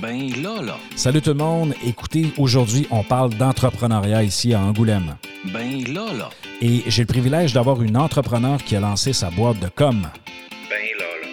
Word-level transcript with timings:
Ben 0.00 0.30
là, 0.42 0.62
là. 0.62 0.76
Salut 0.96 1.20
tout 1.20 1.30
le 1.30 1.36
monde. 1.36 1.74
Écoutez, 1.84 2.32
aujourd'hui, 2.38 2.86
on 2.90 3.04
parle 3.04 3.34
d'entrepreneuriat 3.34 4.22
ici 4.22 4.54
à 4.54 4.60
Angoulême. 4.60 5.16
Ben 5.52 5.84
là, 5.92 6.12
là. 6.14 6.30
Et 6.62 6.82
j'ai 6.86 7.02
le 7.02 7.06
privilège 7.06 7.52
d'avoir 7.52 7.82
une 7.82 7.96
entrepreneur 7.98 8.62
qui 8.62 8.74
a 8.74 8.80
lancé 8.80 9.12
sa 9.12 9.28
boîte 9.30 9.58
de 9.60 9.68
com. 9.68 10.00
Ben 10.00 10.86
là, 10.98 11.04
là. 11.22 11.28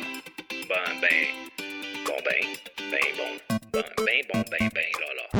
Ben, 0.68 0.76
ben. 1.02 1.10
Bon, 2.06 2.14
ben. 2.26 2.92
Ben 2.92 3.00
bon. 3.18 3.56
Ben, 3.72 3.84
ben 3.98 4.22
bon, 4.34 4.44
ben, 4.52 4.70
ben 4.74 4.82
là, 5.00 5.40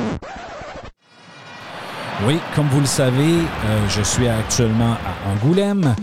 Oui, 2.26 2.38
comme 2.54 2.68
vous 2.68 2.80
le 2.80 2.86
savez, 2.86 3.22
euh, 3.22 3.88
je 3.88 4.02
suis 4.02 4.28
actuellement 4.28 4.92
à 4.94 5.30
Angoulême. 5.30 5.94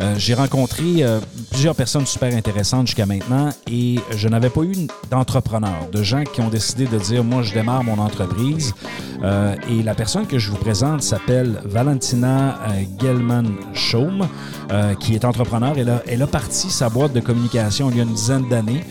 Euh, 0.00 0.14
j'ai 0.18 0.34
rencontré 0.34 1.02
euh, 1.02 1.20
plusieurs 1.56 1.74
personnes 1.74 2.04
super 2.04 2.34
intéressantes 2.34 2.86
jusqu'à 2.86 3.06
maintenant 3.06 3.48
et 3.66 3.94
je 4.14 4.28
n'avais 4.28 4.50
pas 4.50 4.60
eu 4.60 4.74
d'entrepreneurs, 5.10 5.88
de 5.90 6.02
gens 6.02 6.22
qui 6.22 6.42
ont 6.42 6.50
décidé 6.50 6.84
de 6.84 6.98
dire 6.98 7.24
moi 7.24 7.40
je 7.40 7.54
démarre 7.54 7.82
mon 7.82 7.98
entreprise. 7.98 8.74
Euh, 9.22 9.56
et 9.70 9.82
la 9.82 9.94
personne 9.94 10.26
que 10.26 10.38
je 10.38 10.50
vous 10.50 10.58
présente 10.58 11.00
s'appelle 11.00 11.58
Valentina 11.64 12.58
euh, 12.68 12.84
Gelman-Schaum, 13.00 14.28
euh, 14.70 14.94
qui 14.96 15.14
est 15.14 15.24
entrepreneur. 15.24 15.72
Elle 15.78 15.88
a, 15.88 16.02
elle 16.06 16.20
a 16.20 16.26
parti 16.26 16.68
sa 16.68 16.90
boîte 16.90 17.14
de 17.14 17.20
communication 17.20 17.90
il 17.90 17.96
y 17.96 18.00
a 18.00 18.02
une 18.02 18.12
dizaine 18.12 18.46
d'années 18.50 18.84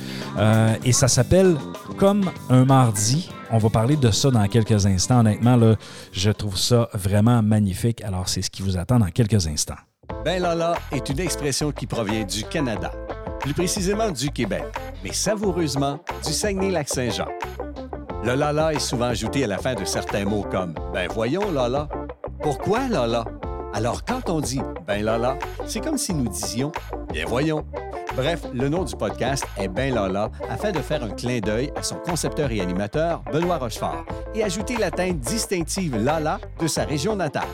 et 0.83 0.91
ça 0.91 1.07
s'appelle 1.07 1.57
Comme 1.97 2.31
un 2.49 2.65
mardi. 2.65 3.29
On 3.51 3.59
va 3.59 3.69
parler 3.69 3.95
de 3.95 4.09
ça 4.09 4.31
dans 4.31 4.47
quelques 4.47 4.87
instants. 4.87 5.19
Honnêtement, 5.19 5.55
là, 5.55 5.75
je 6.11 6.31
trouve 6.31 6.57
ça 6.57 6.89
vraiment 6.95 7.43
magnifique. 7.43 8.03
Alors, 8.03 8.27
c'est 8.27 8.41
ce 8.41 8.49
qui 8.49 8.63
vous 8.63 8.75
attend 8.75 8.97
dans 8.97 9.11
quelques 9.11 9.45
instants. 9.45 9.75
Ben 10.25 10.41
Lala 10.41 10.73
est 10.91 11.07
une 11.09 11.19
expression 11.19 11.71
qui 11.71 11.85
provient 11.85 12.23
du 12.23 12.43
Canada, 12.45 12.91
plus 13.41 13.53
précisément 13.53 14.09
du 14.09 14.31
Québec, 14.31 14.63
mais 15.03 15.13
savoureusement 15.13 15.99
du 16.25 16.33
Saguenay-Lac-Saint-Jean. 16.33 17.27
Le 18.23 18.33
Lala 18.33 18.73
est 18.73 18.79
souvent 18.79 19.05
ajouté 19.05 19.43
à 19.43 19.47
la 19.47 19.59
fin 19.59 19.75
de 19.75 19.85
certains 19.85 20.25
mots 20.25 20.43
comme 20.49 20.73
Ben 20.91 21.07
voyons 21.13 21.51
Lala. 21.51 21.87
Pourquoi 22.41 22.87
Lala? 22.87 23.25
Alors 23.71 24.03
quand 24.03 24.31
on 24.31 24.41
dit 24.41 24.61
Ben 24.87 25.05
Lala, 25.05 25.37
c'est 25.67 25.79
comme 25.79 25.99
si 25.99 26.11
nous 26.11 26.27
disions 26.27 26.71
Bien 27.13 27.25
voyons. 27.27 27.63
Bref, 28.15 28.47
le 28.51 28.67
nom 28.67 28.83
du 28.83 28.95
podcast 28.95 29.45
est 29.59 29.67
Ben 29.67 29.93
Lala 29.93 30.31
afin 30.49 30.71
de 30.71 30.79
faire 30.79 31.03
un 31.03 31.11
clin 31.11 31.37
d'œil 31.37 31.71
à 31.75 31.83
son 31.83 31.97
concepteur 31.97 32.51
et 32.51 32.61
animateur, 32.61 33.21
Benoît 33.31 33.59
Rochefort, 33.59 34.03
et 34.33 34.43
ajouter 34.43 34.75
la 34.77 34.89
teinte 34.89 35.19
distinctive 35.19 35.95
Lala 35.95 36.39
de 36.59 36.65
sa 36.65 36.83
région 36.83 37.15
natale. 37.15 37.45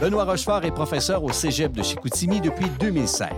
Benoît 0.00 0.24
Rochefort 0.24 0.64
est 0.64 0.72
professeur 0.72 1.24
au 1.24 1.32
Cégep 1.32 1.72
de 1.72 1.82
Chicoutimi 1.82 2.40
depuis 2.40 2.68
2005. 2.78 3.30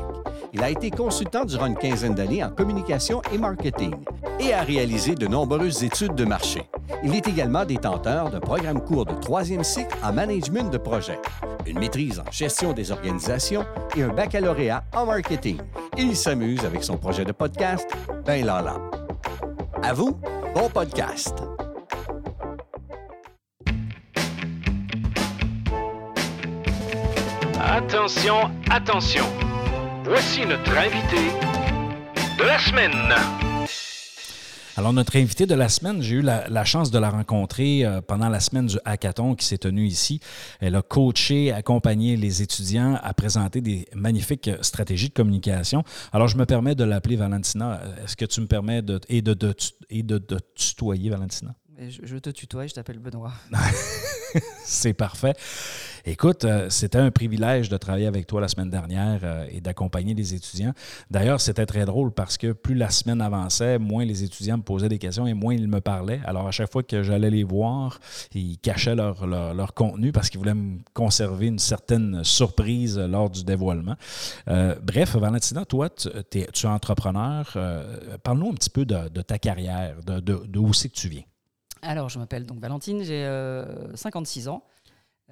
Il 0.53 0.63
a 0.63 0.71
été 0.71 0.91
consultant 0.91 1.45
durant 1.45 1.67
une 1.67 1.77
quinzaine 1.77 2.15
d'années 2.15 2.43
en 2.43 2.51
communication 2.51 3.23
et 3.33 3.39
marketing 3.39 3.95
et 4.41 4.53
a 4.53 4.63
réalisé 4.63 5.15
de 5.15 5.27
nombreuses 5.27 5.85
études 5.85 6.15
de 6.15 6.25
marché. 6.25 6.63
Il 7.05 7.15
est 7.15 7.29
également 7.29 7.65
détenteur 7.65 8.31
d'un 8.31 8.41
programme 8.41 8.81
court 8.81 9.05
de 9.05 9.15
troisième 9.21 9.63
cycle 9.63 9.97
en 10.03 10.13
management 10.13 10.71
de 10.73 10.79
projet, 10.79 11.21
une 11.67 11.79
maîtrise 11.79 12.19
en 12.19 12.31
gestion 12.33 12.73
des 12.73 12.91
organisations 12.91 13.65
et 13.97 14.03
un 14.03 14.09
baccalauréat 14.09 14.83
en 14.97 15.07
marketing. 15.07 15.59
Il 15.97 16.17
s'amuse 16.17 16.65
avec 16.65 16.83
son 16.83 16.97
projet 16.97 17.25
de 17.25 17.33
podcast, 17.33 17.89
Ben 18.25 18.45
Lala. 18.45 18.79
À 19.83 19.93
vous, 19.93 20.19
bon 20.55 20.69
podcast! 20.71 21.48
Attention, 27.79 28.51
attention. 28.71 29.25
Voici 30.03 30.45
notre 30.45 30.77
invité 30.77 31.31
de 32.37 32.43
la 32.43 32.59
semaine. 32.59 33.15
Alors, 34.77 34.93
notre 34.93 35.17
invité 35.17 35.47
de 35.47 35.55
la 35.55 35.69
semaine, 35.69 36.03
j'ai 36.03 36.17
eu 36.17 36.21
la, 36.21 36.65
chance 36.65 36.91
de 36.91 36.99
la 36.99 37.09
rencontrer 37.09 37.85
euh, 37.85 38.01
pendant 38.01 38.29
la 38.29 38.41
semaine 38.41 38.67
du 38.67 38.79
hackathon 38.85 39.37
qui 39.37 39.47
s'est 39.47 39.59
tenue 39.59 39.87
ici. 39.87 40.19
Elle 40.59 40.75
a 40.75 40.83
coaché, 40.83 41.53
accompagné 41.53 42.17
les 42.17 42.43
étudiants 42.43 42.99
à 43.01 43.15
présenter 43.15 43.61
des 43.61 43.87
magnifiques 43.95 44.51
stratégies 44.61 45.11
de 45.11 45.15
communication. 45.15 45.85
Alors, 46.13 46.27
je 46.27 46.37
me 46.37 46.47
permets 46.47 46.75
de 46.75 46.83
l'appeler 46.83 47.15
Valentina. 47.15 47.81
Est-ce 48.03 48.17
que 48.17 48.25
tu 48.25 48.41
me 48.41 48.49
permets 48.49 48.83
de, 48.83 49.01
et 49.09 49.23
de, 49.23 49.35
de, 49.35 49.55
et 49.89 50.03
de, 50.03 50.19
de 50.19 50.41
tutoyer 50.57 51.11
Valentina? 51.11 51.55
Je, 51.81 52.17
te 52.17 52.31
tutoie, 52.31 52.67
je 52.67 52.75
t'appelle 52.75 52.99
Benoît. 52.99 53.33
C'est 54.65 54.95
parfait. 54.95 55.35
Écoute, 56.05 56.45
euh, 56.45 56.69
c'était 56.71 56.99
un 56.99 57.13
privilège 57.13 57.69
de 57.69 57.77
travailler 57.77 58.07
avec 58.07 58.27
toi 58.27 58.41
la 58.41 58.49
semaine 58.49 58.69
dernière 58.69 59.21
euh, 59.23 59.47
et 59.49 59.61
d'accompagner 59.61 60.13
les 60.13 60.35
étudiants. 60.35 60.73
D'ailleurs, 61.09 61.41
c'était 61.41 61.67
très 61.67 61.85
drôle 61.85 62.11
parce 62.11 62.37
que 62.37 62.53
plus 62.53 62.75
la 62.75 62.91
semaine 62.91 63.21
avançait, 63.21 63.79
moins 63.79 64.05
les 64.05 64.25
étudiants 64.25 64.57
me 64.57 64.63
posaient 64.63 64.89
des 64.89 64.99
questions 64.99 65.29
et 65.29 65.35
moins 65.35 65.55
ils 65.55 65.69
me 65.69 65.81
parlaient. 65.81 66.21
Alors, 66.25 66.49
à 66.49 66.51
chaque 66.51 66.73
fois 66.73 66.83
que 66.83 67.05
j'allais 67.05 67.31
les 67.31 67.45
voir, 67.45 68.01
ils 68.35 68.59
cachaient 68.59 68.97
leur, 68.97 69.27
leur, 69.27 69.75
contenu 69.75 70.11
parce 70.11 70.31
qu'ils 70.31 70.41
voulaient 70.41 70.55
me 70.55 70.79
conserver 70.95 71.47
une 71.47 71.61
certaine 71.61 72.25
surprise 72.25 72.99
lors 72.99 73.31
du 73.31 73.45
dévoilement. 73.45 73.95
Euh, 74.49 74.75
bref, 74.83 75.15
Valentina, 75.15 75.65
toi, 75.65 75.91
tu, 75.91 76.09
es 76.39 76.67
entrepreneur. 76.67 77.57
Parle-nous 78.25 78.51
un 78.51 78.55
petit 78.55 78.71
peu 78.71 78.85
de, 78.85 79.23
ta 79.23 79.39
carrière, 79.39 79.95
de, 80.05 80.19
de, 80.19 80.73
c'est 80.73 80.89
que 80.89 80.95
tu 80.95 81.09
viens. 81.09 81.28
Alors, 81.83 82.09
je 82.09 82.19
m'appelle 82.19 82.45
donc 82.47 82.61
Valentine, 82.61 83.03
j'ai 83.03 83.25
euh, 83.25 83.95
56 83.97 84.49
ans. 84.49 84.63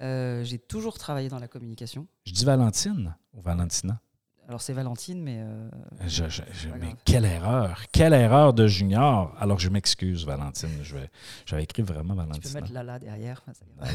Euh, 0.01 0.43
j'ai 0.43 0.59
toujours 0.59 0.97
travaillé 0.97 1.27
dans 1.29 1.39
la 1.39 1.47
communication. 1.47 2.07
Je 2.25 2.31
dis 2.33 2.45
Valentine 2.45 3.15
ou 3.33 3.41
Valentina? 3.41 3.99
Alors, 4.47 4.61
c'est 4.61 4.71
Valentine, 4.71 5.21
mais 5.21 5.39
euh, 5.41 5.69
Je- 6.05 6.29
je- 6.29 6.41
je- 6.53 6.69
pas 6.69 6.77
mais 6.77 6.95
quelle 7.03 7.25
erreur! 7.25 7.81
Quelle 7.91 8.13
erreur 8.13 8.53
de 8.53 8.65
junior! 8.65 9.35
Alors, 9.39 9.59
je 9.59 9.67
m'excuse, 9.67 10.25
Valentine. 10.25 10.69
Je 10.83 10.95
vais, 10.95 11.09
j'avais 11.45 11.63
écrit 11.63 11.81
vraiment 11.81 12.15
tu 12.31 12.39
peux 12.39 12.53
mettre 12.53 12.71
Lala 12.71 12.97
derrière. 12.97 13.43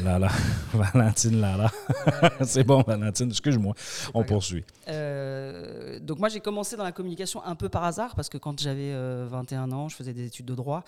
Là. 0.03 0.29
Valentine 0.73 1.41
Lala. 1.41 1.71
C'est 2.45 2.63
bon, 2.63 2.83
Valentine. 2.85 3.29
Excuse-moi. 3.29 3.73
On 4.13 4.23
poursuit. 4.23 4.63
Euh, 4.89 5.99
donc, 5.99 6.19
moi, 6.19 6.29
j'ai 6.29 6.39
commencé 6.39 6.75
dans 6.77 6.83
la 6.83 6.91
communication 6.91 7.43
un 7.43 7.55
peu 7.55 7.69
par 7.69 7.83
hasard 7.85 8.13
parce 8.13 8.29
que 8.29 8.37
quand 8.37 8.59
j'avais 8.61 8.91
euh, 8.93 9.25
21 9.27 9.71
ans, 9.71 9.89
je 9.89 9.95
faisais 9.95 10.13
des 10.13 10.27
études 10.27 10.45
de 10.45 10.53
droit. 10.55 10.83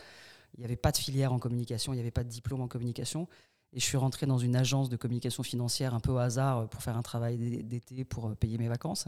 Il 0.57 0.61
n'y 0.61 0.65
avait 0.65 0.75
pas 0.75 0.91
de 0.91 0.97
filière 0.97 1.33
en 1.33 1.39
communication, 1.39 1.93
il 1.93 1.97
n'y 1.97 2.01
avait 2.01 2.11
pas 2.11 2.23
de 2.23 2.29
diplôme 2.29 2.61
en 2.61 2.67
communication. 2.67 3.27
Et 3.73 3.79
je 3.79 3.85
suis 3.85 3.97
rentré 3.97 4.25
dans 4.25 4.37
une 4.37 4.55
agence 4.55 4.89
de 4.89 4.95
communication 4.95 5.43
financière 5.43 5.93
un 5.93 5.99
peu 5.99 6.11
au 6.11 6.17
hasard 6.17 6.59
euh, 6.59 6.65
pour 6.65 6.81
faire 6.81 6.97
un 6.97 7.01
travail 7.01 7.37
d'é- 7.37 7.61
d'été 7.61 8.05
pour 8.05 8.29
euh, 8.29 8.35
payer 8.35 8.57
mes 8.57 8.69
vacances. 8.69 9.05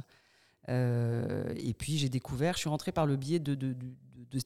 Euh, 0.68 1.54
et 1.56 1.74
puis 1.74 1.98
j'ai 1.98 2.10
découvert, 2.10 2.56
je 2.56 2.60
suis 2.60 2.70
rentré 2.70 2.92
par 2.92 3.06
le 3.06 3.16
biais 3.16 3.40
de, 3.40 3.56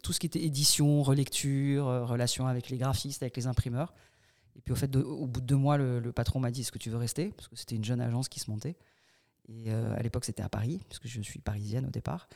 tout 0.03 0.13
ce 0.13 0.19
qui 0.19 0.27
était 0.27 0.43
édition, 0.43 1.01
relecture, 1.01 1.85
relation 2.07 2.45
avec 2.45 2.69
les 2.69 2.77
graphistes, 2.77 3.23
avec 3.23 3.35
les 3.35 3.47
imprimeurs. 3.47 3.95
Et 4.55 4.61
puis 4.61 4.73
au 4.73 4.75
fait, 4.75 4.95
au 4.95 5.25
bout 5.25 5.41
de 5.41 5.47
deux 5.47 5.55
mois, 5.55 5.77
le, 5.77 6.11
patron 6.11 6.39
m'a 6.39 6.51
dit 6.51 6.61
Est-ce 6.61 6.71
que 6.71 6.77
tu 6.77 6.91
veux 6.91 6.97
rester? 6.97 7.31
Parce 7.35 7.47
que 7.47 7.55
c'était 7.55 7.75
une 7.75 7.83
jeune 7.83 8.01
agence 8.01 8.29
qui 8.29 8.39
se 8.39 8.51
montait. 8.51 8.77
Et 9.47 9.71
à 9.71 10.01
l'époque, 10.03 10.25
c'était 10.25 10.43
à 10.43 10.49
Paris, 10.49 10.81
puisque 10.87 11.07
je 11.07 11.19
suis 11.21 11.39
parisienne 11.39 11.87
au 11.87 11.89
départ. 11.89 12.27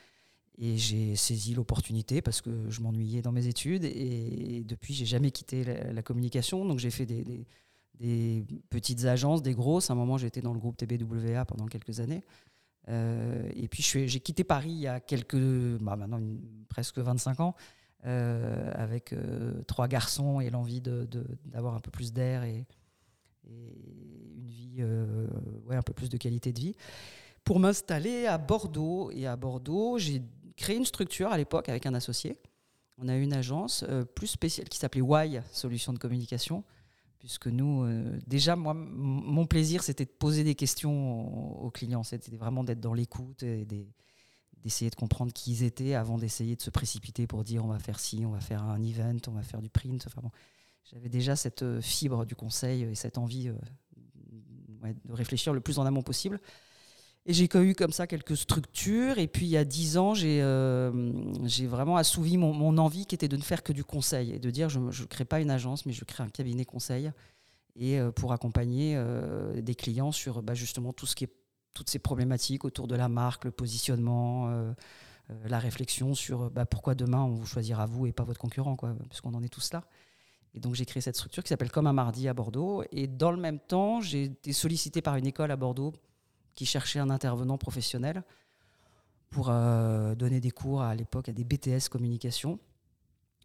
Et 0.57 0.77
j'ai 0.77 1.15
saisi 1.15 1.53
l'opportunité 1.53 2.21
parce 2.21 2.41
que 2.41 2.69
je 2.69 2.81
m'ennuyais 2.81 3.21
dans 3.21 3.33
mes 3.33 3.47
études. 3.47 3.83
Et 3.83 4.63
depuis, 4.65 4.93
j'ai 4.93 5.05
jamais 5.05 5.31
quitté 5.31 5.63
la, 5.63 6.01
communication. 6.01 6.65
Donc 6.65 6.79
j'ai 6.79 6.91
fait 6.91 7.05
des, 7.05 8.45
petites 8.69 9.05
agences, 9.05 9.41
des 9.41 9.53
grosses. 9.53 9.89
À 9.89 9.93
un 9.93 9.97
moment, 9.97 10.17
j'étais 10.17 10.41
dans 10.41 10.53
le 10.53 10.59
groupe 10.59 10.77
TBWA 10.77 11.43
pendant 11.45 11.65
quelques 11.65 11.99
années. 11.99 12.23
Euh, 12.87 13.49
et 13.55 13.67
puis 13.67 13.83
j'ai 13.83 14.19
quitté 14.19 14.43
Paris 14.43 14.69
il 14.69 14.79
y 14.79 14.87
a 14.87 14.99
quelques, 14.99 15.35
bah, 15.81 15.95
maintenant 15.95 16.21
presque 16.69 16.99
25 16.99 17.39
ans, 17.39 17.55
euh, 18.05 18.71
avec 18.75 19.11
euh, 19.11 19.63
trois 19.63 19.87
garçons 19.87 20.39
et 20.39 20.51
l'envie 20.51 20.81
d'avoir 20.81 21.73
un 21.73 21.79
peu 21.79 21.89
plus 21.89 22.13
d'air 22.13 22.43
et, 22.43 22.67
et 23.49 23.73
une 24.35 24.47
vie, 24.47 24.83
ouais, 25.65 25.75
un 25.75 25.81
peu 25.81 25.93
plus 25.93 26.09
de 26.09 26.17
qualité 26.17 26.53
de 26.53 26.59
vie. 26.59 26.75
Pour 27.45 27.59
m'installer 27.59 28.25
à 28.25 28.39
Bordeaux. 28.39 29.11
Et 29.11 29.27
à 29.27 29.35
Bordeaux, 29.35 29.99
j'ai 29.99 30.21
créé 30.55 30.75
une 30.75 30.85
structure 30.85 31.31
à 31.31 31.37
l'époque 31.37 31.69
avec 31.69 31.85
un 31.85 31.93
associé. 31.93 32.37
On 32.97 33.07
a 33.07 33.15
eu 33.15 33.21
une 33.21 33.33
agence 33.33 33.83
euh, 33.89 34.05
plus 34.05 34.27
spéciale 34.27 34.69
qui 34.69 34.77
s'appelait 34.77 35.01
Y, 35.01 35.43
Solutions 35.51 35.93
de 35.93 35.99
communication, 35.99 36.63
puisque 37.19 37.47
nous, 37.47 37.83
euh, 37.83 38.17
déjà, 38.25 38.55
moi, 38.55 38.73
mon 38.73 39.45
plaisir, 39.45 39.83
c'était 39.83 40.05
de 40.05 40.11
poser 40.11 40.43
des 40.43 40.55
questions 40.55 41.61
aux, 41.61 41.71
clients. 41.71 42.03
C'était 42.03 42.35
vraiment 42.37 42.63
d'être 42.63 42.79
dans 42.79 42.93
l'écoute 42.93 43.43
et 43.43 43.65
des- 43.65 43.87
d'essayer 44.63 44.89
de 44.89 44.95
comprendre 44.95 45.31
qui 45.33 45.51
ils 45.51 45.63
étaient 45.63 45.93
avant 45.93 46.17
d'essayer 46.17 46.55
de 46.55 46.61
se 46.61 46.71
précipiter 46.71 47.27
pour 47.27 47.43
dire 47.43 47.63
on 47.63 47.67
va 47.67 47.77
faire 47.77 47.99
ci, 47.99 48.23
on 48.25 48.31
va 48.31 48.39
faire 48.39 48.63
un 48.63 48.81
event, 48.81 49.17
on 49.27 49.31
va 49.31 49.43
faire 49.43 49.61
du 49.61 49.69
print. 49.69 50.05
Enfin 50.07 50.21
bon, 50.21 50.31
j'avais 50.85 51.09
déjà 51.09 51.35
cette 51.35 51.63
euh, 51.63 51.81
fibre 51.81 52.25
du 52.25 52.35
conseil 52.35 52.83
et 52.83 52.95
cette 52.95 53.17
envie 53.17 53.51
de 55.03 55.13
réfléchir 55.13 55.53
le 55.53 55.59
plus 55.59 55.79
en 55.79 55.85
amont 55.85 56.01
possible. 56.01 56.39
Et 57.27 57.33
j'ai 57.33 57.49
eu 57.55 57.73
comme 57.73 57.91
ça 57.91 58.05
quelques 58.05 58.37
structures. 58.37 59.17
Et 59.17 59.27
puis 59.27 59.45
il 59.45 59.49
y 59.49 59.57
a 59.57 59.65
dix 59.65 59.97
ans, 59.97 60.13
j'ai 60.13 60.41
euh, 60.41 60.91
vraiment 61.63 61.97
assouvi 61.97 62.37
mon, 62.37 62.77
envie 62.77 63.05
qui 63.05 63.15
était 63.15 63.27
de 63.27 63.37
ne 63.37 63.41
faire 63.41 63.63
que 63.63 63.73
du 63.73 63.83
conseil 63.83 64.31
et 64.31 64.39
de 64.39 64.49
dire 64.51 64.69
je 64.69 64.79
ne 64.79 65.07
crée 65.07 65.25
pas 65.25 65.39
une 65.39 65.49
agence, 65.49 65.85
mais 65.85 65.93
je 65.93 66.05
crée 66.05 66.23
un 66.23 66.29
cabinet 66.29 66.65
conseil 66.65 67.11
et 67.77 67.99
euh, 67.99 68.11
pour 68.11 68.31
accompagner 68.31 68.93
euh, 68.95 69.59
des 69.61 69.75
clients 69.75 70.11
sur 70.11 70.43
bah, 70.43 70.53
justement 70.53 70.93
tout 70.93 71.07
ce 71.07 71.15
qui 71.15 71.23
est 71.23 71.33
toutes 71.73 71.89
ces 71.89 71.99
problématiques 71.99 72.63
autour 72.63 72.87
de 72.87 72.95
la 72.95 73.09
marque, 73.09 73.43
le 73.43 73.51
positionnement, 73.51 74.49
la 75.43 75.59
réflexion 75.59 76.15
sur 76.15 76.49
bah, 76.49 76.65
pourquoi 76.65 76.95
demain 76.95 77.21
on 77.21 77.31
vous 77.31 77.45
choisira 77.45 77.85
vous 77.85 78.07
et 78.07 78.13
pas 78.13 78.23
votre 78.23 78.39
concurrent, 78.39 78.77
quoi, 78.77 78.95
puisqu'on 79.09 79.33
en 79.33 79.43
est 79.43 79.49
tous 79.49 79.73
là. 79.73 79.83
Et 80.53 80.61
donc 80.61 80.73
j'ai 80.75 80.85
créé 80.85 81.01
cette 81.01 81.17
structure 81.17 81.43
qui 81.43 81.49
s'appelle 81.49 81.71
Comme 81.71 81.87
un 81.87 81.91
mardi 81.91 82.29
à 82.29 82.33
Bordeaux. 82.33 82.85
Et 82.93 83.07
dans 83.07 83.29
le 83.29 83.35
même 83.35 83.59
temps, 83.59 83.99
j'ai 83.99 84.23
été 84.23 84.53
sollicité 84.53 85.01
par 85.01 85.17
une 85.17 85.27
école 85.27 85.51
à 85.51 85.57
Bordeaux 85.57 85.91
qui 86.55 86.65
cherchait 86.65 86.99
un 86.99 87.09
intervenant 87.09 87.57
professionnel 87.57 88.23
pour 89.29 89.49
euh, 89.49 90.15
donner 90.15 90.39
des 90.39 90.51
cours 90.51 90.81
à 90.81 90.95
l'époque 90.95 91.29
à 91.29 91.33
des 91.33 91.43
BTS 91.43 91.89
communication. 91.91 92.59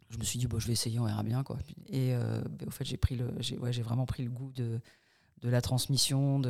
Je 0.09 0.17
me 0.17 0.23
suis 0.23 0.39
dit, 0.39 0.47
bon, 0.47 0.59
je 0.59 0.67
vais 0.67 0.73
essayer, 0.73 0.99
on 0.99 1.05
verra 1.05 1.23
bien. 1.23 1.43
Et 1.87 2.13
euh, 2.13 2.41
ben, 2.49 2.67
au 2.67 2.71
fait, 2.71 2.85
j'ai, 2.85 3.81
vraiment 3.81 4.05
pris 4.05 4.23
le 4.23 4.29
goût 4.29 4.51
de, 4.53 4.79
la 5.43 5.61
transmission, 5.61 6.41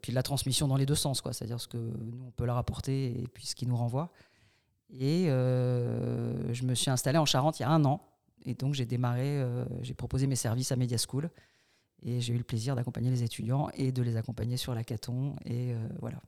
puis 0.00 0.12
de 0.12 0.14
la 0.14 0.22
transmission 0.22 0.68
dans 0.68 0.76
les 0.76 0.86
deux 0.86 0.94
sens, 0.94 1.22
c'est-à-dire 1.22 1.60
ce 1.60 1.68
que 1.68 1.76
nous, 1.76 2.24
on 2.26 2.30
peut 2.30 2.44
leur 2.44 2.56
apporter 2.56 3.20
et 3.20 3.26
puis 3.28 3.46
ce 3.46 3.54
qui 3.54 3.66
nous 3.66 3.76
renvoie. 3.76 4.10
Et 4.90 5.30
euh, 5.30 6.52
je 6.54 6.64
me 6.64 6.74
suis 6.74 6.90
installé 6.90 7.18
en 7.18 7.26
Charente 7.26 7.58
il 7.58 7.62
y 7.62 7.66
a 7.66 7.70
un 7.70 7.84
an. 7.84 8.00
Et 8.44 8.54
donc, 8.54 8.74
j'ai 8.74 8.86
démarré, 8.86 9.44
j'ai 9.82 9.94
proposé 9.94 10.26
mes 10.26 10.36
services 10.36 10.70
à 10.70 10.76
Media 10.76 10.98
School. 10.98 11.28
Et 12.02 12.20
j'ai 12.20 12.34
eu 12.34 12.38
le 12.38 12.44
plaisir 12.44 12.76
d'accompagner 12.76 13.10
les 13.10 13.22
étudiants 13.22 13.68
et 13.74 13.92
de 13.92 14.02
les 14.02 14.16
accompagner 14.16 14.56
sur 14.56 14.74
l'hackathon. 14.74 15.34
Et 15.44 15.72
euh, 15.72 15.88
voilà. 16.00 16.18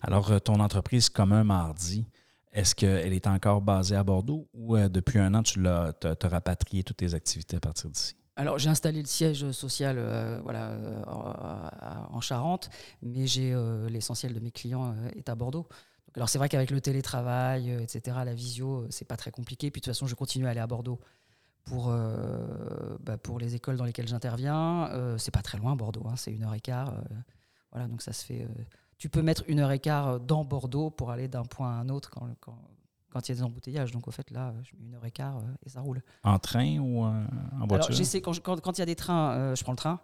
Alors, 0.00 0.30
euh, 0.30 0.38
ton 0.38 0.58
entreprise 0.60 1.08
comme 1.08 1.32
un 1.32 1.44
mardi, 1.44 2.06
est-ce 2.52 2.74
qu'elle 2.74 3.12
est 3.12 3.26
encore 3.26 3.62
basée 3.62 3.96
à 3.96 4.02
Bordeaux 4.02 4.48
ou 4.52 4.76
euh, 4.76 4.88
depuis 4.88 5.18
un 5.18 5.34
an, 5.34 5.42
tu 5.42 5.60
l'as, 5.60 5.92
as, 6.02 6.28
rapatrié 6.28 6.82
toutes 6.82 6.98
tes 6.98 7.14
activités 7.14 7.56
à 7.56 7.60
partir 7.60 7.90
d'ici? 7.90 8.16
Alors, 8.36 8.58
j'ai 8.58 8.70
installé 8.70 9.00
le 9.00 9.06
siège 9.06 9.50
social 9.52 9.98
voilà, 10.42 10.74
en, 11.06 12.20
Charente, 12.22 12.70
mais 13.02 13.26
j'ai 13.26 13.54
l'essentiel 13.90 14.32
de 14.32 14.40
mes 14.40 14.50
clients 14.50 14.94
est 15.14 15.28
à 15.28 15.34
Bordeaux. 15.34 15.68
alors, 16.16 16.30
c'est 16.30 16.38
vrai 16.38 16.48
qu'avec 16.48 16.70
le 16.70 16.80
télétravail, 16.80 17.70
etc., 17.82 18.16
la 18.24 18.32
visio, 18.32 18.86
c'est 18.88 19.04
pas 19.04 19.18
très 19.18 19.30
compliqué. 19.30 19.70
Puis, 19.70 19.82
de 19.82 19.84
toute 19.84 19.92
façon, 19.92 20.06
je 20.06 20.14
continue 20.14 20.46
à 20.46 20.48
aller 20.48 20.60
à 20.60 20.66
Bordeaux 20.66 20.98
pour, 21.64 21.88
euh, 21.88 22.96
bah, 23.00 23.16
pour 23.18 23.38
les 23.38 23.54
écoles 23.54 23.76
dans 23.76 23.84
lesquelles 23.84 24.08
j'interviens. 24.08 24.88
Euh, 24.90 25.18
c'est 25.18 25.30
pas 25.30 25.42
très 25.42 25.58
loin, 25.58 25.76
Bordeaux, 25.76 26.06
hein, 26.08 26.16
c'est 26.16 26.32
une 26.32 26.44
heure 26.44 26.54
et 26.54 26.60
quart. 26.60 26.90
Euh, 26.90 27.02
voilà, 27.70 27.88
donc 27.88 28.02
ça 28.02 28.12
se 28.12 28.24
fait. 28.24 28.46
tu 28.98 29.08
peux 29.08 29.22
mettre 29.22 29.44
une 29.48 29.60
heure 29.60 29.72
et 29.72 29.78
quart 29.78 30.20
dans 30.20 30.44
Bordeaux 30.44 30.90
pour 30.90 31.10
aller 31.10 31.28
d'un 31.28 31.44
point 31.44 31.70
à 31.70 31.80
un 31.80 31.88
autre 31.88 32.10
quand, 32.10 32.28
quand, 32.40 32.58
quand 33.10 33.28
il 33.28 33.32
y 33.32 33.32
a 33.32 33.36
des 33.36 33.42
embouteillages. 33.42 33.92
Donc 33.92 34.08
au 34.08 34.10
fait, 34.10 34.30
là, 34.30 34.52
je 34.62 34.76
mets 34.76 34.86
une 34.86 34.94
heure 34.94 35.06
et 35.06 35.10
quart 35.10 35.42
et 35.64 35.68
ça 35.68 35.80
roule. 35.80 36.02
En 36.24 36.38
train 36.38 36.78
ou 36.78 37.02
en 37.02 37.66
voiture? 37.66 37.94
Alors, 37.94 38.22
quand, 38.22 38.40
quand, 38.42 38.60
quand, 38.60 38.78
il 38.78 38.80
y 38.80 38.82
a 38.82 38.86
des 38.86 38.96
trains, 38.96 39.54
je 39.54 39.62
prends 39.62 39.72
le 39.72 39.78
train. 39.78 40.00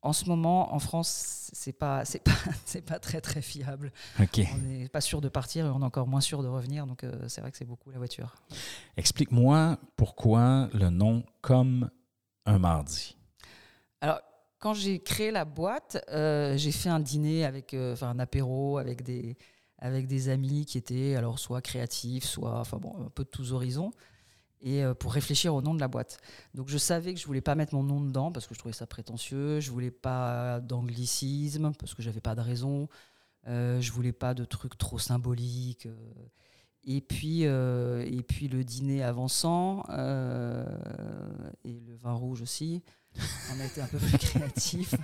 En 0.00 0.12
ce 0.12 0.26
moment, 0.26 0.72
en 0.72 0.78
France, 0.78 1.50
c'est 1.52 1.72
pas, 1.72 2.04
c'est 2.04 2.22
pas, 2.22 2.32
c'est 2.64 2.82
pas 2.82 2.98
très 2.98 3.20
très 3.20 3.42
fiable. 3.42 3.92
On 4.54 4.58
n'est 4.58 4.88
pas 4.88 5.00
sûr 5.00 5.20
de 5.20 5.28
partir 5.28 5.66
et 5.66 5.68
on 5.68 5.80
est 5.80 5.84
encore 5.84 6.06
moins 6.06 6.20
sûr 6.20 6.42
de 6.42 6.48
revenir. 6.48 6.86
Donc 6.86 7.04
euh, 7.04 7.28
c'est 7.28 7.40
vrai 7.40 7.50
que 7.50 7.56
c'est 7.56 7.64
beaucoup 7.64 7.90
la 7.90 7.98
voiture. 7.98 8.36
Explique-moi 8.96 9.78
pourquoi 9.96 10.68
le 10.72 10.90
nom 10.90 11.24
comme 11.40 11.90
un 12.46 12.58
mardi. 12.58 13.16
Alors 14.00 14.20
quand 14.60 14.74
j'ai 14.74 15.00
créé 15.00 15.30
la 15.30 15.44
boîte, 15.44 16.04
euh, 16.10 16.56
j'ai 16.56 16.72
fait 16.72 16.88
un 16.88 17.00
dîner 17.00 17.44
avec, 17.44 17.74
euh, 17.74 17.92
enfin 17.92 18.10
un 18.10 18.18
apéro 18.18 18.78
avec 18.78 19.02
des 19.02 19.36
avec 19.80 20.08
des 20.08 20.28
amis 20.28 20.66
qui 20.66 20.76
étaient 20.76 21.14
alors 21.14 21.38
soit 21.38 21.60
créatifs, 21.60 22.24
soit 22.24 22.58
enfin 22.58 22.78
bon 22.78 22.94
un 23.06 23.10
peu 23.10 23.22
de 23.22 23.28
tous 23.28 23.52
horizons 23.52 23.92
et 24.60 24.84
euh, 24.84 24.94
pour 24.94 25.12
réfléchir 25.12 25.54
au 25.54 25.62
nom 25.62 25.74
de 25.74 25.80
la 25.80 25.88
boîte. 25.88 26.18
Donc 26.54 26.68
je 26.68 26.78
savais 26.78 27.14
que 27.14 27.20
je 27.20 27.26
voulais 27.26 27.40
pas 27.40 27.54
mettre 27.54 27.74
mon 27.74 27.82
nom 27.82 28.00
dedans 28.00 28.32
parce 28.32 28.46
que 28.46 28.54
je 28.54 28.58
trouvais 28.58 28.74
ça 28.74 28.86
prétentieux, 28.86 29.60
je 29.60 29.70
voulais 29.70 29.90
pas 29.90 30.60
d'anglicisme 30.60 31.72
parce 31.78 31.94
que 31.94 32.02
j'avais 32.02 32.20
pas 32.20 32.34
de 32.34 32.40
raison, 32.40 32.88
euh, 33.46 33.80
je 33.80 33.92
voulais 33.92 34.12
pas 34.12 34.34
de 34.34 34.44
trucs 34.44 34.76
trop 34.78 34.98
symboliques. 34.98 35.86
Euh. 35.86 35.94
et 36.84 37.00
puis 37.00 37.46
euh, 37.46 38.04
et 38.06 38.22
puis 38.22 38.48
le 38.48 38.64
dîner 38.64 39.02
avançant 39.02 39.84
et 41.64 41.80
le 41.80 41.96
vin 41.96 42.14
rouge 42.14 42.42
aussi. 42.42 42.82
On 43.52 43.60
a 43.60 43.64
été 43.64 43.80
un 43.80 43.86
peu 43.86 43.98
plus 43.98 44.18
créatifs. 44.18 44.94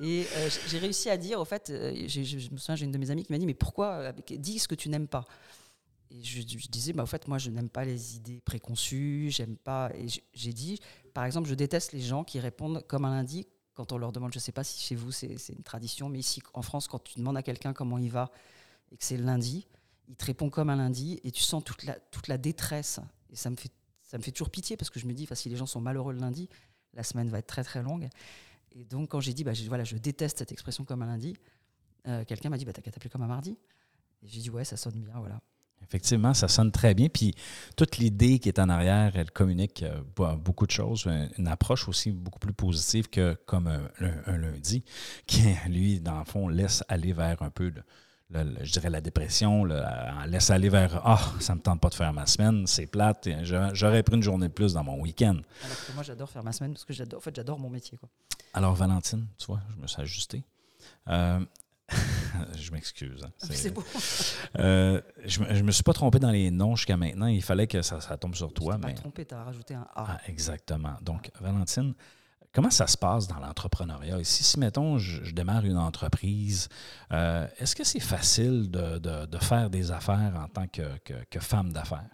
Et 0.00 0.26
j'ai 0.68 0.78
réussi 0.78 1.10
à 1.10 1.18
dire, 1.18 1.38
au 1.38 1.44
fait, 1.44 1.66
je 1.68 2.50
me 2.50 2.56
souviens, 2.56 2.76
j'ai 2.76 2.86
une 2.86 2.92
de 2.92 2.98
mes 2.98 3.10
amies 3.10 3.24
qui 3.24 3.32
m'a 3.32 3.38
dit, 3.38 3.44
mais 3.44 3.52
pourquoi, 3.52 4.12
dis 4.12 4.58
ce 4.58 4.68
que 4.68 4.74
tu 4.74 4.88
n'aimes 4.88 5.08
pas 5.08 5.26
et 6.10 6.22
je, 6.22 6.42
disais, 6.68 6.92
bah, 6.92 7.02
en 7.02 7.06
fait, 7.06 7.26
moi, 7.28 7.38
je 7.38 7.50
n'aime 7.50 7.68
pas 7.68 7.84
les 7.84 8.16
idées 8.16 8.40
préconçues, 8.40 9.28
j'aime 9.30 9.56
pas. 9.56 9.90
Et 9.94 10.06
j'ai 10.34 10.52
dit, 10.52 10.80
par 11.14 11.24
exemple, 11.24 11.48
je 11.48 11.54
déteste 11.54 11.92
les 11.92 12.00
gens 12.00 12.24
qui 12.24 12.38
répondent 12.38 12.86
comme 12.86 13.04
un 13.04 13.10
lundi 13.10 13.46
quand 13.76 13.92
on 13.92 13.98
leur 13.98 14.10
demande, 14.10 14.32
je 14.32 14.38
ne 14.38 14.42
sais 14.42 14.52
pas 14.52 14.64
si 14.64 14.80
chez 14.82 14.94
vous 14.94 15.12
c'est 15.12 15.36
une 15.50 15.62
tradition, 15.62 16.08
mais 16.08 16.18
ici 16.18 16.42
en 16.54 16.62
France, 16.62 16.88
quand 16.88 16.98
tu 16.98 17.18
demandes 17.18 17.36
à 17.36 17.42
quelqu'un 17.42 17.74
comment 17.74 17.98
il 17.98 18.10
va 18.10 18.30
et 18.90 18.96
que 18.96 19.04
c'est 19.04 19.18
le 19.18 19.24
lundi, 19.24 19.66
il 20.08 20.16
te 20.16 20.24
répond 20.24 20.48
comme 20.48 20.70
un 20.70 20.76
lundi 20.76 21.20
et 21.24 21.30
tu 21.30 21.42
sens 21.42 21.62
toute 21.62 21.84
la, 22.26 22.38
détresse. 22.38 23.00
Et 23.28 23.36
ça 23.36 23.50
me, 23.50 23.56
fait, 23.56 23.70
ça 24.02 24.16
me 24.16 24.22
fait 24.22 24.30
toujours 24.30 24.48
pitié 24.48 24.78
parce 24.78 24.88
que 24.88 24.98
je 24.98 25.06
me 25.06 25.12
dis, 25.12 25.28
si 25.30 25.50
les 25.50 25.56
gens 25.56 25.66
sont 25.66 25.80
malheureux 25.80 26.14
le 26.14 26.20
lundi, 26.20 26.48
la 26.94 27.02
semaine 27.02 27.28
va 27.28 27.38
être 27.38 27.46
très 27.46 27.64
très 27.64 27.82
longue. 27.82 28.08
Et 28.72 28.84
donc, 28.84 29.10
quand 29.10 29.20
j'ai 29.20 29.34
dit, 29.34 29.44
bah, 29.44 29.52
voilà, 29.68 29.84
je 29.84 29.96
déteste 29.96 30.38
cette 30.38 30.52
expression 30.52 30.84
comme 30.84 31.02
un 31.02 31.06
lundi, 31.06 31.36
euh, 32.06 32.24
quelqu'un 32.24 32.48
m'a 32.48 32.56
dit, 32.56 32.64
bah, 32.64 32.72
t'as 32.72 32.80
qu'à 32.80 32.90
t'appeler 32.90 33.10
comme 33.10 33.22
un 33.22 33.26
mardi. 33.26 33.58
Et 34.22 34.28
j'ai 34.28 34.40
dit, 34.40 34.48
ouais, 34.48 34.64
ça 34.64 34.78
sonne 34.78 35.02
bien, 35.02 35.18
voilà. 35.18 35.40
Effectivement, 35.88 36.34
ça 36.34 36.48
sonne 36.48 36.72
très 36.72 36.94
bien. 36.94 37.08
Puis 37.08 37.34
toute 37.76 37.98
l'idée 37.98 38.38
qui 38.38 38.48
est 38.48 38.58
en 38.58 38.68
arrière, 38.68 39.12
elle 39.14 39.30
communique 39.30 39.84
euh, 39.84 40.36
beaucoup 40.36 40.66
de 40.66 40.70
choses. 40.70 41.08
Une 41.38 41.48
approche 41.48 41.88
aussi 41.88 42.10
beaucoup 42.10 42.38
plus 42.38 42.52
positive 42.52 43.08
que 43.08 43.34
comme 43.46 43.68
un, 43.68 44.36
lundi, 44.36 44.84
qui, 45.26 45.42
lui, 45.68 46.00
dans 46.00 46.18
le 46.18 46.24
fond, 46.24 46.48
laisse 46.48 46.82
aller 46.88 47.12
vers 47.12 47.42
un 47.42 47.50
peu, 47.50 47.72
je 48.30 48.72
dirais, 48.72 48.90
la 48.90 49.00
dépression, 49.00 49.64
laisse 50.26 50.50
aller 50.50 50.68
vers 50.68 51.00
Ah, 51.04 51.20
ça 51.40 51.52
ne 51.54 51.58
me 51.58 51.62
tente 51.62 51.80
pas 51.80 51.88
de 51.88 51.94
faire 51.94 52.12
ma 52.12 52.26
semaine, 52.26 52.66
c'est 52.66 52.86
plate, 52.86 53.28
j'aurais 53.72 54.02
pris 54.02 54.16
une 54.16 54.22
journée 54.22 54.48
de 54.48 54.52
plus 54.52 54.72
dans 54.72 54.84
mon 54.84 55.00
week-end. 55.00 55.36
Alors 55.64 55.86
que 55.86 55.92
moi, 55.92 56.02
j'adore 56.02 56.30
faire 56.30 56.42
ma 56.42 56.52
semaine 56.52 56.72
parce 56.72 56.84
que 56.84 56.92
j'adore, 56.92 57.18
en 57.18 57.22
fait, 57.22 57.34
j'adore 57.34 57.58
mon 57.58 57.70
métier. 57.70 57.96
Quoi. 57.98 58.08
Alors, 58.56 58.74
Valentine, 58.74 59.26
tu 59.38 59.46
vois, 59.46 59.60
je 59.76 59.82
me 59.82 59.86
suis 59.86 60.00
ajusté. 60.00 60.42
Euh, 61.08 61.40
je 62.58 62.70
m'excuse. 62.72 63.22
Hein. 63.24 63.30
C'est 63.38 63.70
beau. 63.70 63.84
Euh, 64.58 65.00
je, 65.24 65.42
ne 65.42 65.62
me 65.62 65.70
suis 65.70 65.82
pas 65.82 65.92
trompé 65.92 66.18
dans 66.18 66.30
les 66.30 66.50
noms 66.50 66.76
jusqu'à 66.76 66.96
maintenant. 66.96 67.26
Il 67.26 67.42
fallait 67.42 67.66
que 67.66 67.82
ça, 67.82 67.98
tombe 68.16 68.34
sur 68.34 68.52
toi. 68.52 68.74
Tu 68.74 68.80
mais... 68.80 68.94
pas 68.94 69.00
trompé, 69.00 69.24
tu 69.26 69.34
as 69.34 69.44
rajouté 69.44 69.74
un 69.74 69.86
A. 69.94 70.06
Ah, 70.14 70.20
exactement. 70.26 70.94
Donc, 71.02 71.30
Valentine, 71.40 71.94
comment 72.52 72.70
ça 72.70 72.86
se 72.86 72.96
passe 72.96 73.28
dans 73.28 73.38
l'entrepreneuriat? 73.38 74.18
Ici, 74.18 74.42
si, 74.44 74.58
mettons, 74.58 74.98
je, 74.98 75.30
démarre 75.32 75.64
une 75.66 75.76
entreprise, 75.76 76.68
euh, 77.12 77.46
est-ce 77.58 77.76
que 77.76 77.84
c'est 77.84 78.00
facile 78.00 78.70
de, 78.70 79.38
faire 79.40 79.68
des 79.68 79.90
affaires 79.90 80.34
en 80.36 80.48
tant 80.48 80.66
que, 80.66 81.40
femme 81.40 81.72
d'affaires? 81.72 82.08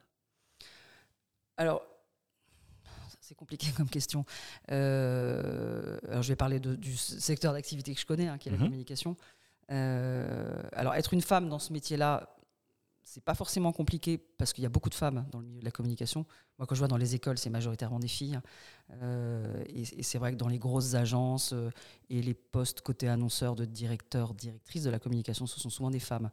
Alors, 1.56 1.82
c'est 3.20 3.36
compliqué 3.36 3.68
comme 3.76 3.88
question. 3.88 4.24
Euh, 4.72 5.98
alors, 6.08 6.22
je 6.22 6.28
vais 6.28 6.36
parler 6.36 6.58
du 6.58 6.96
secteur 6.96 7.52
d'activité 7.52 7.94
que 7.94 8.00
je 8.00 8.06
connais, 8.06 8.26
hein, 8.26 8.36
qui 8.38 8.48
est 8.48 8.52
la 8.52 8.58
mm-hmm. 8.58 8.64
communication. 8.64 9.16
Euh, 9.72 10.62
alors, 10.72 10.94
être 10.94 11.14
une 11.14 11.22
femme 11.22 11.48
dans 11.48 11.58
ce 11.58 11.72
métier-là, 11.72 12.36
c'est 13.02 13.24
pas 13.24 13.34
forcément 13.34 13.72
compliqué 13.72 14.18
parce 14.18 14.52
qu'il 14.52 14.62
y 14.62 14.66
a 14.66 14.70
beaucoup 14.70 14.90
de 14.90 14.94
femmes 14.94 15.26
dans 15.32 15.40
le 15.40 15.46
milieu 15.46 15.60
de 15.60 15.64
la 15.64 15.70
communication. 15.70 16.24
Moi, 16.58 16.66
quand 16.66 16.74
je 16.74 16.80
vois 16.80 16.88
dans 16.88 16.96
les 16.96 17.14
écoles, 17.14 17.38
c'est 17.38 17.50
majoritairement 17.50 17.98
des 17.98 18.08
filles. 18.08 18.38
Euh, 19.02 19.64
et, 19.66 20.02
c'est 20.02 20.18
vrai 20.18 20.32
que 20.32 20.36
dans 20.36 20.48
les 20.48 20.58
grosses 20.58 20.94
agences 20.94 21.52
euh, 21.52 21.70
et 22.10 22.22
les 22.22 22.34
postes 22.34 22.82
côté 22.82 23.08
annonceurs 23.08 23.56
de 23.56 23.64
directeurs, 23.64 24.34
directrices 24.34 24.84
de 24.84 24.90
la 24.90 24.98
communication, 24.98 25.46
ce 25.46 25.58
sont 25.58 25.70
souvent 25.70 25.90
des 25.90 26.00
femmes. 26.00 26.30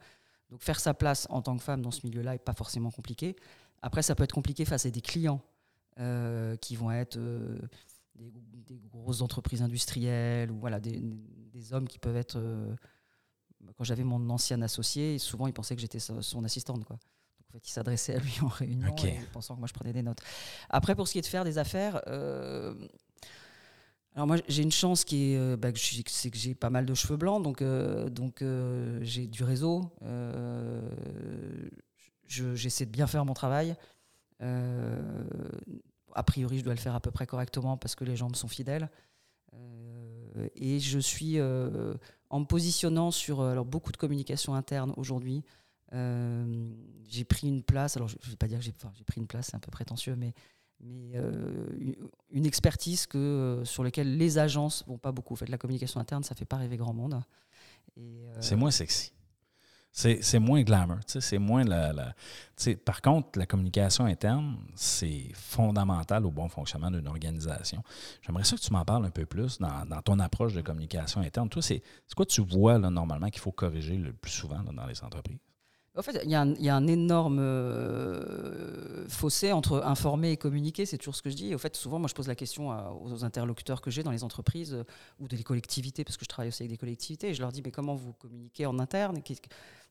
Donc 0.52 0.62
faire 0.62 0.80
sa 0.80 0.94
place 0.94 1.28
en 1.30 1.42
tant 1.42 1.56
que 1.58 1.64
femme 1.64 1.82
dans 1.82 1.92
ce 1.92 2.06
milieu-là 2.06 2.34
n'est 2.34 2.40
pas 2.40 2.54
forcément 2.54 2.92
compliqué. 2.92 3.36
Après, 3.82 4.02
ça 4.02 4.16
peut 4.16 4.24
être 4.24 4.34
compliqué 4.34 4.66
face 4.66 4.86
à 4.86 4.90
des 4.90 5.02
clients 5.02 5.42
qui 6.62 6.78
vont 6.78 6.92
être 6.92 7.20
des, 8.16 8.80
grosses 8.90 9.22
entreprises 9.22 9.62
industrielles 9.62 10.50
ou 10.50 10.58
voilà, 10.58 10.80
des, 10.80 11.02
hommes 11.74 11.90
qui 11.90 12.00
peuvent 12.00 12.16
être 12.16 12.40
quand 13.78 13.84
j'avais 13.84 14.04
mon 14.04 14.30
ancien 14.30 14.62
associé, 14.62 15.18
souvent 15.20 15.48
il 15.48 15.54
pensait 15.54 15.76
que 15.76 15.82
j'étais 15.82 16.00
son 16.00 16.44
assistante. 16.44 16.84
Quoi. 16.86 16.98
Donc 16.98 17.50
en 17.50 17.52
fait, 17.52 17.68
il 17.68 17.72
s'adressait 17.72 18.16
à 18.16 18.20
lui 18.20 18.34
en 18.42 18.48
réunion, 18.48 18.96
pensant 19.32 19.56
que 19.56 19.60
moi 19.60 19.68
je 19.68 19.74
prenais 19.74 19.94
des 19.94 20.04
notes. 20.04 20.22
Après, 20.70 20.96
pour 20.96 21.08
ce 21.08 21.14
qui 21.14 21.20
est 21.20 21.24
de 21.24 21.28
faire 21.28 21.44
des 21.44 21.58
affaires, 21.58 22.02
euh, 22.08 22.74
alors 24.16 24.28
moi 24.28 24.38
j'ai 24.48 24.64
une 24.64 24.72
chance 24.72 25.04
qui 25.04 25.34
est, 25.34 25.38
euh, 25.38 25.58
bah, 25.58 25.70
c'est 25.76 26.32
que 26.32 26.38
j'ai 26.38 26.56
pas 26.56 26.70
mal 26.70 26.86
de 26.86 26.94
cheveux 26.94 27.18
blancs, 27.18 27.44
donc, 27.44 27.62
euh, 27.62 28.10
donc 28.10 28.44
j'ai 29.02 29.28
du 29.28 29.44
réseau. 29.44 29.92
j'essaie 32.28 32.86
de 32.86 32.92
bien 32.92 33.08
faire 33.08 33.26
mon 33.26 33.34
travail. 33.34 33.76
a 34.40 36.24
priori, 36.24 36.60
je 36.60 36.64
dois 36.64 36.74
le 36.74 36.80
faire 36.80 36.96
à 36.96 37.00
peu 37.00 37.12
près 37.12 37.26
correctement 37.26 37.78
parce 37.78 37.96
que 37.96 38.04
les 38.04 38.16
gens 38.16 38.30
me 38.30 38.36
sont 38.36 38.48
fidèles. 38.48 38.90
et 40.56 40.80
je 40.80 41.00
suis 41.00 41.40
en 42.30 42.42
me 42.42 42.46
positionnant 42.46 43.12
sur 43.12 43.42
euh, 43.42 43.52
alors, 43.52 43.66
beaucoup 43.66 43.92
de 43.92 43.98
communication 43.98 44.54
interne 44.54 44.94
aujourd'hui. 44.98 45.44
Euh, 45.94 46.70
j'ai 47.08 47.26
pris 47.26 47.48
une 47.48 47.64
place, 47.64 47.98
alors 47.98 48.08
je 48.08 48.16
ne 48.24 48.30
vais 48.30 48.36
pas 48.36 48.48
dire 48.48 48.60
que 48.60 48.66
j'ai 48.66 49.04
pris 49.04 49.20
une 49.20 49.28
place, 49.28 49.48
c'est 49.48 49.56
un 49.56 49.60
peu 49.60 49.72
prétentieux, 49.72 50.16
mais, 50.16 50.34
euh, 51.16 51.66
une 52.32 52.46
expertise 52.46 53.08
que, 53.08 53.62
sur 53.66 53.84
laquelle 53.84 54.16
les 54.18 54.38
agences 54.38 54.86
vont 54.88 55.00
pas 55.00 55.12
beaucoup. 55.12 55.34
En 55.34 55.38
fait, 55.38 55.50
la 55.50 55.58
communication 55.58 56.00
interne, 56.00 56.24
ça 56.24 56.36
fait 56.36 56.46
pas 56.46 56.58
rêver 56.58 56.78
grand 56.78 56.94
monde. 56.94 57.22
c'est 58.40 58.56
moins 58.56 58.72
sexy. 58.72 59.12
C'est 59.92 60.40
moins 60.40 60.62
glamour, 60.62 60.98
c'est 61.06 61.40
moins 61.40 61.64
la... 61.64 61.92
la- 61.92 62.14
par 62.86 63.02
contre, 63.02 63.38
la 63.40 63.46
communication 63.46 64.06
interne, 64.06 64.58
c'est 64.76 65.32
fondamental 65.34 66.26
au 66.26 66.32
bon 66.32 66.48
fonctionnement 66.48 66.92
d'une 66.92 67.08
organisation. 67.08 67.84
J'aimerais 68.22 68.44
ça 68.44 68.56
que 68.56 68.62
tu 68.62 68.72
m'en 68.72 68.86
parles 68.86 69.06
un 69.06 69.10
peu 69.10 69.26
plus 69.26 69.58
dans, 69.58 69.86
dans 69.86 70.02
ton 70.02 70.20
approche 70.20 70.54
de 70.54 70.62
communication 70.62 71.22
interne. 71.22 71.50
Toi, 71.50 71.62
c'est 71.62 71.82
quoi 72.16 72.26
tu 72.26 72.42
vois 72.42 72.78
là, 72.78 72.90
normalement 72.90 73.30
qu'il 73.30 73.42
faut 73.42 73.52
corriger 73.52 73.98
le 73.98 74.14
plus 74.14 74.32
souvent 74.32 74.62
dans 74.64 74.86
les 74.86 75.04
entreprises? 75.04 75.40
En 75.98 76.02
fait, 76.02 76.22
il 76.24 76.30
y, 76.30 76.64
y 76.64 76.70
a 76.70 76.76
un 76.76 76.88
énorme 76.88 77.40
euh, 77.40 79.06
fossé 79.10 79.52
entre 79.52 79.84
informer 79.84 80.32
et 80.32 80.38
communiquer, 80.38 80.86
c'est 80.86 80.98
toujours 80.98 81.16
ce 81.16 81.22
que 81.22 81.30
je 81.30 81.36
dis. 81.36 81.48
Et 81.48 81.56
au 81.56 81.58
fait, 81.58 81.76
souvent, 81.76 82.00
moi, 82.00 82.08
je 82.08 82.14
pose 82.14 82.28
la 82.28 82.36
question 82.36 82.70
aux 83.04 83.26
interlocuteurs 83.26 83.82
que 83.82 83.92
j'ai 83.92 84.04
dans 84.04 84.12
les 84.12 84.24
entreprises 84.24 84.76
euh, 84.76 84.84
ou 85.20 85.28
des 85.28 85.44
collectivités, 85.44 86.06
parce 86.06 86.16
que 86.16 86.24
je 86.24 86.30
travaille 86.30 86.50
aussi 86.50 86.64
avec 86.64 86.72
des 86.72 86.78
collectivités, 86.78 87.30
et 87.30 87.34
je 87.34 87.42
leur 87.42 87.52
dis, 87.52 87.62
mais 87.66 87.72
comment 87.72 87.96
vous 87.96 88.14
communiquez 88.14 88.66
en 88.66 88.80
interne? 88.80 89.22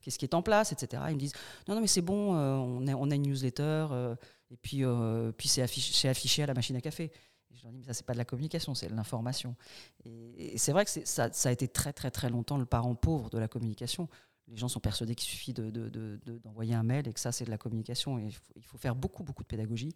Qu'est-ce 0.00 0.19
qui 0.19 0.25
est 0.25 0.35
en 0.35 0.43
place, 0.43 0.73
etc. 0.73 1.02
Ils 1.09 1.14
me 1.14 1.21
disent, 1.21 1.35
non, 1.67 1.75
non, 1.75 1.81
mais 1.81 1.87
c'est 1.87 2.02
bon, 2.02 2.35
euh, 2.37 2.57
on, 2.57 3.11
a, 3.11 3.14
une 3.14 3.23
newsletter, 3.23 3.88
euh, 3.90 4.14
et 4.50 4.57
puis, 4.57 4.85
euh, 4.85 5.33
puis 5.33 5.49
c'est 5.49 5.62
affiché, 5.62 6.43
à 6.43 6.47
la 6.47 6.55
machine 6.55 6.76
à 6.76 6.81
café. 6.81 7.11
Je 7.55 7.62
leur 7.64 7.73
dis, 7.73 7.78
mais 7.78 7.85
ça, 7.85 7.95
c'est 7.95 8.07
pas 8.07 8.12
de 8.12 8.19
la 8.19 8.25
communication, 8.25 8.75
c'est 8.75 8.88
de 8.88 8.95
l'information. 8.95 9.57
Et, 10.05 10.57
c'est 10.57 10.73
vrai 10.73 10.85
que 10.85 10.90
ça, 11.05 11.31
a 11.45 11.52
été 11.52 11.67
très, 11.67 11.93
très, 11.93 12.11
très 12.11 12.31
longtemps 12.31 12.59
le 12.59 12.67
parent 12.67 12.95
pauvre 12.95 13.31
de 13.31 13.38
la 13.38 13.49
communication 13.49 14.09
les 14.50 14.57
gens 14.57 14.69
sont 14.69 14.81
persuadés 14.81 15.14
qu'il 15.14 15.28
suffit 15.28 15.52
de- 15.52 15.71
de- 15.71 15.90
de- 15.90 16.19
de- 16.25 16.38
d'envoyer 16.38 16.75
un 16.75 16.83
mail 16.83 17.07
et 17.07 17.12
que 17.12 17.21
ça, 17.21 17.33
c'est 17.33 17.45
de 17.45 17.50
la 17.50 17.59
communication. 17.59 18.19
Et 18.19 18.31
il, 18.57 18.64
faut, 18.64 18.78
faire 18.78 18.95
beaucoup, 18.95 19.23
beaucoup 19.23 19.43
de 19.43 19.47
pédagogie. 19.47 19.93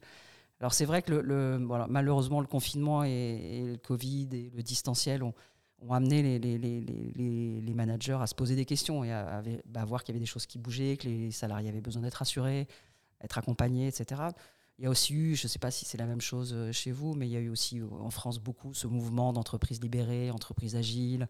Alors, 0.60 0.74
c'est 0.74 0.84
vrai 0.84 1.00
que 1.00 1.56
malheureusement, 1.88 2.38
le 2.40 2.46
confinement 2.46 3.02
et 3.02 3.62
le 3.66 3.78
Covid 3.78 4.28
et 4.32 4.52
le 4.54 4.62
distanciel 4.62 5.22
ont, 5.22 5.32
ont 5.82 5.92
amené 5.92 6.38
les, 6.38 7.74
managers 7.74 8.18
à 8.20 8.26
se 8.26 8.34
poser 8.34 8.56
des 8.56 8.64
questions 8.64 9.04
et 9.04 9.10
bah, 9.66 9.82
à 9.82 9.84
voir 9.84 10.04
qu'il 10.04 10.14
y 10.14 10.16
avait 10.16 10.24
des 10.24 10.26
choses 10.26 10.46
qui 10.46 10.58
bougeaient, 10.58 10.96
que 10.96 11.08
les 11.08 11.30
salariés 11.30 11.68
avaient 11.68 11.80
besoin 11.80 12.02
d'être 12.02 12.22
assurés, 12.22 12.68
être 13.20 13.38
accompagnés, 13.38 13.88
etc. 13.88 14.22
Il 14.78 14.84
y 14.84 14.86
a 14.86 14.90
aussi 14.90 15.14
eu, 15.14 15.36
je 15.36 15.46
ne 15.46 15.48
sais 15.48 15.58
pas 15.58 15.70
si 15.70 15.84
c'est 15.84 15.98
la 15.98 16.06
même 16.06 16.20
chose 16.20 16.52
euh, 16.54 16.72
chez 16.72 16.92
vous, 16.92 17.14
mais 17.14 17.28
il 17.28 17.30
y 17.30 17.36
a 17.36 17.40
eu 17.40 17.50
aussi 17.50 17.80
euh, 17.80 17.86
en 18.00 18.10
France 18.10 18.38
beaucoup 18.38 18.74
ce 18.74 18.86
mouvement 18.86 19.32
d'entreprises 19.32 19.80
libérées, 19.80 20.30
entreprises 20.30 20.76
agiles. 20.76 21.28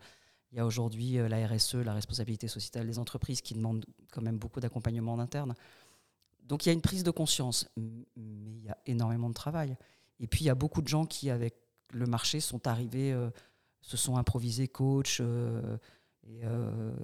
Il 0.53 0.59
y 0.59 0.61
a 0.61 0.67
aujourd'hui 0.67 1.19
euh, 1.19 1.29
la 1.29 1.47
RSE, 1.47 1.75
la 1.75 1.93
responsabilité 1.93 2.49
sociétale 2.49 2.87
des 2.87 2.99
entreprises, 2.99 3.41
qui 3.41 3.55
demande 3.55 3.85
quand 4.13 4.23
même 4.23 4.39
beaucoup 4.39 4.61
d'accompagnement 4.61 5.15
en 5.15 5.19
interne. 5.19 5.55
Donc 6.45 6.65
il 6.65 6.69
y 6.69 6.71
a 6.71 6.73
une 6.73 6.81
prise 6.81 7.05
de 7.05 7.11
conscience, 7.11 7.69
mais 7.77 8.07
il 8.17 8.65
y 8.65 8.69
a 8.69 8.79
énormément 8.87 9.29
de 9.29 9.35
travail. 9.35 9.77
Et 10.21 10.27
puis 10.27 10.45
il 10.45 10.47
y 10.47 10.51
a 10.51 10.55
beaucoup 10.55 10.83
de 10.83 10.89
gens 10.89 11.05
qui, 11.05 11.31
avec 11.31 11.55
le 11.93 12.07
marché, 12.07 12.41
sont 12.41 12.67
arrivés, 12.67 13.15
se 13.83 13.97
sont 13.97 14.17
improvisés 14.17 14.69
coach, 14.69 15.19
euh, 15.21 15.77
et, 16.25 16.41
euh, 16.45 16.95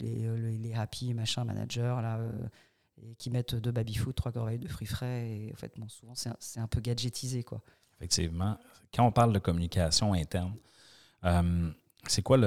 les, 0.00 0.26
euh, 0.26 0.36
les, 0.36 0.58
les 0.58 0.74
happy 0.74 1.14
machin 1.14 1.44
managers, 1.44 1.98
là, 2.02 2.18
euh, 2.18 2.32
et 3.00 3.14
qui 3.14 3.30
mettent 3.30 3.54
deux 3.54 3.70
baby-food, 3.70 4.14
trois 4.14 4.32
corbeilles 4.32 4.58
de 4.58 4.66
fruits 4.68 4.86
frais. 4.88 5.28
Et 5.28 5.52
en 5.52 5.56
fait, 5.56 5.72
bon, 5.78 5.88
souvent, 5.88 6.14
c'est 6.16 6.30
un, 6.58 6.62
un 6.64 6.66
peu 6.66 6.80
gadgetisé. 6.80 7.44
Quoi. 7.44 7.60
Effectivement. 7.96 8.58
Quand 8.92 9.06
on 9.06 9.12
parle 9.12 9.32
de 9.32 9.38
communication 9.38 10.14
interne, 10.14 10.54
c'est 12.06 12.22
quoi 12.22 12.38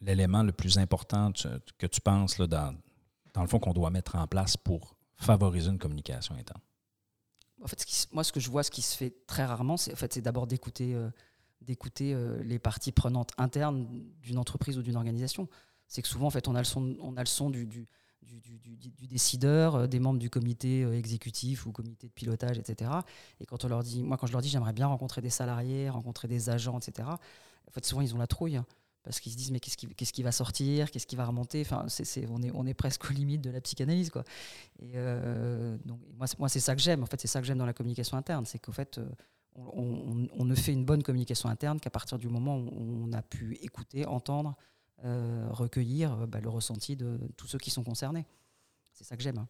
l'élément 0.00 0.42
le 0.42 0.52
plus 0.52 0.78
important 0.78 1.30
tu- 1.32 1.46
que 1.76 1.86
tu 1.86 2.00
penses 2.00 2.38
là, 2.38 2.46
dans, 2.46 2.74
dans 3.34 3.42
le 3.42 3.48
fond 3.48 3.58
qu'on 3.58 3.72
doit 3.74 3.90
mettre 3.90 4.16
en 4.16 4.26
place 4.26 4.56
pour 4.56 4.96
favoriser 5.16 5.68
une 5.70 5.78
communication 5.78 6.34
interne? 6.34 6.60
En 7.62 7.66
fait, 7.66 7.80
ce 7.80 7.86
qui 7.86 7.96
se- 7.96 8.06
moi, 8.12 8.24
ce 8.24 8.32
que 8.32 8.40
je 8.40 8.48
vois, 8.50 8.62
ce 8.62 8.70
qui 8.70 8.82
se 8.82 8.96
fait 8.96 9.14
très 9.26 9.44
rarement, 9.44 9.76
c'est 9.76 9.92
en 9.92 9.96
fait, 9.96 10.12
c'est 10.12 10.22
d'abord 10.22 10.46
d'écouter, 10.46 10.94
euh, 10.94 11.10
d'écouter 11.60 12.14
euh, 12.14 12.42
les 12.42 12.58
parties 12.58 12.92
prenantes 12.92 13.30
internes 13.38 13.86
d'une 14.22 14.38
entreprise 14.38 14.78
ou 14.78 14.82
d'une 14.82 14.96
organisation. 14.96 15.48
C'est 15.86 16.02
que 16.02 16.08
souvent, 16.08 16.26
en 16.26 16.30
fait, 16.30 16.48
on 16.48 16.54
a 16.54 16.58
le 16.58 16.64
son, 16.64 16.96
on 17.00 17.16
a 17.16 17.20
le 17.20 17.26
son 17.26 17.50
du, 17.50 17.66
du, 17.66 17.88
du, 18.22 19.06
décideur, 19.06 19.74
euh, 19.74 19.86
des 19.86 19.98
membres 20.00 20.18
du 20.18 20.30
comité 20.30 20.82
euh, 20.84 20.92
exécutif 20.96 21.66
ou 21.66 21.72
comité 21.72 22.06
de 22.08 22.12
pilotage, 22.12 22.58
etc. 22.58 22.90
Et 23.40 23.46
quand 23.46 23.64
on 23.64 23.68
leur 23.68 23.82
dit, 23.82 24.02
moi, 24.02 24.16
quand 24.16 24.26
je 24.26 24.32
leur 24.32 24.42
dis, 24.42 24.48
j'aimerais 24.48 24.72
bien 24.72 24.86
rencontrer 24.86 25.20
des 25.22 25.30
salariés, 25.30 25.88
rencontrer 25.88 26.28
des 26.28 26.50
agents, 26.50 26.78
etc. 26.78 27.08
En 27.66 27.70
fait, 27.70 27.84
souvent, 27.84 28.02
ils 28.02 28.14
ont 28.14 28.18
la 28.18 28.26
trouille. 28.26 28.56
hein, 28.56 28.66
parce 29.04 29.20
qu'ils 29.20 29.32
se 29.32 29.38
disent 29.38 29.50
mais 29.52 29.60
qu'est-ce 29.60 29.76
qui, 29.78 29.86
qu'est-ce 29.86 30.12
qui 30.12 30.22
va 30.22 30.32
sortir, 30.32 30.90
qu'est-ce 30.90 31.06
qui 31.06 31.16
va 31.16 31.24
remonter? 31.24 31.62
Enfin, 31.62 31.86
c'est, 31.88 32.04
c'est- 32.04 32.26
on, 32.28 32.42
est, 32.42 32.50
on 32.54 32.66
est 32.66 32.74
presque 32.74 33.08
aux 33.10 33.14
limites 33.14 33.40
de 33.40 33.48
la 33.50 33.60
psychanalyse, 33.62 34.10
quoi. 34.10 34.22
Et 34.80 34.92
donc, 35.86 36.00
moi, 36.38 36.48
c'est, 36.48 36.60
ça 36.60 36.74
que 36.76 36.82
j'aime. 36.82 37.02
En 37.02 37.06
fait, 37.06 37.18
c'est 37.20 37.28
ça 37.28 37.40
que 37.40 37.46
j'aime 37.46 37.58
dans 37.58 37.64
la 37.66 37.72
communication 37.72 38.18
interne. 38.18 38.44
C'est 38.44 38.58
qu'en 38.58 38.72
fait, 38.72 39.00
on, 39.72 40.44
ne 40.44 40.54
fait 40.54 40.72
une 40.72 40.84
bonne 40.84 41.02
communication 41.02 41.48
interne 41.48 41.80
qu'à 41.80 41.90
partir 41.90 42.18
du 42.18 42.28
moment 42.28 42.56
où 42.58 43.04
on 43.08 43.12
a 43.12 43.22
pu 43.22 43.56
écouter, 43.62 44.06
entendre, 44.06 44.56
euh, 45.04 45.46
recueillir 45.50 46.12
euh, 46.12 46.26
bah, 46.26 46.40
le 46.40 46.48
ressenti 46.48 46.96
de 46.96 47.18
tous 47.36 47.46
ceux 47.46 47.58
qui 47.58 47.70
sont 47.70 47.84
concernés. 47.84 48.26
C'est 48.92 49.04
ça 49.04 49.16
que 49.16 49.22
j'aime. 49.22 49.38
hein. 49.38 49.48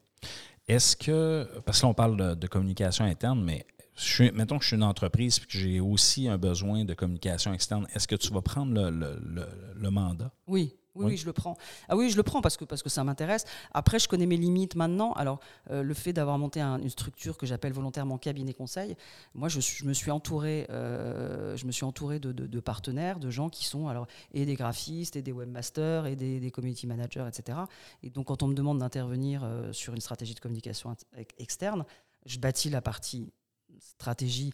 Est-ce 0.66 0.96
que, 0.96 1.48
parce 1.64 1.80
que 1.80 1.86
là, 1.86 1.90
on 1.90 1.94
parle 1.94 2.16
de, 2.16 2.34
de 2.34 2.46
communication 2.46 3.04
interne, 3.04 3.42
mais 3.42 3.64
je 3.96 4.02
suis, 4.04 4.30
mettons 4.32 4.58
que 4.58 4.62
je 4.64 4.68
suis 4.68 4.76
une 4.76 4.82
entreprise 4.82 5.38
et 5.38 5.40
que 5.46 5.46
j'ai 5.58 5.80
aussi 5.80 6.28
un 6.28 6.36
besoin 6.38 6.84
de 6.84 6.92
communication 6.94 7.52
externe, 7.54 7.86
est-ce 7.94 8.06
que 8.06 8.16
tu 8.16 8.30
vas 8.32 8.42
prendre 8.42 8.72
le, 8.74 8.90
le- 8.90 9.18
le- 9.24 9.48
le 9.74 9.90
mandat? 9.90 10.30
Oui. 10.46 10.74
Oui, 10.98 11.04
Oui. 11.04 11.10
oui, 11.12 11.16
je 11.16 11.26
le 11.26 11.32
prends. 11.32 11.56
Ah 11.88 11.96
oui, 11.96 12.10
je 12.10 12.16
le 12.16 12.22
prends 12.22 12.40
parce 12.40 12.56
que, 12.56 12.64
parce 12.64 12.82
que 12.82 12.88
ça 12.88 13.04
m'intéresse. 13.04 13.44
Après, 13.72 13.98
je 13.98 14.08
connais 14.08 14.26
mes 14.26 14.36
limites 14.36 14.74
maintenant. 14.74 15.12
Alors, 15.12 15.40
euh, 15.70 15.82
le 15.82 15.94
fait 15.94 16.12
d'avoir 16.12 16.38
monté 16.38 16.60
un- 16.60 16.78
une 16.78 16.90
structure 16.90 17.36
que 17.38 17.46
j'appelle 17.46 17.72
volontairement 17.72 18.18
cabinet 18.18 18.52
conseil, 18.52 18.96
moi, 19.34 19.48
je, 19.48 19.58
me 19.84 19.92
suis 19.94 20.10
entouré, 20.10 20.66
euh, 20.70 21.56
je 21.56 21.66
me 21.66 21.72
suis 21.72 21.84
entouré 21.84 22.18
de, 22.18 22.32
de- 22.32 22.46
de 22.46 22.60
partenaires, 22.60 23.18
de 23.18 23.30
gens 23.30 23.48
qui 23.48 23.64
sont 23.64 23.88
alors 23.88 24.06
et 24.32 24.44
des 24.46 24.54
graphistes, 24.54 25.16
et 25.16 25.22
des 25.22 25.32
webmasters, 25.32 26.06
et 26.06 26.16
des, 26.16 26.40
des 26.40 26.50
community 26.50 26.86
managers, 26.86 27.26
etc. 27.28 27.58
Et 28.02 28.10
donc, 28.10 28.26
quand 28.26 28.42
on 28.42 28.48
me 28.48 28.54
demande 28.54 28.78
d'intervenir 28.78 29.42
euh, 29.44 29.72
sur 29.72 29.94
une 29.94 30.00
stratégie 30.00 30.34
de 30.34 30.40
communication 30.40 30.96
externe, 31.38 31.84
je 32.26 32.38
bâtis 32.38 32.70
la 32.70 32.82
partie 32.82 33.30
stratégie 33.78 34.52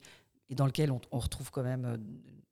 et 0.51 0.55
dans 0.55 0.67
lequel 0.67 0.91
on, 0.91 1.01
on 1.13 1.19
retrouve 1.19 1.51
quand 1.51 1.63
même 1.63 1.85
euh, 1.85 1.97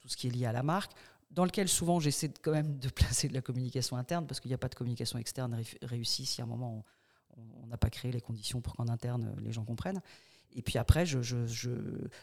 tout 0.01 0.09
ce 0.09 0.17
qui 0.17 0.27
est 0.27 0.31
lié 0.31 0.47
à 0.47 0.53
la 0.53 0.63
marque 0.63 0.93
dans 1.33 1.45
lequel 1.45 1.69
souvent 1.69 1.99
j'essaie 1.99 2.33
quand 2.43 2.53
même 2.53 2.79
de 2.79 2.89
placer 2.91 3.29
de 3.29 3.35
la 3.35 3.41
communication 3.43 3.97
interne 3.97 4.27
parce 4.27 4.41
qu'il 4.41 4.51
n'y 4.51 4.55
a 4.55 4.59
pas 4.59 4.69
de 4.69 4.75
communication 4.75 5.19
externe 5.19 5.55
ré- 5.55 5.79
réussie 5.83 6.27
si 6.27 6.41
à 6.41 6.45
un 6.45 6.47
moment 6.47 6.85
on- 7.37 7.67
n'a 7.67 7.79
pas 7.79 7.89
créé 7.91 8.13
les 8.13 8.21
conditions 8.21 8.61
pour 8.61 8.77
qu'en 8.77 8.89
interne 8.89 9.35
les 9.41 9.51
gens 9.53 9.65
comprennent. 9.65 10.03
Et 10.55 10.61
puis 10.61 10.77
après, 10.77 11.07
je 11.07 11.23
je, 11.23 11.47
je, 11.47 11.71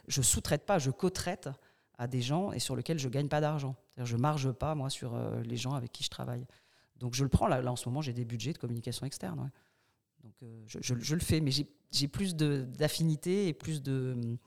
je 0.07 0.21
sous-traite 0.21 0.65
pas, 0.65 0.77
je 0.77 0.91
co-traite 0.91 1.49
à 1.97 2.07
des 2.07 2.21
gens 2.21 2.51
et 2.51 2.59
sur 2.59 2.75
lesquels 2.75 2.99
je 2.99 3.09
gagne 3.09 3.27
pas 3.27 3.41
d'argent. 3.41 3.75
Je 3.97 4.15
marge 4.15 4.51
pas 4.51 4.75
moi 4.75 4.91
sur 4.91 5.15
euh, 5.15 5.41
les 5.41 5.57
gens 5.57 5.73
avec 5.73 5.91
qui 5.91 6.03
je 6.03 6.09
travaille. 6.09 6.45
Donc 6.97 7.15
je 7.15 7.23
le 7.23 7.29
prends 7.29 7.47
là, 7.47 7.61
là 7.61 7.71
en 7.71 7.75
ce 7.75 7.89
moment 7.89 8.01
j'ai 8.01 8.13
des 8.13 8.25
budgets 8.25 8.53
de 8.53 8.59
communication 8.59 9.05
externe. 9.07 9.49
Donc 10.23 10.33
euh, 10.43 10.63
je, 10.67 11.13
le 11.15 11.19
fais, 11.21 11.39
mais 11.41 11.51
j'ai 11.91 12.07
plus 12.07 12.35
d'affinité 12.35 13.47
et 13.47 13.53
plus 13.53 13.81
de 13.81 14.37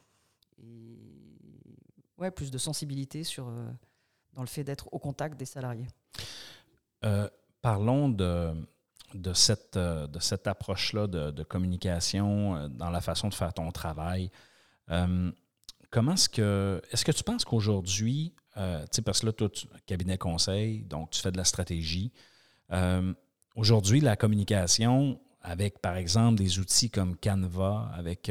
ouais 2.18 2.30
plus 2.30 2.50
de 2.50 2.58
sensibilité 2.58 3.24
sur 3.24 3.48
euh, 3.48 3.68
dans 4.34 4.42
le 4.42 4.48
fait 4.48 4.64
d'être 4.64 4.88
au 4.92 4.98
contact 4.98 5.38
des 5.38 5.44
salariés? 5.46 5.86
Euh, 7.04 7.28
parlons 7.60 8.08
de, 8.08 8.54
de 9.14 9.32
cette, 9.32 9.76
euh, 9.76 10.06
de 10.06 10.18
cette 10.18 10.46
approche-là 10.46 11.06
de, 11.06 11.42
communication 11.42 12.56
euh, 12.56 12.68
dans 12.68 12.90
la 12.90 13.00
façon 13.00 13.28
de 13.28 13.34
faire 13.34 13.52
ton 13.52 13.70
travail. 13.70 14.30
Comment 15.90 16.14
est-ce 16.14 16.28
que. 16.28 16.80
Est-ce 16.90 17.04
que 17.04 17.12
tu 17.12 17.22
penses 17.22 17.44
qu'aujourd'hui, 17.44 18.34
euh, 18.56 18.84
parce 19.04 19.20
que 19.20 19.26
là, 19.26 19.32
toi, 19.32 19.48
tu, 19.50 19.66
cabinet 19.86 20.18
conseil, 20.18 20.84
donc 20.84 21.10
tu 21.10 21.20
fais 21.20 21.32
de 21.32 21.36
la 21.36 21.44
stratégie. 21.44 22.12
aujourd'hui, 23.54 24.00
la 24.00 24.16
communication, 24.16 25.20
avec 25.42 25.80
par 25.80 25.96
exemple 25.96 26.36
des 26.36 26.58
outils 26.58 26.90
comme 26.90 27.16
Canva, 27.16 27.90
avec 27.94 28.30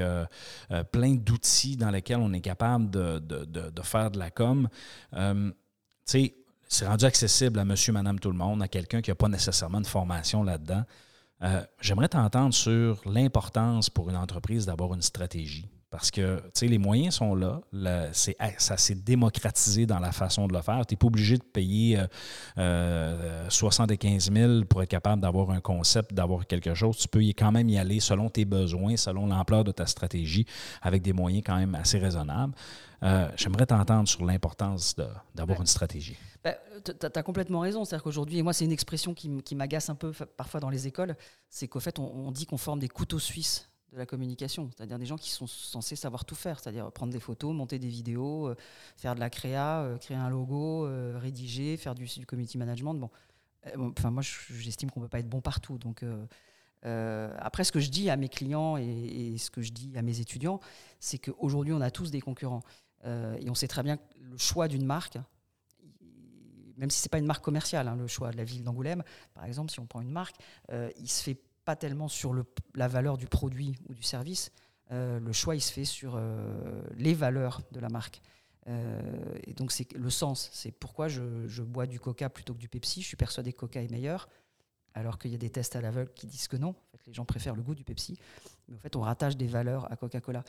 plein 0.92 1.16
d'outils 1.16 1.78
dans 1.78 1.92
lesquels 1.92 2.20
on 2.20 2.34
est 2.34 2.42
capable 2.42 2.90
de, 2.90 3.82
faire 3.84 4.10
de 4.12 4.20
la 4.20 4.32
com, 4.32 4.68
c'est 6.68 6.88
rendu 6.88 7.06
accessible 7.06 7.60
à 7.60 7.66
monsieur, 7.66 7.94
madame, 7.94 8.20
tout 8.20 8.32
le 8.32 8.38
monde, 8.38 8.62
à 8.62 8.68
quelqu'un 8.68 9.02
qui 9.02 9.12
n'a 9.12 9.16
pas 9.16 9.28
nécessairement 9.28 9.82
de 9.82 9.88
formation 9.88 10.44
là-dedans. 10.44 10.84
Euh, 11.44 11.64
J'aimerais 11.80 12.10
t'entendre 12.10 12.54
sur 12.54 13.02
l'importance 13.06 13.90
pour 13.90 14.10
une 14.10 14.16
entreprise 14.16 14.66
d'avoir 14.66 14.94
une 14.94 15.02
stratégie. 15.02 15.68
Parce 15.92 16.10
que, 16.10 16.38
tu 16.38 16.44
sais, 16.54 16.68
les 16.68 16.78
moyens 16.78 17.16
sont 17.16 17.36
là. 17.36 17.60
Le- 17.74 18.08
c'est- 18.14 18.38
ça 18.58 18.78
s'est 18.78 18.96
démocratisé 18.96 19.86
dans 19.86 20.00
la 20.00 20.14
façon 20.14 20.48
de 20.48 20.54
le 20.54 20.62
faire. 20.62 20.86
Tu 20.86 20.94
n'es 20.94 20.98
pas 20.98 21.08
obligé 21.08 21.38
de 21.38 21.44
payer 21.44 22.00
euh, 22.00 22.08
euh, 22.58 23.50
75 23.50 24.32
000 24.32 24.66
pour 24.66 24.82
être 24.84 24.90
capable 24.90 25.22
d'avoir 25.22 25.52
un 25.52 25.60
concept, 25.60 26.14
d'avoir 26.14 26.48
quelque 26.48 26.74
chose. 26.74 26.98
Tu 26.98 27.08
peux 27.08 27.22
y, 27.24 27.34
quand 27.36 27.52
même 27.52 27.68
y 27.70 27.78
aller 27.78 28.00
selon 28.00 28.30
tes 28.30 28.46
besoins, 28.46 28.96
selon 28.96 29.28
l'ampleur 29.28 29.64
de 29.64 29.72
ta 29.74 29.86
stratégie, 29.86 30.46
avec 30.82 31.02
des 31.02 31.14
moyens 31.14 31.44
quand 31.46 31.58
même 31.58 31.76
assez 31.76 31.98
raisonnables. 32.00 32.54
Euh, 33.04 33.30
J'aimerais 33.36 33.66
t'entendre 33.66 34.08
sur 34.08 34.24
l'importance 34.24 34.96
d'avoir 35.36 35.58
Ouais. 35.58 35.64
une 35.64 35.68
stratégie. 35.68 36.16
Bah, 36.44 36.56
tu 36.86 36.92
as, 37.06 37.24
complètement 37.24 37.60
raison. 37.60 37.84
C'est-à-dire 37.84 38.04
qu'aujourd'hui, 38.04 38.38
et 38.38 38.44
moi, 38.44 38.54
c'est 38.54 38.66
une 38.66 38.72
expression 38.72 39.14
qui, 39.14 39.30
m'agace 39.56 39.90
un 39.90 39.96
peu 39.96 40.14
parfois 40.38 40.60
dans 40.60 40.70
les 40.70 40.88
écoles, 40.88 41.16
c'est 41.50 41.68
qu'au 41.68 41.80
fait, 41.80 42.00
on, 42.00 42.04
on 42.06 42.32
dit 42.32 42.46
qu'on 42.46 42.58
forme 42.58 42.80
des 42.80 42.88
couteaux 42.88 43.20
suisses 43.20 43.71
de 43.92 43.98
la 43.98 44.06
communication, 44.06 44.70
c'est-à-dire 44.76 44.98
des 44.98 45.06
gens 45.06 45.18
qui 45.18 45.30
sont 45.32 45.48
censés 45.48 45.96
savoir 45.98 46.24
tout 46.24 46.36
faire, 46.36 46.60
c'est-à-dire 46.60 46.90
prendre 46.92 47.12
des 47.12 47.20
photos, 47.20 47.54
monter 47.54 47.78
des 47.78 47.90
vidéos, 47.90 48.48
euh, 48.48 48.56
faire 48.96 49.16
de 49.16 49.20
la 49.20 49.30
créa, 49.30 49.82
euh, 49.82 49.98
créer 49.98 50.16
un 50.18 50.30
logo, 50.30 50.86
euh, 50.86 51.18
rédiger, 51.20 51.76
faire 51.76 51.94
du, 51.94 52.06
du 52.06 52.26
community 52.26 52.58
management. 52.58 52.94
Bon, 52.96 53.10
Enfin, 53.98 54.10
moi, 54.10 54.24
je- 54.24 54.54
j'estime 54.56 54.90
qu'on 54.90 55.02
peut 55.02 55.08
pas 55.08 55.20
être 55.20 55.30
bon 55.30 55.42
partout. 55.42 55.78
Donc, 55.78 56.04
après, 56.84 57.64
ce 57.64 57.72
que 57.72 57.80
je 57.80 57.90
dis 57.92 58.10
à 58.10 58.16
mes 58.16 58.28
clients 58.30 58.76
et, 58.78 59.38
ce 59.38 59.52
que 59.52 59.62
je 59.62 59.72
dis 59.72 59.96
à 59.96 60.02
mes 60.02 60.20
étudiants, 60.20 60.60
c'est 61.00 61.20
qu'aujourd'hui, 61.20 61.72
on 61.74 61.82
a 61.82 61.92
tous 61.92 62.10
des 62.10 62.22
concurrents. 62.22 62.64
Et 63.06 63.50
on 63.52 63.54
sait 63.54 63.68
très 63.68 63.84
bien 63.84 63.98
que 63.98 64.04
le 64.20 64.38
choix 64.40 64.68
d'une 64.68 64.86
marque, 64.86 65.20
même 66.78 66.90
si 66.90 67.00
ce 67.02 67.06
n'est 67.06 67.10
pas 67.12 67.20
une 67.20 67.28
marque 67.28 67.44
commerciale, 67.44 67.88
hein, 67.88 67.96
le 67.96 68.08
choix 68.08 68.32
de 68.32 68.38
la 68.38 68.44
ville 68.44 68.64
d'Angoulême, 68.64 69.04
par 69.36 69.46
exemple, 69.46 69.72
si 69.72 69.80
on 69.80 69.86
prend 69.86 70.02
une 70.02 70.10
marque, 70.10 70.38
il 70.98 71.08
se 71.10 71.22
fait 71.22 71.38
tellement 71.76 72.08
sur 72.08 72.34
la 72.76 72.88
valeur 72.88 73.18
du 73.18 73.28
produit 73.28 73.76
ou 73.90 73.94
du 73.94 74.04
service. 74.04 74.52
Euh, 74.92 75.20
le 75.20 75.32
choix, 75.32 75.56
il 75.56 75.62
se 75.62 75.72
fait 75.72 75.86
sur 75.86 76.16
euh, 76.16 76.82
les 76.96 77.14
valeurs 77.14 77.62
de 77.72 77.80
la 77.80 77.90
marque. 77.90 78.22
Euh, 78.68 79.02
et 79.46 79.54
donc, 79.54 79.72
c'est 79.72 79.92
le 79.94 80.10
sens. 80.10 80.50
C'est 80.52 80.72
pourquoi 80.72 81.08
je, 81.08 81.62
bois 81.62 81.88
du 81.88 82.00
Coca 82.00 82.30
plutôt 82.30 82.54
que 82.54 82.60
du 82.60 82.68
Pepsi. 82.68 83.02
Je 83.02 83.08
suis 83.08 83.18
persuadé 83.18 83.54
que 83.54 83.60
Coca 83.60 83.82
est 83.82 83.90
meilleur, 83.90 84.28
alors 84.94 85.18
qu'il 85.18 85.32
y 85.32 85.36
a 85.36 85.38
des 85.38 85.50
tests 85.50 85.76
à 85.76 85.82
l'aveugle 85.82 86.12
qui 86.14 86.28
disent 86.28 86.48
que 86.48 86.58
non. 86.58 86.76
Les 87.08 87.14
gens 87.14 87.26
préfèrent 87.26 87.56
le 87.56 87.64
goût 87.64 87.74
du 87.74 87.84
Pepsi. 87.84 88.20
Mais 88.68 88.76
en 88.76 88.80
fait, 88.80 88.96
on 88.96 89.02
rattache 89.02 89.38
des 89.38 89.48
valeurs 89.48 89.92
à 89.92 89.96
Coca-Cola, 89.96 90.44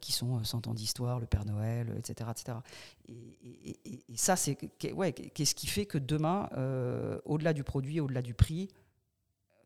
qui 0.00 0.12
sont 0.12 0.38
euh, 0.38 0.44
100 0.44 0.68
ans 0.68 0.74
d'histoire, 0.74 1.18
le 1.18 1.26
Père 1.26 1.44
Noël, 1.46 1.92
etc. 1.98 2.30
etc. 2.30 2.58
Et, 3.08 3.78
et- 3.84 4.16
ça, 4.16 4.36
c'est 4.36 4.54
qu'est-ce 4.54 5.54
qui 5.54 5.66
fait 5.66 5.86
que 5.86 5.98
demain, 5.98 6.48
au-delà 7.24 7.52
du 7.54 7.64
produit, 7.64 8.00
au-delà 8.00 8.22
du 8.22 8.34
prix, 8.34 8.68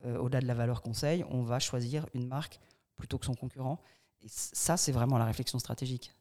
euh, 0.05 0.19
au-delà 0.19 0.41
de 0.41 0.47
la 0.47 0.55
valeur 0.55 0.83
conseil, 0.83 1.25
on 1.31 1.43
va 1.43 1.59
choisir 1.59 2.07
une 2.15 2.27
marque 2.27 2.61
plutôt 2.97 3.19
que 3.19 3.27
son 3.27 3.35
concurrent. 3.35 3.81
Et 4.23 4.27
ça, 4.29 4.77
c'est 4.77 4.93
vraiment 4.93 5.19
la 5.19 5.25
réflexion 5.25 5.59
stratégique. 5.59 6.13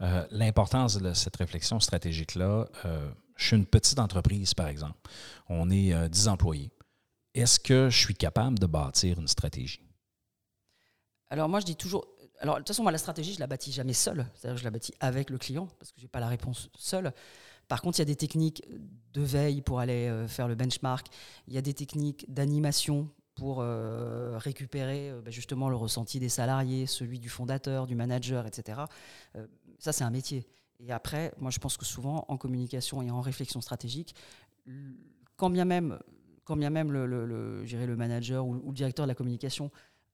Euh, 0.00 0.26
L'importance 0.30 0.96
de 0.96 1.12
cette 1.12 1.36
réflexion 1.36 1.80
stratégique-là, 1.80 2.68
euh, 2.84 3.10
je 3.36 3.46
suis 3.46 3.56
une 3.56 3.66
petite 3.66 3.98
entreprise, 3.98 4.54
par 4.54 4.68
exemple. 4.68 4.98
On 5.48 5.70
est 5.70 5.92
euh, 5.92 6.08
10 6.08 6.28
employés. 6.28 6.70
Est-ce 7.34 7.58
que 7.58 7.90
je 7.90 7.98
suis 7.98 8.14
capable 8.14 8.58
de 8.58 8.66
bâtir 8.66 9.18
une 9.18 9.28
stratégie? 9.28 9.82
Alors 11.30 11.48
moi, 11.48 11.60
je 11.60 11.66
dis 11.66 11.76
toujours. 11.76 12.06
Alors 12.40 12.54
de 12.54 12.60
toute 12.60 12.68
façon, 12.68 12.82
moi, 12.82 12.92
la 12.92 12.98
stratégie, 12.98 13.34
je 13.34 13.40
la 13.40 13.46
bâtis 13.46 13.72
jamais 13.72 13.92
seule. 13.92 14.26
C'est-à-dire, 14.34 14.54
que 14.54 14.60
je 14.60 14.64
la 14.64 14.70
bâtis 14.70 14.94
avec 15.00 15.30
le 15.30 15.38
client 15.38 15.68
parce 15.78 15.92
que 15.92 16.00
j'ai 16.00 16.08
pas 16.08 16.20
la 16.20 16.28
réponse 16.28 16.70
seule. 16.76 17.12
Par 17.68 17.82
contre, 17.82 17.98
il 17.98 18.00
y 18.00 18.02
a 18.02 18.06
des 18.06 18.16
techniques 18.16 18.66
de 19.12 19.20
veille 19.22 19.60
pour 19.60 19.78
aller 19.78 20.08
euh, 20.08 20.26
faire 20.26 20.48
le 20.48 20.54
benchmark. 20.54 21.06
Il 21.46 21.54
y 21.54 21.58
a 21.58 21.62
des 21.62 21.74
techniques 21.74 22.24
d'animation 22.32 23.10
pour 23.34 23.60
euh, 23.60 24.36
récupérer 24.38 25.10
euh, 25.10 25.20
ben, 25.20 25.30
justement 25.30 25.68
le 25.68 25.76
ressenti 25.76 26.18
des 26.18 26.30
salariés, 26.30 26.86
celui 26.86 27.20
du 27.20 27.28
fondateur, 27.28 27.86
du 27.86 27.94
manager, 27.94 28.46
etc. 28.46 28.80
Ça, 29.78 29.92
c'est 29.92 30.04
un 30.04 30.10
métier. 30.10 30.46
Et 30.80 30.92
après, 30.92 31.32
moi, 31.38 31.50
je 31.50 31.58
pense 31.58 31.76
que 31.76 31.84
souvent, 31.84 32.24
en 32.28 32.36
communication 32.36 33.02
et 33.02 33.10
en 33.10 33.20
réflexion 33.20 33.60
stratégique, 33.60 34.14
quand 35.36 35.50
bien 35.50 35.64
même, 35.64 35.98
le, 36.48 37.06
le, 37.06 37.96
manager 37.96 38.46
ou 38.46 38.54
le 38.54 38.72
directeur 38.72 39.06
de 39.06 39.08
la 39.08 39.14
communication 39.14 39.70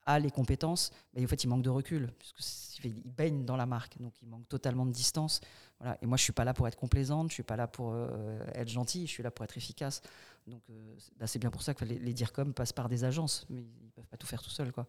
a 0.06 0.18
les 0.18 0.30
compétences, 0.30 0.90
mais 1.14 1.24
en 1.24 1.28
fait, 1.28 1.42
il 1.44 1.48
manque 1.48 1.62
de 1.62 1.70
recul, 1.70 2.12
puisque 2.18 2.40
c'est- 2.40 2.64
il 2.84 3.02
baigne 3.04 3.46
dans 3.46 3.56
la 3.56 3.64
marque, 3.64 3.96
donc 3.98 4.12
il 4.20 4.28
manque 4.28 4.46
totalement 4.48 4.84
de 4.84 4.92
distance. 4.92 5.40
Voilà. 5.80 5.96
Et 6.02 6.06
moi, 6.06 6.18
je 6.18 6.22
suis 6.22 6.34
pas 6.34 6.44
là 6.44 6.52
pour 6.52 6.68
être 6.68 6.76
complaisante, 6.76 7.30
je 7.30 7.34
suis 7.34 7.42
pas 7.42 7.56
là 7.56 7.66
pour 7.66 7.92
euh, 7.94 8.38
être 8.54 8.68
gentil, 8.68 9.06
je 9.06 9.10
suis 9.12 9.22
là 9.22 9.30
pour 9.30 9.42
être 9.44 9.56
efficace. 9.56 10.02
Donc, 10.46 10.60
euh, 10.68 10.94
c'est 10.98 11.16
bah, 11.18 11.26
c'est 11.26 11.38
bien 11.38 11.50
pour 11.50 11.62
ça 11.62 11.72
que 11.72 11.84
les, 11.86 11.98
les 11.98 12.12
DIRCOM 12.12 12.52
passent 12.52 12.74
par 12.74 12.90
des 12.90 13.04
agences, 13.04 13.46
mais 13.48 13.62
ils 13.62 13.90
peuvent 13.92 14.06
pas 14.06 14.18
tout 14.18 14.26
faire 14.26 14.42
tout 14.42 14.50
seuls, 14.50 14.70
quoi. 14.72 14.86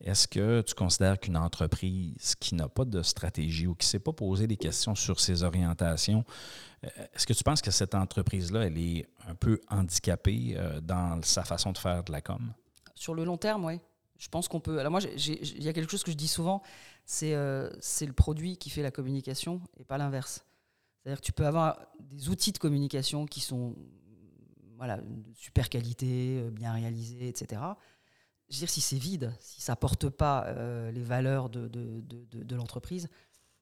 Est-ce 0.00 0.26
que 0.26 0.60
tu 0.62 0.74
considères 0.74 1.18
qu'une 1.20 1.36
entreprise 1.36 2.34
qui 2.36 2.54
n'a 2.56 2.68
pas 2.68 2.84
de 2.84 3.02
stratégie 3.02 3.66
ou 3.68 3.74
qui 3.76 3.86
ne 3.86 3.90
s'est 3.90 3.98
pas 4.00 4.12
posé 4.12 4.46
des 4.48 4.56
questions 4.56 4.94
sur 4.96 5.20
ses 5.20 5.42
orientations, 5.44 6.24
euh, 6.84 6.88
est-ce 7.12 7.26
que 7.26 7.32
tu 7.32 7.44
penses 7.44 7.62
que 7.62 7.70
cette 7.70 7.94
entreprise-là, 7.94 8.66
elle 8.66 8.78
est 8.78 9.06
un 9.28 9.34
peu 9.36 9.60
handicapée 9.68 10.56
dans 10.82 11.20
sa 11.22 11.44
façon 11.44 11.70
de 11.72 11.78
faire 11.78 12.02
de 12.02 12.10
la 12.12 12.20
com? 12.20 12.52
Sur 12.96 13.14
le 13.14 13.24
long 13.24 13.36
terme, 13.36 13.64
oui. 13.64 13.78
Je 14.18 14.28
pense 14.28 14.48
qu'on 14.48 14.60
peut. 14.60 14.78
Alors 14.78 14.92
moi, 14.92 15.00
il 15.02 15.62
y 15.62 15.68
a 15.68 15.72
quelque 15.72 15.90
chose 15.90 16.04
que 16.04 16.10
je 16.12 16.16
dis 16.16 16.28
souvent, 16.28 16.62
c'est 17.04 17.34
euh, 17.34 17.68
le 18.00 18.12
produit 18.12 18.56
qui 18.56 18.70
fait 18.70 18.82
la 18.82 18.90
communication 18.90 19.60
et 19.76 19.84
pas 19.84 19.98
l'inverse. 19.98 20.44
C'est-à-dire 21.02 21.20
que 21.20 21.26
tu 21.26 21.32
peux 21.32 21.46
avoir 21.46 21.78
des 22.00 22.28
outils 22.28 22.52
de 22.52 22.58
communication 22.58 23.26
qui 23.26 23.40
sont 23.40 23.74
voilà, 24.76 24.98
de 24.98 25.34
super 25.34 25.68
qualité, 25.68 26.40
euh, 26.40 26.50
bien 26.50 26.72
réalisés, 26.72 27.28
etc. 27.28 27.60
Je 28.48 28.56
veux 28.56 28.58
dire, 28.60 28.70
si 28.70 28.80
c'est 28.80 28.98
vide, 28.98 29.32
si 29.40 29.60
ça 29.60 29.76
porte 29.76 30.08
pas 30.08 30.44
euh, 30.46 30.90
les 30.90 31.02
valeurs 31.02 31.48
de, 31.48 31.68
de, 31.68 32.00
de- 32.00 32.54
l'entreprise, 32.56 33.08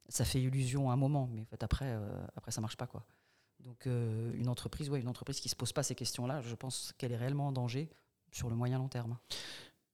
ça 0.09 0.25
fait 0.25 0.41
illusion 0.41 0.91
à 0.91 0.95
un 0.95 0.97
moment, 0.97 1.29
mais 1.33 1.47
après, 1.61 1.87
euh, 1.87 2.27
après 2.37 2.51
ça 2.51 2.61
marche 2.61 2.77
pas 2.77 2.87
quoi. 2.87 3.07
Donc 3.61 3.87
une 3.87 4.49
entreprise, 4.49 4.91
ouais, 4.91 5.01
une 5.01 5.09
entreprise 5.09 5.39
qui 5.39 5.49
se 5.49 5.55
pose 5.55 5.73
pas 5.73 5.85
ces 5.85 5.95
questions-là, 5.95 6.41
je 6.41 6.55
pense 6.57 6.93
qu'elle 6.99 7.13
est 7.13 7.17
réellement 7.17 7.47
en 7.47 7.53
danger 7.53 7.89
sur 8.33 8.51
le 8.51 8.57
moyen 8.57 8.79
long 8.79 8.89
terme. 8.89 9.17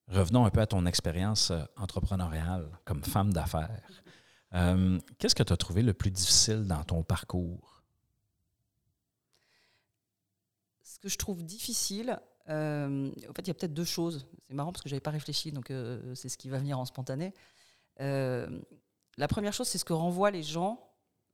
Revenons 0.08 0.46
un 0.46 0.50
peu 0.50 0.60
à 0.60 0.66
ton 0.66 0.86
expérience 0.86 1.50
euh, 1.50 1.62
entrepreneuriale 1.76 2.66
comme 2.84 3.04
femme 3.04 3.32
d'affaires. 3.32 3.82
Euh, 4.54 4.98
Qu'est-ce 5.18 5.34
que 5.34 5.42
tu 5.42 5.52
as 5.52 5.56
trouvé 5.58 5.82
le 5.82 5.92
plus 5.92 6.10
difficile 6.10 6.66
dans 6.66 6.82
ton 6.82 7.02
parcours? 7.02 7.82
Ce 10.82 10.98
que 10.98 11.10
je 11.10 11.18
trouve 11.18 11.44
difficile, 11.44 12.18
euh, 12.48 13.10
en 13.28 13.34
fait, 13.34 13.42
il 13.42 13.48
y 13.48 13.50
a 13.50 13.54
peut-être 13.54 13.74
deux 13.74 13.84
choses. 13.84 14.26
C'est 14.46 14.54
marrant 14.54 14.72
parce 14.72 14.82
que 14.82 14.88
je 14.88 14.94
n'avais 14.94 15.02
pas 15.02 15.10
réfléchi, 15.10 15.52
donc 15.52 15.70
c'est 16.14 16.30
ce 16.30 16.38
qui 16.38 16.48
va 16.48 16.58
venir 16.58 16.78
en 16.78 16.86
spontané. 16.86 17.34
La 17.98 19.28
première 19.28 19.52
chose, 19.52 19.68
c'est 19.68 19.78
ce 19.78 19.84
que 19.84 19.92
renvoient 19.92 20.30
les 20.30 20.42
gens 20.42 20.80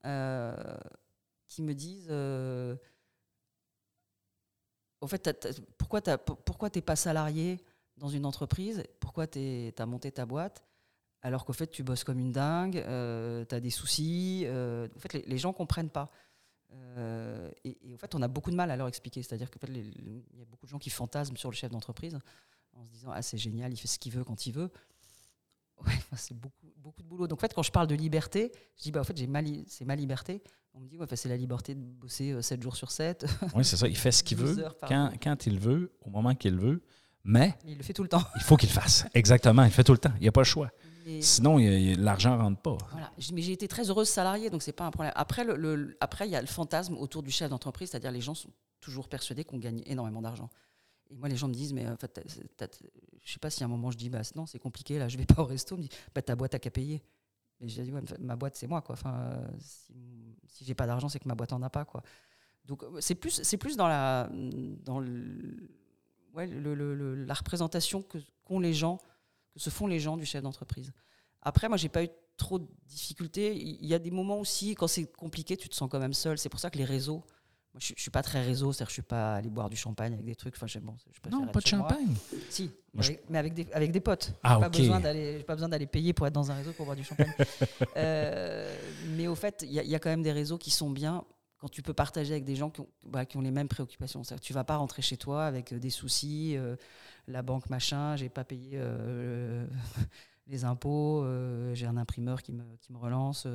qui 0.03 1.61
me 1.63 1.73
disent 1.73 2.11
Au 4.99 5.07
fait, 5.07 5.47
pourquoi 5.77 6.01
tu 6.01 6.71
t'es 6.71 6.81
pas 6.81 6.97
salarié? 6.97 7.63
Dans 7.97 8.09
une 8.09 8.25
entreprise 8.25 8.83
Pourquoi 8.99 9.27
tu 9.27 9.71
as 9.77 9.85
monté 9.85 10.11
ta 10.11 10.25
boîte 10.25 10.63
alors 11.21 11.43
qu'au 11.43 11.53
fait, 11.53 11.65
tu 11.67 11.81
bosses 11.81 12.03
comme 12.03 12.19
une 12.19 12.31
dingue, 12.31 12.73
tu 12.83 13.55
as 13.55 13.59
des 13.59 13.71
soucis. 13.71 14.43
euh, 14.45 14.87
en 14.95 14.99
fait, 14.99 15.13
les, 15.13 15.21
les 15.23 15.37
gens 15.39 15.53
comprennent 15.53 15.89
pas. 15.89 16.11
Euh, 16.71 17.49
et, 17.63 17.77
et 17.89 17.95
en 17.95 17.97
fait, 17.97 18.13
on 18.13 18.21
a 18.21 18.27
beaucoup 18.27 18.51
de 18.51 18.55
mal 18.55 18.69
à 18.69 18.75
leur 18.75 18.87
expliquer. 18.87 19.23
C'est-à-dire 19.23 19.49
qu'il 19.49 19.75
y 20.37 20.41
a 20.41 20.45
beaucoup 20.45 20.67
de 20.67 20.69
gens 20.71 20.77
qui 20.77 20.91
fantasment 20.91 21.35
sur 21.37 21.49
le 21.49 21.55
chef 21.55 21.71
d'entreprise 21.71 22.19
en 22.73 22.83
se 22.85 22.89
disant 22.91 23.09
Ah, 23.11 23.23
c'est 23.23 23.37
génial, 23.39 23.73
il 23.73 23.77
fait 23.77 23.87
ce 23.87 23.97
qu'il 23.97 24.11
veut 24.11 24.23
quand 24.23 24.45
il 24.45 24.51
veut. 24.53 24.69
Ouais, 25.85 25.91
enfin, 25.97 26.15
c'est 26.15 26.33
beaucoup, 26.37 26.67
beaucoup 26.77 27.01
de 27.03 27.07
boulot. 27.07 27.27
Donc, 27.27 27.39
en 27.39 27.41
fait, 27.41 27.53
quand 27.53 27.63
je 27.63 27.71
parle 27.71 27.87
de 27.87 27.95
liberté, 27.95 28.51
je 28.77 28.83
dis 28.83 28.91
bah, 28.91 29.01
En 29.01 29.03
fait, 29.03 29.17
j'ai 29.17 29.27
ma 29.27 29.41
li- 29.41 29.65
c'est 29.67 29.83
ma 29.83 29.95
liberté. 29.95 30.41
On 30.73 30.79
me 30.79 30.87
dit 30.87 30.95
ouais, 30.97 31.03
enfin, 31.03 31.15
C'est 31.17 31.27
la 31.27 31.35
liberté 31.37 31.75
de 31.75 31.81
bosser 31.81 32.31
euh, 32.31 32.41
7 32.41 32.61
jours 32.61 32.75
sur 32.77 32.91
7. 32.91 33.25
Oui, 33.55 33.65
c'est 33.65 33.75
ça. 33.77 33.87
Il 33.87 33.97
fait 33.97 34.11
ce 34.11 34.23
qu'il 34.23 34.37
12 34.45 34.57
veut, 34.59 34.67
quand 35.21 35.45
il 35.47 35.59
veut, 35.59 35.91
au 36.01 36.09
moment 36.11 36.33
qu'il 36.35 36.55
veut, 36.57 36.81
mais 37.25 37.55
il 37.65 37.75
le 37.77 37.83
fait 37.83 37.93
tout 37.93 38.03
le 38.03 38.09
temps. 38.09 38.23
il 38.35 38.41
faut 38.41 38.55
qu'il 38.55 38.69
le 38.69 38.73
fasse. 38.73 39.05
Exactement. 39.13 39.63
Il 39.63 39.67
le 39.67 39.71
fait 39.71 39.83
tout 39.83 39.91
le 39.91 39.97
temps. 39.97 40.13
Il 40.17 40.21
n'y 40.21 40.27
a 40.27 40.31
pas 40.31 40.41
le 40.41 40.45
choix. 40.45 40.71
Et- 41.07 41.21
Sinon, 41.21 41.57
l'argent 41.97 42.35
ne 42.37 42.41
rentre 42.41 42.61
pas. 42.61 42.77
Voilà. 42.91 43.11
Mais 43.33 43.41
j'ai 43.41 43.51
été 43.51 43.67
très 43.67 43.89
heureuse 43.89 44.07
salariée, 44.09 44.49
donc 44.49 44.63
c'est 44.63 44.71
pas 44.71 44.85
un 44.85 44.91
problème. 44.91 45.13
Après, 45.15 45.43
le, 45.43 45.55
le- 45.55 45.97
après, 45.99 46.27
il 46.27 46.31
y 46.31 46.35
a 46.35 46.41
le 46.41 46.47
fantasme 46.47 46.95
autour 46.95 47.21
du 47.23 47.29
chef 47.31 47.49
d'entreprise, 47.49 47.89
c'est-à-dire 47.91 48.11
les 48.11 48.21
gens 48.21 48.33
sont 48.33 48.49
toujours 48.79 49.07
persuadés 49.09 49.43
qu'on 49.43 49.57
gagne 49.59 49.81
énormément 49.85 50.21
d'argent. 50.21 50.49
Et 51.11 51.15
moi, 51.15 51.29
les 51.29 51.35
gens 51.35 51.47
me 51.47 51.53
disent, 51.53 51.73
mais 51.73 51.87
en 51.87 51.95
fait, 51.97 52.07
t'as- 52.07 52.21
t'as- 52.67 52.77
je 53.23 53.31
sais 53.33 53.39
pas 53.39 53.49
si 53.51 53.61
à 53.63 53.65
un 53.67 53.69
moment 53.69 53.91
je 53.91 53.97
dis, 53.97 54.09
bah 54.09 54.21
non, 54.35 54.45
c'est 54.47 54.57
compliqué, 54.59 54.97
là, 54.97 55.07
je 55.07 55.17
vais 55.17 55.25
pas 55.25 55.41
au 55.41 55.45
resto. 55.45 55.75
On 55.75 55.77
me 55.77 55.83
dit, 55.83 55.89
bah 56.13 56.21
ta 56.23 56.35
boîte 56.35 56.55
a 56.55 56.59
qu'à 56.59 56.71
payer. 56.71 57.03
Et 57.61 57.69
je 57.69 57.81
dis, 57.83 57.91
ouais, 57.91 58.01
mais 58.01 58.17
ma 58.25 58.35
boîte, 58.35 58.55
c'est 58.55 58.67
moi, 58.67 58.81
quoi. 58.81 58.93
Enfin, 58.93 59.13
euh, 59.15 59.47
si, 59.59 59.93
si 60.47 60.65
j'ai 60.65 60.73
pas 60.73 60.87
d'argent, 60.87 61.07
c'est 61.07 61.19
que 61.19 61.27
ma 61.27 61.35
boîte 61.35 61.53
en 61.53 61.61
a 61.61 61.69
pas, 61.69 61.85
quoi. 61.85 62.01
Donc 62.65 62.81
euh, 62.83 62.97
c'est 62.99 63.13
plus, 63.15 63.41
c'est 63.43 63.57
plus 63.57 63.77
dans 63.77 63.87
la, 63.87 64.27
dans 64.83 64.99
le, 64.99 65.69
ouais, 66.35 66.47
le- 66.47 66.75
le- 66.75 66.95
le- 66.95 67.15
la 67.25 67.33
représentation 67.33 68.01
que 68.01 68.17
qu'ont 68.43 68.59
les 68.59 68.73
gens, 68.73 68.99
que 69.53 69.59
se 69.59 69.69
font 69.69 69.87
les 69.87 69.99
gens 69.99 70.17
du 70.17 70.25
chef 70.25 70.43
d'entreprise. 70.43 70.91
Après, 71.41 71.67
moi, 71.67 71.77
j'ai 71.77 71.89
pas 71.89 72.03
eu 72.03 72.09
trop 72.37 72.59
de 72.59 72.67
difficultés. 72.87 73.55
Il 73.55 73.85
y 73.85 73.93
a 73.93 73.99
des 73.99 74.11
moments 74.11 74.39
aussi, 74.39 74.75
quand 74.75 74.87
c'est 74.87 75.05
compliqué, 75.11 75.55
tu 75.57 75.69
te 75.69 75.75
sens 75.75 75.89
quand 75.89 75.99
même 75.99 76.13
seul. 76.13 76.37
C'est 76.37 76.49
pour 76.49 76.59
ça 76.59 76.69
que 76.69 76.77
les 76.77 76.83
réseaux. 76.85 77.23
Moi, 77.73 77.79
je, 77.79 77.93
je 77.95 78.01
suis 78.01 78.11
pas 78.11 78.23
très 78.23 78.41
réseau, 78.41 78.71
c'est-à-dire 78.71 78.87
que 78.87 78.91
je 78.91 78.95
suis 78.95 79.01
pas 79.01 79.35
allé 79.35 79.49
boire 79.49 79.69
du 79.69 79.75
champagne 79.75 80.13
avec 80.13 80.25
des 80.25 80.35
trucs. 80.35 80.55
Enfin, 80.55 80.67
bon, 80.81 80.95
je 81.11 81.29
Non, 81.29 81.47
pas 81.47 81.59
de 81.59 81.75
moi. 81.75 81.89
champagne. 81.89 82.15
Si, 82.49 82.71
Moi, 82.93 83.03
je- 83.03 83.09
avec- 83.11 83.29
mais 83.29 83.37
avec 83.37 83.53
des, 83.53 83.67
avec 83.73 83.91
des 83.91 83.99
potes. 83.99 84.31
Ah, 84.43 84.59
pas 84.59 84.69
besoin 84.69 84.99
d'aller, 84.99 85.39
pas 85.43 85.55
besoin 85.55 85.69
d'aller 85.69 85.85
payer 85.87 86.13
pour 86.13 86.25
être 86.27 86.33
dans 86.33 86.51
un 86.51 86.55
réseau 86.55 86.71
pour 86.73 86.85
boire 86.85 86.95
du 86.97 87.03
champagne. 87.03 87.33
Euh, 87.97 88.75
mais 89.15 89.27
au 89.27 89.35
fait, 89.35 89.63
il 89.67 89.71
y, 89.73 89.79
a- 89.79 89.83
il 89.83 89.89
y 89.89 89.95
a 89.95 89.99
quand 89.99 90.09
même 90.09 90.23
des 90.23 90.31
réseaux 90.31 90.57
qui 90.57 90.71
sont 90.71 90.89
bien 90.89 91.23
quand 91.65 91.69
tu 91.69 91.81
peux 91.81 91.95
partager 91.95 92.33
avec 92.33 92.43
des 92.43 92.55
gens 92.55 92.69
qui 92.69 92.81
ont, 92.81 92.87
bah, 93.07 93.25
qui 93.25 93.37
ont 93.37 93.41
les 93.41 93.49
mêmes 93.49 93.67
préoccupations. 93.67 94.21
Tu 94.39 94.53
vas 94.53 94.63
pas 94.63 94.77
rentrer 94.77 95.01
chez 95.01 95.17
toi 95.17 95.47
avec 95.47 95.73
euh, 95.73 95.79
des 95.79 95.89
soucis, 95.89 96.55
euh, 96.57 96.75
la 97.27 97.41
banque 97.41 97.71
machin, 97.71 98.15
j'ai 98.15 98.29
pas 98.29 98.43
payé 98.43 98.73
euh, 98.75 99.65
les 100.45 100.63
impôts, 100.63 101.25
j'ai 101.73 101.87
un 101.87 101.97
imprimeur 101.97 102.43
qui 102.43 102.51
me, 102.51 102.63
qui 102.77 102.93
me 102.93 102.99
relance. 102.99 103.47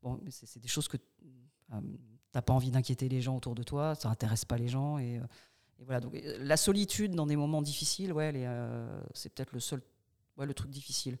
bon, 0.00 0.20
c'est, 0.28 0.60
des 0.62 0.68
choses 0.68 0.86
que 0.86 0.96
tu 0.96 1.04
n'as 2.34 2.42
pas 2.42 2.52
envie 2.52 2.70
d'inquiéter 2.70 3.08
les 3.08 3.20
gens 3.20 3.36
autour 3.36 3.56
de 3.56 3.64
toi, 3.64 3.96
ça 3.96 4.08
intéresse 4.10 4.44
pas 4.44 4.56
les 4.56 4.68
gens 4.68 4.98
et, 4.98 5.20
voilà. 5.80 5.98
Donc 5.98 6.16
la 6.38 6.56
solitude 6.56 7.16
dans 7.16 7.26
des 7.26 7.34
moments 7.34 7.62
difficiles, 7.62 8.12
ouais, 8.12 8.32
c'est 9.12 9.34
peut-être 9.34 9.52
le 9.52 9.58
seul, 9.58 9.82
ouais, 10.36 10.46
le 10.46 10.54
truc 10.54 10.70
difficile. 10.70 11.18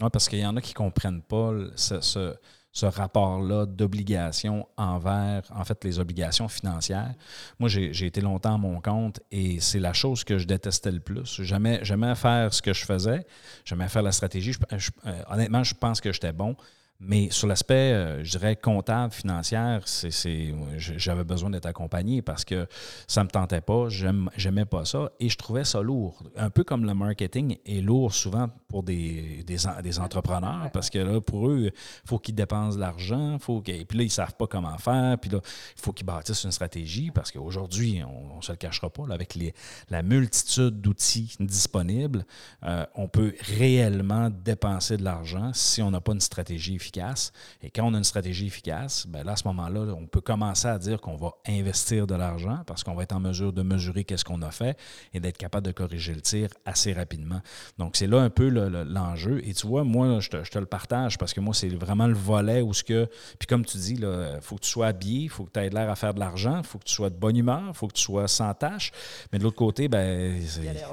Oui, 0.00 0.08
parce 0.12 0.28
qu'il 0.28 0.40
y 0.40 0.46
en 0.46 0.56
a 0.56 0.60
qui 0.60 0.72
ne 0.72 0.78
comprennent 0.78 1.22
pas 1.22 1.52
ce- 1.76 2.34
ce 2.72 2.86
rapport-là 2.86 3.66
d'obligation 3.66 4.66
envers, 4.76 5.42
en 5.54 5.64
fait, 5.64 5.82
les 5.84 5.98
obligations 5.98 6.48
financières. 6.48 7.14
Moi, 7.58 7.68
j'ai 7.68 8.06
été 8.06 8.20
longtemps 8.20 8.54
à 8.54 8.58
mon 8.58 8.80
compte 8.80 9.20
et 9.30 9.60
c'est 9.60 9.80
la 9.80 9.92
chose 9.92 10.22
que 10.24 10.38
je 10.38 10.46
détestais 10.46 10.92
le 10.92 11.00
plus. 11.00 11.42
Jamais 11.42 11.80
faire 12.14 12.54
ce 12.54 12.62
que 12.62 12.72
je 12.72 12.84
faisais, 12.84 13.26
jamais 13.64 13.88
faire 13.88 14.02
la 14.02 14.12
stratégie. 14.12 14.52
Euh, 14.72 15.22
honnêtement, 15.28 15.64
je 15.64 15.74
pense 15.74 16.00
que 16.00 16.12
j'étais 16.12 16.32
bon. 16.32 16.56
Mais 17.02 17.30
sur 17.30 17.46
l'aspect, 17.46 17.74
euh, 17.74 18.22
je 18.22 18.32
dirais, 18.32 18.56
comptable, 18.56 19.10
financière, 19.14 19.82
c'est, 19.86 20.54
j'avais 20.76 21.24
besoin 21.24 21.48
d'être 21.48 21.64
accompagné 21.64 22.20
parce 22.20 22.44
que 22.44 22.66
ça 23.08 23.22
ne 23.22 23.24
me 23.24 23.30
tentait 23.30 23.62
pas, 23.62 23.88
j'aimais 23.88 24.66
pas 24.66 24.84
ça 24.84 25.10
et 25.18 25.30
je 25.30 25.36
trouvais 25.38 25.64
ça 25.64 25.80
lourd. 25.80 26.22
Un 26.36 26.50
peu 26.50 26.62
comme 26.62 26.84
le 26.84 26.92
marketing 26.92 27.56
est 27.64 27.80
lourd 27.80 28.12
souvent 28.12 28.48
pour 28.68 28.82
des, 28.82 29.42
des, 29.46 29.98
entrepreneurs 29.98 30.70
parce 30.72 30.90
que 30.90 30.98
là, 30.98 31.22
pour 31.22 31.48
eux, 31.48 31.70
il 31.72 31.72
faut 32.04 32.18
qu'ils 32.18 32.34
dépensent 32.34 32.76
de 32.76 32.80
l'argent, 32.80 33.38
faut 33.38 33.62
puis 33.62 33.74
là, 33.74 34.02
ils 34.02 34.04
ne 34.04 34.08
savent 34.08 34.36
pas 34.36 34.46
comment 34.46 34.76
faire, 34.76 35.16
puis 35.18 35.30
là, 35.30 35.40
il 35.76 35.82
faut 35.82 35.92
qu'ils 35.92 36.06
bâtissent 36.06 36.44
une 36.44 36.52
stratégie 36.52 37.10
parce 37.10 37.32
qu'aujourd'hui, 37.32 38.02
on 38.04 38.36
ne 38.36 38.42
se 38.42 38.52
le 38.52 38.56
cachera 38.56 38.90
pas, 38.90 39.04
avec 39.10 39.34
les, 39.36 39.54
la 39.88 40.02
multitude 40.02 40.80
d'outils 40.82 41.34
disponibles, 41.40 42.26
euh, 42.64 42.84
on 42.94 43.08
peut 43.08 43.34
réellement 43.56 44.28
dépenser 44.28 44.98
de 44.98 45.04
l'argent 45.04 45.52
si 45.54 45.80
on 45.80 45.90
n'a 45.90 46.02
pas 46.02 46.12
une 46.12 46.20
stratégie 46.20 46.74
efficace 46.90 47.32
et 47.62 47.70
quand 47.70 47.84
on 47.84 47.94
a 47.94 47.98
une 47.98 48.04
stratégie 48.04 48.46
efficace, 48.46 49.06
bien 49.06 49.22
là, 49.22 49.32
à 49.32 49.36
ce 49.36 49.46
moment-là, 49.48 49.94
on 49.98 50.06
peut 50.06 50.20
commencer 50.20 50.68
à 50.68 50.78
dire 50.78 51.00
qu'on 51.00 51.16
va 51.16 51.32
investir 51.46 52.06
de 52.06 52.14
l'argent 52.14 52.58
parce 52.66 52.84
qu'on 52.84 52.94
va 52.94 53.04
être 53.04 53.14
en 53.14 53.20
mesure 53.20 53.52
de 53.52 53.62
mesurer 53.62 54.04
qu'est-ce 54.04 54.24
qu'on 54.24 54.42
a 54.42 54.50
fait 54.50 54.78
et 55.14 55.20
d'être 55.20 55.38
capable 55.38 55.66
de 55.66 55.72
corriger 55.72 56.14
le 56.14 56.20
tir 56.20 56.48
assez 56.64 56.92
rapidement. 56.92 57.40
Donc, 57.78 57.96
c'est 57.96 58.06
là 58.06 58.20
un 58.20 58.30
peu 58.30 58.48
l'enjeu. 58.48 59.40
et 59.46 59.54
tu 59.54 59.66
vois, 59.66 59.84
moi, 59.84 60.20
je 60.20 60.28
te, 60.30 60.58
le 60.58 60.66
partage 60.66 61.18
parce 61.18 61.32
que 61.32 61.40
moi, 61.40 61.54
c'est 61.54 61.68
vraiment 61.68 62.06
le 62.06 62.14
volet 62.14 62.60
où 62.60 62.74
ce 62.74 62.82
que. 62.82 63.08
Puis 63.38 63.46
comme 63.46 63.64
tu 63.64 63.78
dis, 63.78 63.94
il 63.94 64.38
faut 64.40 64.56
que 64.56 64.62
tu 64.62 64.70
sois 64.70 64.88
habillé, 64.88 65.24
il 65.24 65.28
faut 65.28 65.44
que 65.44 65.52
tu 65.52 65.60
aies 65.60 65.70
l'air 65.70 65.90
à 65.90 65.96
faire 65.96 66.14
de 66.14 66.20
l'argent, 66.20 66.58
il 66.58 66.64
faut 66.64 66.78
que 66.78 66.84
tu 66.84 66.94
sois 66.94 67.10
de 67.10 67.16
bonne 67.16 67.36
humeur, 67.36 67.62
il 67.68 67.74
faut 67.74 67.86
que 67.86 67.94
tu 67.94 68.02
sois 68.02 68.28
sans 68.28 68.52
tâche. 68.54 68.90
Mais 69.32 69.38
de 69.38 69.44
l'autre 69.44 69.56
côté, 69.56 69.88
ben, 69.88 70.40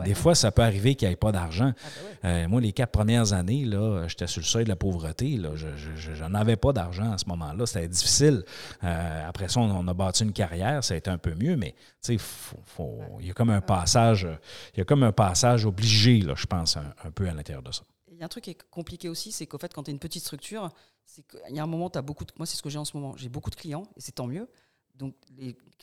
des 0.06 0.14
fois, 0.14 0.36
ça 0.36 0.52
peut 0.52 0.62
arriver 0.62 0.96
qu'il 0.96 1.08
n'y 1.08 1.14
ait 1.14 1.18
pas 1.18 1.32
d'argent. 1.32 1.74
Ah, 1.76 1.88
ben 2.24 2.30
euh, 2.30 2.48
moi, 2.48 2.62
les 2.62 2.74
quatre 2.74 2.92
premières 2.92 3.34
années, 3.34 3.66
là, 3.66 4.08
j'étais 4.08 4.28
sur 4.28 4.42
le 4.42 4.46
seuil 4.46 4.64
de 4.64 4.70
la 4.70 4.76
pauvreté. 4.76 5.38
Là, 5.38 5.50
je, 5.56 5.68
je 5.76 5.87
n'en 6.22 6.34
avais 6.34 6.56
pas 6.56 6.74
d'argent 6.74 7.12
à 7.12 7.18
ce 7.18 7.26
moment-là. 7.30 7.66
C'était 7.66 7.88
difficile. 7.88 8.44
Euh, 8.84 9.30
après 9.30 9.48
ça, 9.48 9.60
on, 9.60 9.88
a 9.88 9.94
bâti 9.94 10.24
une 10.24 10.34
carrière, 10.34 10.84
ça 10.84 10.94
a 10.94 10.98
été 10.98 11.10
un 11.10 11.18
peu 11.18 11.34
mieux, 11.36 11.56
mais 11.56 11.76
il 12.08 13.26
y 13.26 13.30
a 13.30 13.34
comme 13.34 13.50
un 13.50 13.62
passage, 13.62 14.28
il 14.74 14.80
y 14.80 14.82
a 14.82 14.86
comme 14.86 15.04
un 15.04 15.12
passage 15.12 15.66
obligé, 15.66 16.22
là, 16.22 16.34
je 16.36 16.46
pense, 16.46 16.78
un, 16.78 17.12
peu 17.12 17.28
à 17.28 17.34
l'intérieur 17.34 17.64
de 17.64 17.72
ça. 17.72 17.84
Il 18.12 18.18
y 18.18 18.22
a 18.22 18.26
un 18.26 18.30
truc 18.30 18.46
qui 18.46 18.52
est 18.52 18.64
compliqué 18.70 19.10
aussi, 19.10 19.32
c'est 19.32 19.46
qu'en 19.46 19.58
fait, 19.60 19.74
quand 19.74 19.84
tu 19.84 19.92
es 19.92 19.94
une 19.94 20.00
petite 20.00 20.24
structure, 20.24 20.70
c'est 21.06 21.26
qu'il 21.28 21.56
y 21.56 21.60
a 21.60 21.64
un 21.64 21.68
moment, 21.68 21.90
tu 21.90 21.98
as 21.98 22.02
beaucoup 22.02 22.26
de. 22.26 22.32
Moi, 22.38 22.46
c'est 22.46 22.58
ce 22.58 22.64
que 22.64 22.70
j'ai 22.70 22.80
en 22.80 22.86
ce 22.86 22.98
moment. 22.98 23.16
J'ai 23.16 23.30
beaucoup 23.30 23.50
de 23.50 23.56
clients 23.56 23.88
et 23.96 24.02
c'est 24.02 24.14
tant 24.14 24.28
mieux. 24.28 24.50
Donc, 24.96 25.14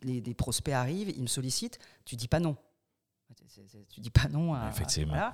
les, 0.02 0.34
prospects 0.34 0.74
arrivent, 0.74 1.10
ils 1.10 1.22
me 1.22 1.28
sollicitent, 1.28 1.78
tu 2.04 2.16
dis 2.16 2.28
pas 2.28 2.40
non. 2.40 2.56
Tu 3.88 4.00
dis 4.00 4.10
pas 4.10 4.28
non 4.28 4.54
à. 4.54 4.68
Effectivement. 4.68 5.32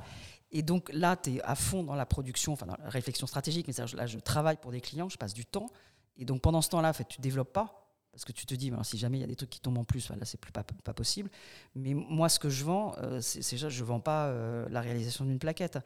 Et 0.53 0.63
donc 0.63 0.91
là, 0.93 1.17
tu 1.17 1.35
es 1.35 1.43
à 1.43 1.55
fond 1.55 1.85
dans 1.85 1.95
la 1.95 2.07
production, 2.07 2.53
enfin 2.53 2.67
dans 2.67 2.77
la 2.77 2.89
réflexion 2.89 3.27
stratégique, 3.27 3.69
là, 3.95 4.07
je 4.07 4.19
travaille 4.19 4.57
pour 4.57 4.73
des 4.73 4.81
clients, 4.81 5.09
je 5.09 5.17
passe 5.17 5.35
du 5.35 5.45
temps. 5.45 5.71
Et 6.17 6.25
donc 6.25 6.43
pendant 6.43 6.61
ce 6.61 6.69
temps-là, 6.71 6.91
en 6.91 6.93
fait, 6.93 7.07
tu 7.09 7.21
développes 7.21 7.53
pas. 7.53 7.81
Parce 8.13 8.25
que 8.25 8.33
tu 8.33 8.45
te 8.45 8.55
dis, 8.55 8.73
si 8.83 8.99
jamais 8.99 9.19
il 9.19 9.21
y 9.21 9.25
a 9.25 9.29
des 9.29 9.37
trucs 9.37 9.51
qui 9.51 9.61
tombent 9.61 9.79
en 9.79 9.85
plus, 9.85 10.11
là, 10.11 10.17
c'est 10.25 10.41
plus 10.41 10.51
pas, 10.51 10.65
possible. 10.65 11.31
Mais 11.77 11.95
moi, 11.95 12.29
ce 12.29 12.41
que 12.41 12.51
je 12.51 12.65
vends, 12.65 12.95
euh, 12.99 13.21
c'est 13.21 13.49
déjà, 13.53 13.69
je 13.69 13.81
ne 13.81 13.87
vends 13.87 14.01
pas 14.01 14.27
euh, 14.27 14.69
la 14.69 14.81
réalisation 14.81 15.25
d'une 15.25 15.39
plaquette. 15.39 15.79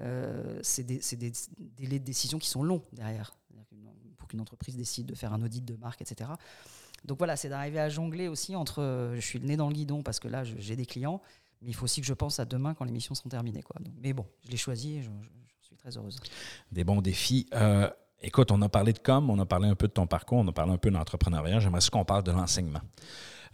Euh, 0.00 0.58
c'est 0.62 0.82
des, 0.82 0.98
des, 1.16 1.32
délais 1.58 1.98
de 2.00 2.04
décision 2.04 2.38
qui 2.38 2.48
sont 2.48 2.64
longs 2.64 2.82
derrière. 2.92 3.36
Pour 4.16 4.26
qu'une 4.26 4.40
entreprise 4.40 4.76
décide 4.76 5.06
de 5.06 5.14
faire 5.14 5.32
un 5.32 5.40
audit 5.40 5.64
de 5.64 5.76
marque, 5.76 6.02
etc. 6.02 6.30
Donc 7.04 7.18
voilà, 7.18 7.36
c'est 7.36 7.48
d'arriver 7.48 7.78
à 7.78 7.88
jongler 7.88 8.26
aussi 8.26 8.56
entre 8.56 9.12
je 9.14 9.20
suis 9.20 9.38
le 9.38 9.46
nez 9.46 9.56
dans 9.56 9.68
le 9.68 9.74
guidon 9.74 10.02
parce 10.02 10.18
que 10.18 10.26
là, 10.26 10.42
j'ai 10.42 10.74
des 10.74 10.84
clients, 10.84 11.22
mais 11.62 11.70
il 11.70 11.74
faut 11.74 11.84
aussi 11.84 12.00
que 12.00 12.06
je 12.06 12.14
pense 12.14 12.40
à 12.40 12.44
demain 12.44 12.74
quand 12.74 12.84
les 12.84 12.92
missions 12.92 13.14
seront 13.14 13.28
terminées. 13.28 13.62
Quoi. 13.62 13.76
mais 14.00 14.12
bon, 14.12 14.26
je 14.44 14.50
l'ai 14.50 14.56
choisi 14.56 14.96
et 14.96 15.02
je, 15.02 15.10
suis 15.62 15.76
très 15.76 15.96
heureuse. 15.96 16.18
Des 16.72 16.84
bons 16.84 17.00
défis. 17.00 17.46
Euh, 17.54 17.90
écoute, 18.22 18.50
on 18.50 18.60
a 18.62 18.68
parlé 18.68 18.92
de 18.92 18.98
com, 18.98 19.30
on 19.30 19.38
a 19.38 19.46
parlé 19.46 19.68
un 19.68 19.74
peu 19.74 19.88
de 19.88 19.92
ton 19.92 20.06
parcours, 20.06 20.38
on 20.38 20.48
a 20.48 20.52
parlé 20.52 20.72
un 20.72 20.78
peu 20.78 20.90
d'entrepreneuriat. 20.90 21.60
J'aimerais 21.60 21.80
qu'on 21.90 22.04
parle 22.04 22.22
de 22.22 22.32
l'enseignement. 22.32 22.80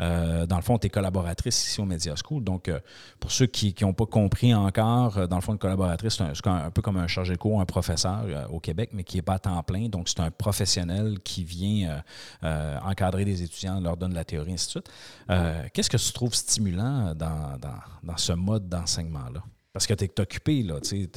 Euh, 0.00 0.46
dans 0.46 0.57
le 0.57 0.62
fond, 0.62 0.79
tu 0.79 0.87
es 0.87 0.90
collaboratrice 0.90 1.66
ici 1.66 1.81
au 1.81 1.85
Media 1.85 2.14
School. 2.16 2.42
Donc, 2.42 2.68
euh, 2.68 2.81
pour 3.20 3.31
ceux 3.31 3.46
qui 3.46 3.74
n'ont 3.83 3.92
pas 3.92 4.07
compris 4.07 4.55
encore, 4.55 5.18
euh, 5.18 5.27
dans 5.27 5.37
le 5.37 5.42
fond, 5.42 5.53
une 5.53 5.59
collaboratrice, 5.59 6.14
c'est 6.14 6.46
un, 6.46 6.70
peu 6.70 6.83
comme 6.83 6.96
un 6.96 7.07
chargé 7.07 7.35
de 7.35 7.38
cours, 7.38 7.61
un 7.61 7.66
professeur 7.66 8.24
au 8.50 8.61
Québec, 8.61 8.90
mais 8.92 9.05
qui 9.05 9.16
n'est 9.16 9.22
pas 9.22 9.35
à 9.35 9.38
temps 9.38 9.62
plein. 9.62 9.88
Donc, 9.88 10.09
c'est 10.09 10.20
un 10.20 10.31
professionnel 10.31 11.18
qui 11.22 11.44
vient 11.44 12.03
encadrer 12.42 13.24
des 13.24 13.42
étudiants, 13.42 13.81
leur 13.81 13.96
donne 13.96 14.14
la 14.14 14.24
théorie, 14.24 14.53
ainsi 14.53 14.66
de 14.66 14.70
suite. 14.70 14.90
Qu'est-ce 15.72 15.90
que 15.90 15.96
tu 15.96 16.12
trouves 16.12 16.35
stimulant 16.35 17.14
dans, 17.14 17.59
dans, 18.03 18.16
ce 18.16 18.33
mode 18.33 18.68
d'enseignement-là? 18.68 19.42
Parce 19.75 19.89
que 19.89 19.95
tu 19.95 20.05
es 20.05 20.21
occupé, 20.21 20.63
là, 20.63 20.81
tu 20.81 21.11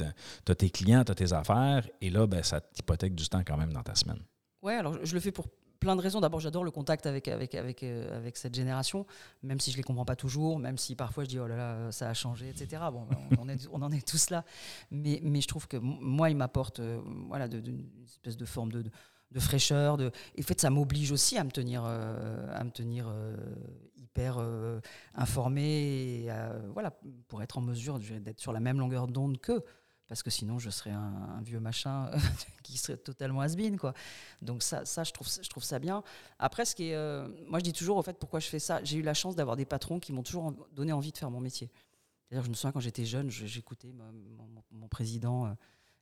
as 0.48 0.54
tes 0.56 0.68
clients, 0.68 1.04
tu 1.04 1.12
as 1.12 1.14
tes 1.14 1.32
affaires, 1.32 1.88
et 2.00 2.10
là, 2.10 2.26
ben, 2.26 2.42
ça 2.42 2.60
t'hypothèque 2.60 3.14
du 3.14 3.28
temps 3.28 3.42
quand 3.46 3.56
même 3.56 3.72
dans 3.72 3.84
ta 3.84 3.94
semaine. 3.94 4.18
Oui, 4.62 4.72
alors 4.72 4.98
je 5.04 5.14
le 5.14 5.20
fais 5.20 5.30
pour 5.30 5.46
plein 5.78 5.94
de 5.94 6.00
raisons. 6.00 6.20
D'abord, 6.20 6.40
j'adore 6.40 6.64
le 6.64 6.72
contact 6.72 7.06
avec, 7.06 7.28
avec, 7.28 7.54
avec, 7.54 7.84
euh, 7.84 8.16
avec 8.16 8.36
cette 8.36 8.56
génération, 8.56 9.06
même 9.44 9.60
si 9.60 9.70
je 9.70 9.76
ne 9.76 9.78
les 9.78 9.84
comprends 9.84 10.04
pas 10.04 10.16
toujours, 10.16 10.58
même 10.58 10.76
si 10.76 10.96
parfois 10.96 11.22
je 11.22 11.28
dis 11.28 11.38
oh 11.38 11.46
là 11.46 11.56
là, 11.56 11.92
ça 11.92 12.08
a 12.10 12.14
changé, 12.14 12.48
etc. 12.48 12.82
Bon, 12.92 13.06
on, 13.38 13.48
est, 13.48 13.68
on 13.72 13.80
en 13.80 13.92
est 13.92 14.04
tous 14.04 14.30
là. 14.30 14.44
Mais, 14.90 15.20
mais 15.22 15.40
je 15.40 15.46
trouve 15.46 15.68
que 15.68 15.76
moi, 15.76 16.28
il 16.28 16.36
m'apporte 16.36 16.80
euh, 16.80 17.00
voilà, 17.28 17.46
une 17.46 17.86
espèce 18.04 18.36
de 18.36 18.44
forme 18.44 18.72
de, 18.72 18.82
de, 19.30 19.40
fraîcheur. 19.40 20.00
Et 20.00 20.40
en 20.40 20.44
fait, 20.44 20.60
ça 20.60 20.70
m'oblige 20.70 21.12
aussi 21.12 21.38
à 21.38 21.44
me 21.44 21.52
tenir, 21.52 21.84
euh, 21.86 22.44
à 22.52 22.64
me 22.64 22.70
tenir 22.70 23.06
hyper 24.08 24.38
informé, 25.14 26.24
et, 26.24 26.30
voilà, 26.72 26.98
pour 27.28 27.42
être 27.42 27.58
en 27.58 27.60
mesure 27.60 27.98
d'être 27.98 28.40
sur 28.40 28.52
la 28.52 28.60
même 28.60 28.78
longueur 28.78 29.06
d'onde 29.06 29.38
qu'eux 29.38 29.64
parce 30.08 30.22
que 30.22 30.30
sinon 30.30 30.58
je 30.58 30.70
serais 30.70 30.90
un, 30.90 31.40
vieux 31.42 31.60
machin 31.60 32.10
qui 32.62 32.78
serait 32.78 32.96
totalement 32.96 33.42
has 33.42 33.54
quoi. 33.78 33.92
Donc 34.42 34.62
ça, 34.62 34.84
ça, 34.84 35.04
je, 35.04 35.12
trouve, 35.12 35.28
je 35.28 35.48
trouve 35.48 35.62
ça 35.62 35.78
bien. 35.78 36.02
Après, 36.38 36.64
ce 36.64 36.74
qui 36.74 36.88
est, 36.88 36.94
euh, 36.94 37.28
moi 37.46 37.58
je 37.58 37.64
dis 37.64 37.72
toujours, 37.72 37.98
au 37.98 38.02
fait, 38.02 38.18
pourquoi 38.18 38.40
je 38.40 38.48
fais 38.48 38.58
ça 38.58 38.82
J'ai 38.82 38.98
eu 38.98 39.02
la 39.02 39.14
chance 39.14 39.36
d'avoir 39.36 39.56
des 39.56 39.66
patrons 39.66 40.00
qui 40.00 40.12
m'ont 40.12 40.22
toujours 40.22 40.52
donné 40.72 40.92
envie 40.92 41.12
de 41.12 41.18
faire 41.18 41.30
mon 41.30 41.40
métier. 41.40 41.70
D'ailleurs, 42.30 42.44
je 42.44 42.50
me 42.50 42.54
souviens 42.54 42.72
quand 42.72 42.80
j'étais 42.80 43.04
jeune, 43.04 43.30
j'écoutais 43.30 43.92
mon, 43.92 44.88
président 44.88 45.46
euh, 45.46 45.50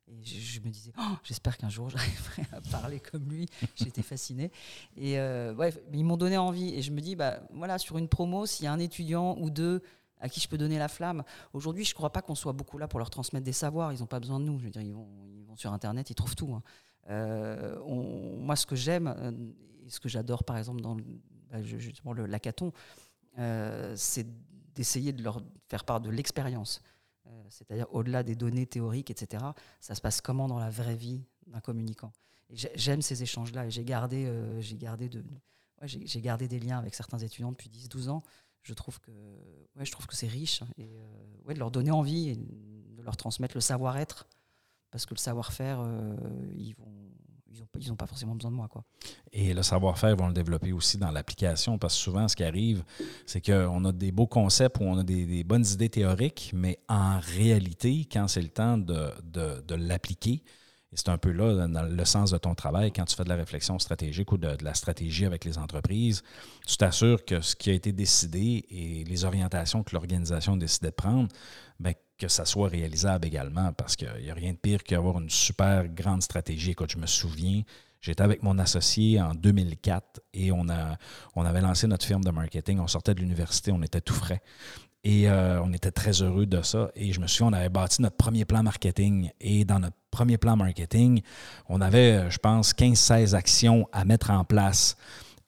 et 0.09 0.23
je, 0.23 0.59
me 0.61 0.69
disais, 0.69 0.91
oh, 0.97 1.15
j'espère 1.23 1.57
qu'un 1.57 1.69
jour 1.69 1.89
j'arriverai 1.91 2.43
à 2.53 2.61
parler 2.61 2.99
comme 2.99 3.29
lui. 3.29 3.47
J'étais 3.75 4.01
fascinée. 4.01 4.51
Et 4.95 5.19
euh, 5.19 5.53
ouais, 5.55 5.73
ils 5.93 6.05
m'ont 6.05 6.17
donné 6.17 6.37
envie. 6.37 6.73
Et 6.73 6.81
je 6.81 6.91
me 6.91 7.01
dis, 7.01 7.15
bah 7.15 7.41
voilà, 7.53 7.77
sur 7.77 7.97
une 7.97 8.07
promo, 8.07 8.45
s'il 8.45 8.65
y 8.65 8.67
a 8.67 8.73
un 8.73 8.79
étudiant 8.79 9.37
ou 9.39 9.49
deux 9.49 9.81
à 10.19 10.29
qui 10.29 10.39
je 10.39 10.47
peux 10.47 10.57
donner 10.57 10.77
la 10.77 10.87
flamme. 10.87 11.23
Aujourd'hui, 11.53 11.83
je 11.83 11.91
ne 11.91 11.95
crois 11.95 12.11
pas 12.11 12.21
qu'on 12.21 12.35
soit 12.35 12.53
beaucoup 12.53 12.77
là 12.77 12.87
pour 12.87 12.99
leur 12.99 13.09
transmettre 13.09 13.45
des 13.45 13.53
savoirs. 13.53 13.93
Ils 13.93 13.99
n'ont 13.99 14.07
pas 14.07 14.19
besoin 14.19 14.39
de 14.39 14.45
nous. 14.45 14.59
Je 14.59 14.65
veux 14.65 14.71
dire, 14.71 14.81
ils 14.81 14.93
vont, 14.93 15.07
sur 15.55 15.73
Internet, 15.73 16.09
ils 16.09 16.15
trouvent 16.15 16.35
tout. 16.35 16.53
Hein. 16.53 16.63
Euh, 17.09 17.79
moi, 17.85 18.55
ce 18.55 18.65
que 18.65 18.75
j'aime, 18.75 19.13
euh, 19.17 19.31
et 19.85 19.89
ce 19.89 19.99
que 19.99 20.09
j'adore, 20.09 20.43
par 20.43 20.57
exemple, 20.57 20.81
dans 20.81 20.95
bah, 20.95 21.61
justement 21.61 22.13
le 22.13 22.25
l'hackathon, 22.25 22.71
euh, 23.39 23.93
c'est 23.95 24.27
d'essayer 24.75 25.13
de 25.13 25.23
leur 25.23 25.41
faire 25.69 25.83
part 25.83 26.01
de 26.01 26.09
l'expérience. 26.09 26.81
C'est-à-dire, 27.49 27.87
au-delà 27.91 28.23
des 28.23 28.35
données 28.35 28.65
théoriques, 28.65 29.11
etc., 29.11 29.43
ça 29.79 29.95
se 29.95 30.01
passe 30.01 30.21
comment 30.21 30.47
dans 30.47 30.59
la 30.59 30.69
vraie 30.69 30.95
vie 30.95 31.23
d'un 31.47 31.59
communicant? 31.59 32.11
J'aime 32.49 33.01
ces 33.01 33.23
échanges-là 33.23 33.65
et 33.65 33.71
j'ai 33.71 33.83
gardé, 33.83 34.25
de, 34.25 35.23
j'ai 35.83 36.21
gardé 36.21 36.47
des 36.47 36.59
liens 36.59 36.77
avec 36.79 36.95
certains 36.95 37.19
étudiants 37.19 37.51
depuis 37.51 37.69
10-12 37.69 38.09
ans 38.09 38.23
je 38.67 38.73
trouve 38.73 38.99
que 38.99 39.11
ouais, 39.75 39.85
je 39.85 39.91
trouve 39.91 40.07
que 40.07 40.15
c'est 40.15 40.27
riche 40.27 40.61
et 40.77 40.97
euh, 40.97 41.07
ouais, 41.45 41.53
de 41.53 41.59
leur 41.59 41.71
donner 41.71 41.91
envie 41.91 42.29
et 42.29 42.35
de 42.35 43.01
leur 43.01 43.15
transmettre 43.15 43.55
le 43.55 43.61
savoir-être 43.61 44.27
parce 44.91 45.05
que 45.05 45.13
le 45.13 45.19
savoir-faire 45.19 45.79
euh, 45.79 46.15
ils 46.53 46.75
vont 46.75 47.11
ils 47.79 47.89
n'ont 47.89 47.95
pas 47.95 48.07
forcément 48.07 48.35
besoin 48.35 48.51
de 48.51 48.55
moi. 48.55 48.67
Quoi. 48.67 48.83
Et 49.31 49.53
le 49.53 49.63
savoir-faire, 49.63 50.11
ils 50.11 50.17
vont 50.17 50.27
le 50.27 50.33
développer 50.33 50.71
aussi 50.71 50.97
dans 50.97 51.11
l'application, 51.11 51.77
parce 51.77 51.95
que 51.95 52.01
souvent, 52.01 52.27
ce 52.27 52.35
qui 52.35 52.43
arrive, 52.43 52.83
c'est 53.25 53.41
qu'on 53.41 53.85
a 53.85 53.91
des 53.91 54.11
beaux 54.11 54.27
concepts 54.27 54.77
ou 54.79 54.83
on 54.83 54.97
a 54.97 55.03
des, 55.03 55.43
bonnes 55.43 55.65
idées 55.65 55.89
théoriques, 55.89 56.51
mais 56.53 56.79
en 56.89 57.19
réalité, 57.19 58.07
quand 58.11 58.27
c'est 58.27 58.41
le 58.41 58.49
temps 58.49 58.77
de, 58.77 59.11
de, 59.23 59.61
de 59.61 59.75
l'appliquer, 59.75 60.43
et 60.93 60.95
c'est 60.95 61.09
un 61.09 61.17
peu 61.17 61.31
là, 61.31 61.67
dans 61.67 61.83
le 61.83 62.05
sens 62.05 62.31
de 62.31 62.37
ton 62.37 62.55
travail, 62.55 62.93
quand 62.93 63.03
tu 63.03 63.15
fais 63.15 63.25
de 63.25 63.29
la 63.29 63.35
réflexion 63.35 63.77
stratégique 63.77 64.31
ou 64.31 64.37
de, 64.37 64.55
la 64.61 64.73
stratégie 64.73 65.25
avec 65.25 65.43
les 65.43 65.57
entreprises, 65.57 66.23
tu 66.65 66.77
t'assures 66.77 67.25
que 67.25 67.41
ce 67.41 67.55
qui 67.57 67.69
a 67.69 67.73
été 67.73 67.91
décidé 67.91 68.65
et 68.69 69.03
les 69.03 69.25
orientations 69.25 69.83
que 69.83 69.93
l'organisation 69.93 70.53
a 70.53 70.57
décidé 70.57 70.87
de 70.87 70.95
prendre, 70.95 71.27
bien, 71.79 71.91
que 72.17 72.27
ça 72.27 72.45
soit 72.45 72.69
réalisable 72.69 73.27
également, 73.27 73.73
parce 73.73 73.95
qu'il 73.95 74.09
n'y 74.21 74.31
a 74.31 74.33
rien 74.33 74.53
de 74.53 74.57
pire 74.57 74.83
qu'avoir 74.83 75.19
une 75.19 75.29
super 75.29 75.87
grande 75.87 76.21
stratégie. 76.21 76.71
Écoute, 76.71 76.91
je 76.91 76.97
me 76.97 77.07
souviens, 77.07 77.63
J'étais 77.99 78.23
avec 78.23 78.43
mon 78.43 78.57
associé 78.59 79.19
en 79.21 79.33
2004 79.33 80.21
et 80.33 80.51
on, 80.51 80.69
a, 80.69 80.97
on 81.35 81.43
avait 81.45 81.61
lancé 81.61 81.87
notre 81.87 82.05
firme 82.05 82.23
de 82.23 82.31
marketing. 82.31 82.79
On 82.79 82.87
sortait 82.87 83.13
de 83.13 83.19
l'université, 83.19 83.71
on 83.71 83.81
était 83.81 84.01
tout 84.01 84.13
frais. 84.13 84.41
Et 85.03 85.29
euh, 85.29 85.61
on 85.63 85.73
était 85.73 85.91
très 85.91 86.21
heureux 86.21 86.45
de 86.45 86.61
ça. 86.61 86.91
Et 86.95 87.11
je 87.13 87.19
me 87.19 87.27
souviens, 87.27 87.47
on 87.47 87.53
avait 87.53 87.69
bâti 87.69 88.01
notre 88.01 88.17
premier 88.17 88.45
plan 88.45 88.61
marketing. 88.63 89.31
Et 89.39 89.65
dans 89.65 89.79
notre 89.79 89.95
premier 90.11 90.37
plan 90.37 90.55
marketing, 90.55 91.21
on 91.69 91.81
avait, 91.81 92.29
je 92.29 92.37
pense, 92.37 92.73
15-16 92.73 93.33
actions 93.33 93.87
à 93.91 94.05
mettre 94.05 94.31
en 94.31 94.43
place. 94.43 94.95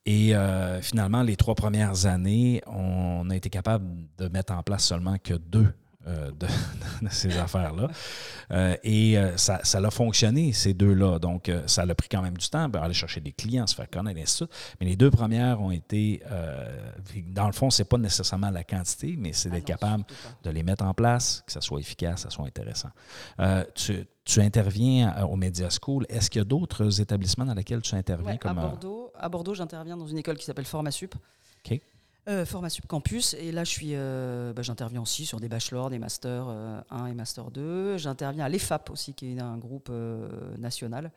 Et 0.06 0.36
euh, 0.36 0.82
finalement, 0.82 1.22
les 1.22 1.36
trois 1.36 1.56
premières 1.56 2.06
années, 2.06 2.62
on 2.68 3.30
a 3.30 3.36
été 3.36 3.50
capable 3.50 3.86
de 4.18 4.28
mettre 4.28 4.54
en 4.54 4.64
place 4.64 4.86
seulement 4.86 5.18
que 5.18 5.36
deux 5.36 5.74
euh, 6.08 6.32
de, 6.32 6.48
de 7.06 7.10
ces 7.12 7.38
affaires-là. 7.38 7.90
Euh, 8.52 8.78
et 8.84 9.18
euh, 9.18 9.36
ça, 9.36 9.60
ça 9.64 9.80
a 9.80 9.92
fonctionné, 9.92 10.54
ces 10.54 10.74
deux-là. 10.74 11.20
Donc, 11.20 11.52
ça 11.66 11.82
a 11.82 11.94
pris 11.94 12.08
quand 12.08 12.22
même 12.22 12.38
du 12.38 12.48
temps, 12.48 12.72
aller 12.72 12.94
chercher 12.94 13.20
des 13.20 13.34
clients, 13.34 13.68
se 13.68 13.76
faire 13.76 13.90
connaître, 13.90 14.18
et 14.18 14.22
ainsi 14.22 14.46
de 14.46 14.50
suite. 14.50 14.76
Mais 14.80 14.86
les 14.86 14.96
deux 14.96 15.12
premières 15.12 15.62
ont 15.62 15.72
été, 15.72 16.22
dans 17.28 17.48
le 17.48 17.52
fond, 17.52 17.70
c'est 17.70 17.84
pas 17.84 17.98
nécessairement 17.98 18.50
la 18.50 18.64
quantité, 18.64 19.16
mais 19.18 19.34
c'est 19.34 19.50
Ah 19.50 19.56
d'être 19.56 19.66
capable 19.66 20.06
de 20.44 20.50
les 20.50 20.64
mettre 20.64 20.86
en 20.86 20.94
place, 20.94 21.44
que 21.46 21.52
ça 21.52 21.60
soit 21.60 21.82
efficace, 21.82 22.16
que 22.16 22.22
ça 22.22 22.30
soit 22.30 22.46
intéressant. 22.46 22.90
Tu, 23.76 24.06
tu 24.24 24.40
interviens 24.40 25.24
au 25.26 25.36
Media 25.36 25.68
School. 25.70 26.06
Est-ce 26.08 26.30
qu'il 26.30 26.40
y 26.40 26.42
a 26.42 26.46
d'autres 26.46 27.02
établissements 27.02 27.46
dans 27.46 27.54
lesquels 27.54 27.82
tu 27.82 27.96
interviens 27.96 28.32
Ouais, 28.32 28.38
comme 28.38 28.58
à 28.58 28.62
Bordeaux, 28.62 29.12
à 29.18 29.28
Bordeaux, 29.28 29.54
j'interviens 29.54 29.98
dans 29.98 30.08
une 30.08 30.20
école 30.20 30.38
qui 30.38 30.46
s'appelle 30.46 30.66
Formasup. 30.66 31.14
OK. 31.66 31.82
Euh, 32.28 32.46
Formasup 32.46 32.86
Campus. 32.86 33.34
Et 33.36 33.52
là, 33.52 33.64
je 33.64 33.70
suis, 33.70 33.92
euh, 33.94 34.54
bah, 34.54 34.62
j'interviens 34.62 35.02
aussi 35.02 35.26
sur 35.26 35.40
des 35.40 35.48
bachelors, 35.48 35.90
des 35.90 36.00
masters 36.00 36.48
euh, 36.50 36.82
1 36.90 37.08
et 37.08 37.14
master 37.14 37.50
2. 37.50 37.98
J'interviens 37.98 38.46
à 38.46 38.50
l'EFAP 38.50 38.90
aussi, 38.90 39.14
qui 39.14 39.36
est 39.36 39.40
un 39.40 39.58
groupe 39.58 39.88
euh, 39.90 40.56
national. 40.58 41.12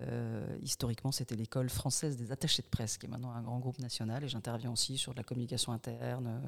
Euh, 0.00 0.46
historiquement, 0.62 1.10
c'était 1.10 1.34
l'école 1.34 1.68
française 1.68 2.16
des 2.16 2.32
attachés 2.32 2.62
de 2.62 2.68
presse, 2.68 2.96
qui 2.96 3.06
est 3.06 3.08
maintenant 3.08 3.32
un 3.32 3.42
grand 3.42 3.58
groupe 3.58 3.78
national. 3.80 4.24
Et 4.24 4.28
j'interviens 4.28 4.70
aussi 4.70 4.96
sur 4.96 5.12
de 5.12 5.18
la 5.18 5.24
communication 5.24 5.72
interne, 5.72 6.40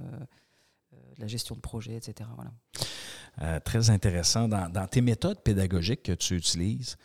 de 0.92 1.20
la 1.20 1.26
gestion 1.26 1.54
de 1.54 1.60
projet, 1.60 1.96
etc. 1.96 2.28
Voilà. 2.36 3.60
Très 3.60 3.90
intéressant. 3.90 4.48
Dans, 4.48 4.86
tes 4.86 5.00
méthodes 5.00 5.40
pédagogiques 5.40 6.02
que 6.04 6.12
tu 6.12 6.36
utilises, 6.36 6.96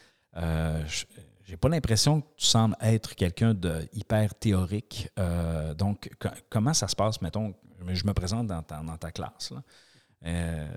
j'ai 1.45 1.57
pas 1.57 1.69
l'impression 1.69 2.21
que 2.21 2.27
tu 2.37 2.45
sembles 2.45 2.75
être 2.81 3.15
quelqu'un 3.15 3.53
de 3.53 3.87
hyper 3.93 4.33
théorique. 4.35 5.09
Euh, 5.19 5.73
donc, 5.73 6.09
co- 6.19 6.29
comment 6.49 6.73
ça 6.73 6.87
se 6.87 6.95
passe, 6.95 7.21
mettons, 7.21 7.53
je 7.87 8.05
me 8.05 8.13
présente 8.13 8.47
dans 8.47 8.63
ta, 8.63 9.11
classe. 9.11 9.53
Euh, 10.25 10.67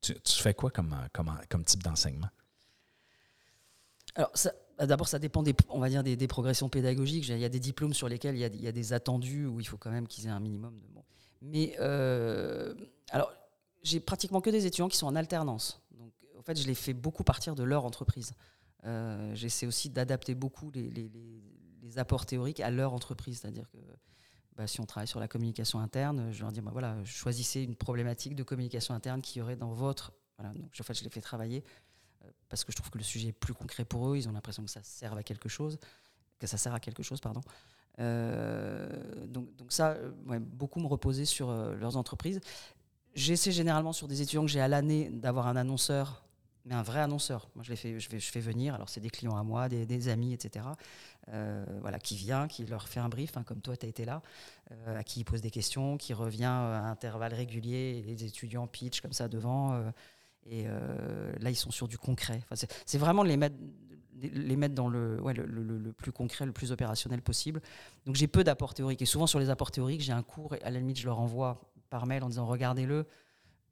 tu, 0.00 0.14
fais 0.42 0.54
quoi 0.54 0.70
comme, 0.70 0.96
type 1.66 1.82
d'enseignement? 1.82 2.30
Alors, 4.14 4.32
bah, 4.78 4.86
d'abord, 4.86 5.08
ça 5.08 5.18
dépend 5.18 5.42
des, 5.42 5.54
on 5.68 5.78
va 5.78 5.88
dire 5.88 6.02
des, 6.02 6.26
progressions 6.26 6.68
pédagogiques. 6.68 7.28
Il 7.28 7.38
y 7.38 7.44
a 7.44 7.48
des 7.48 7.60
diplômes 7.60 7.94
sur 7.94 8.08
lesquels 8.08 8.34
il 8.36 8.62
y 8.62 8.68
a, 8.68 8.72
des 8.72 8.92
attendus 8.92 9.46
où 9.46 9.60
il 9.60 9.66
faut 9.66 9.76
quand 9.76 9.90
même 9.90 10.08
qu'ils 10.08 10.26
aient 10.26 10.30
un 10.30 10.40
minimum 10.40 10.78
de. 10.78 10.86
Mais 11.42 11.74
euh, 11.80 12.74
alors, 13.10 13.32
j'ai 13.82 14.00
pratiquement 14.00 14.40
que 14.40 14.50
des 14.50 14.64
étudiants 14.64 14.88
qui 14.88 14.96
sont 14.96 15.08
en 15.08 15.16
alternance. 15.16 15.82
Donc, 15.90 16.12
en 16.38 16.42
fait, 16.42 16.56
je 16.56 16.66
les 16.66 16.74
fais 16.74 16.94
beaucoup 16.94 17.24
partir 17.24 17.54
de 17.54 17.64
leur 17.64 17.84
entreprise. 17.84 18.32
Euh, 18.84 19.34
J'essaie 19.34 19.66
aussi 19.66 19.90
d'adapter 19.90 20.34
beaucoup 20.34 20.70
les, 20.70 21.10
apports 21.96 22.26
théoriques 22.26 22.60
à 22.60 22.70
leur 22.70 22.94
entreprise. 22.94 23.40
C'est-à-dire 23.40 23.70
que 23.70 23.78
bah, 24.56 24.66
si 24.66 24.80
on 24.80 24.86
travaille 24.86 25.08
sur 25.08 25.20
la 25.20 25.28
communication 25.28 25.78
interne, 25.80 26.32
je 26.32 26.40
leur 26.40 26.52
dis 26.52 26.60
bah, 26.60 26.70
voilà, 26.72 26.96
choisissez 27.04 27.62
une 27.62 27.76
problématique 27.76 28.34
de 28.34 28.42
communication 28.42 28.94
interne 28.94 29.20
qui 29.20 29.38
y 29.38 29.42
aurait 29.42 29.56
dans 29.56 29.72
votre. 29.72 30.12
Voilà, 30.38 30.54
donc, 30.54 30.70
en 30.78 30.82
fait, 30.82 30.94
je 30.94 31.04
les 31.04 31.10
fais 31.10 31.20
travailler 31.20 31.64
euh, 32.24 32.30
parce 32.48 32.64
que 32.64 32.72
je 32.72 32.76
trouve 32.76 32.90
que 32.90 32.98
le 32.98 33.04
sujet 33.04 33.28
est 33.28 33.32
plus 33.32 33.54
concret 33.54 33.84
pour 33.84 34.10
eux. 34.10 34.16
Ils 34.16 34.28
ont 34.28 34.32
l'impression 34.32 34.64
que 34.64 34.70
ça 34.70 34.82
sert 34.82 35.12
à 35.12 35.22
quelque 35.22 35.48
chose, 35.48 35.78
que 36.38 36.46
ça 36.46 36.56
sert 36.56 36.72
à 36.72 36.80
quelque 36.80 37.02
chose, 37.02 37.20
pardon. 37.20 37.42
Euh, 37.98 39.26
donc, 39.26 39.54
donc 39.56 39.70
ça, 39.70 39.98
beaucoup 40.40 40.80
me 40.80 40.86
reposer 40.86 41.26
sur 41.26 41.52
leurs 41.52 41.96
entreprises. 41.96 42.40
J'essaie 43.14 43.52
généralement 43.52 43.92
sur 43.92 44.08
des 44.08 44.22
étudiants 44.22 44.42
que 44.42 44.50
j'ai 44.50 44.60
à 44.60 44.68
l'année 44.68 45.10
d'avoir 45.10 45.46
un 45.46 45.56
annonceur, 45.56 46.24
mais 46.64 46.74
un 46.74 46.82
vrai 46.82 47.00
annonceur. 47.00 47.48
Moi, 47.54 47.64
je 47.64 47.70
les 47.70 47.76
fais, 47.76 47.98
je 47.98 48.08
fais, 48.08 48.40
venir. 48.40 48.74
Alors, 48.74 48.88
c'est 48.88 49.00
des 49.00 49.10
clients 49.10 49.36
à 49.36 49.42
moi, 49.42 49.68
des, 49.68 50.08
amis, 50.08 50.32
etc. 50.32 50.64
Euh, 51.28 51.64
voilà, 51.80 51.98
qui 51.98 52.16
vient, 52.16 52.48
qui 52.48 52.64
leur 52.64 52.88
fait 52.88 53.00
un 53.00 53.08
brief, 53.08 53.36
hein, 53.36 53.42
comme 53.44 53.60
toi, 53.60 53.76
tu 53.76 53.86
as 53.86 53.88
été 53.88 54.04
là, 54.04 54.22
euh, 54.70 54.98
à 54.98 55.04
qui 55.04 55.20
il 55.20 55.24
pose 55.24 55.40
des 55.40 55.50
questions, 55.50 55.96
qui 55.96 56.14
revient 56.14 56.44
euh, 56.44 56.78
à 56.78 56.84
intervalles 56.88 57.34
réguliers, 57.34 58.02
les 58.06 58.24
étudiants 58.24 58.66
pitch 58.66 59.00
comme 59.00 59.12
ça 59.12 59.28
devant. 59.28 59.82
et 60.46 60.64
là, 60.64 61.50
ils 61.50 61.56
sont 61.56 61.70
sur 61.70 61.88
du 61.88 61.98
concret. 61.98 62.40
Enfin, 62.50 62.66
c'est- 62.86 62.98
vraiment 62.98 63.22
de 63.24 63.28
les 63.28 63.36
mettre, 63.36 63.56
les 64.20 64.56
mettre 64.56 64.74
dans 64.74 64.88
le, 64.88 65.20
ouais, 65.20 65.34
le- 65.34 65.46
le 65.46 65.92
plus 65.92 66.12
concret, 66.12 66.46
le 66.46 66.52
plus 66.52 66.70
opérationnel 66.72 67.22
possible. 67.22 67.60
Donc 68.06 68.14
j'ai 68.16 68.28
peu 68.28 68.44
d'apports 68.44 68.74
théoriques. 68.74 69.02
Et 69.02 69.06
souvent 69.06 69.26
sur 69.26 69.38
les 69.40 69.50
apports 69.50 69.70
théoriques, 69.70 70.00
j'ai 70.00 70.12
un 70.12 70.22
cours, 70.22 70.54
et 70.54 70.62
à 70.62 70.70
la 70.70 70.78
limite, 70.78 70.98
je 70.98 71.06
leur 71.06 71.18
envoie 71.18 71.60
par 71.90 72.06
mail 72.06 72.22
en 72.24 72.28
disant 72.28 72.46
regardez-le, 72.46 73.06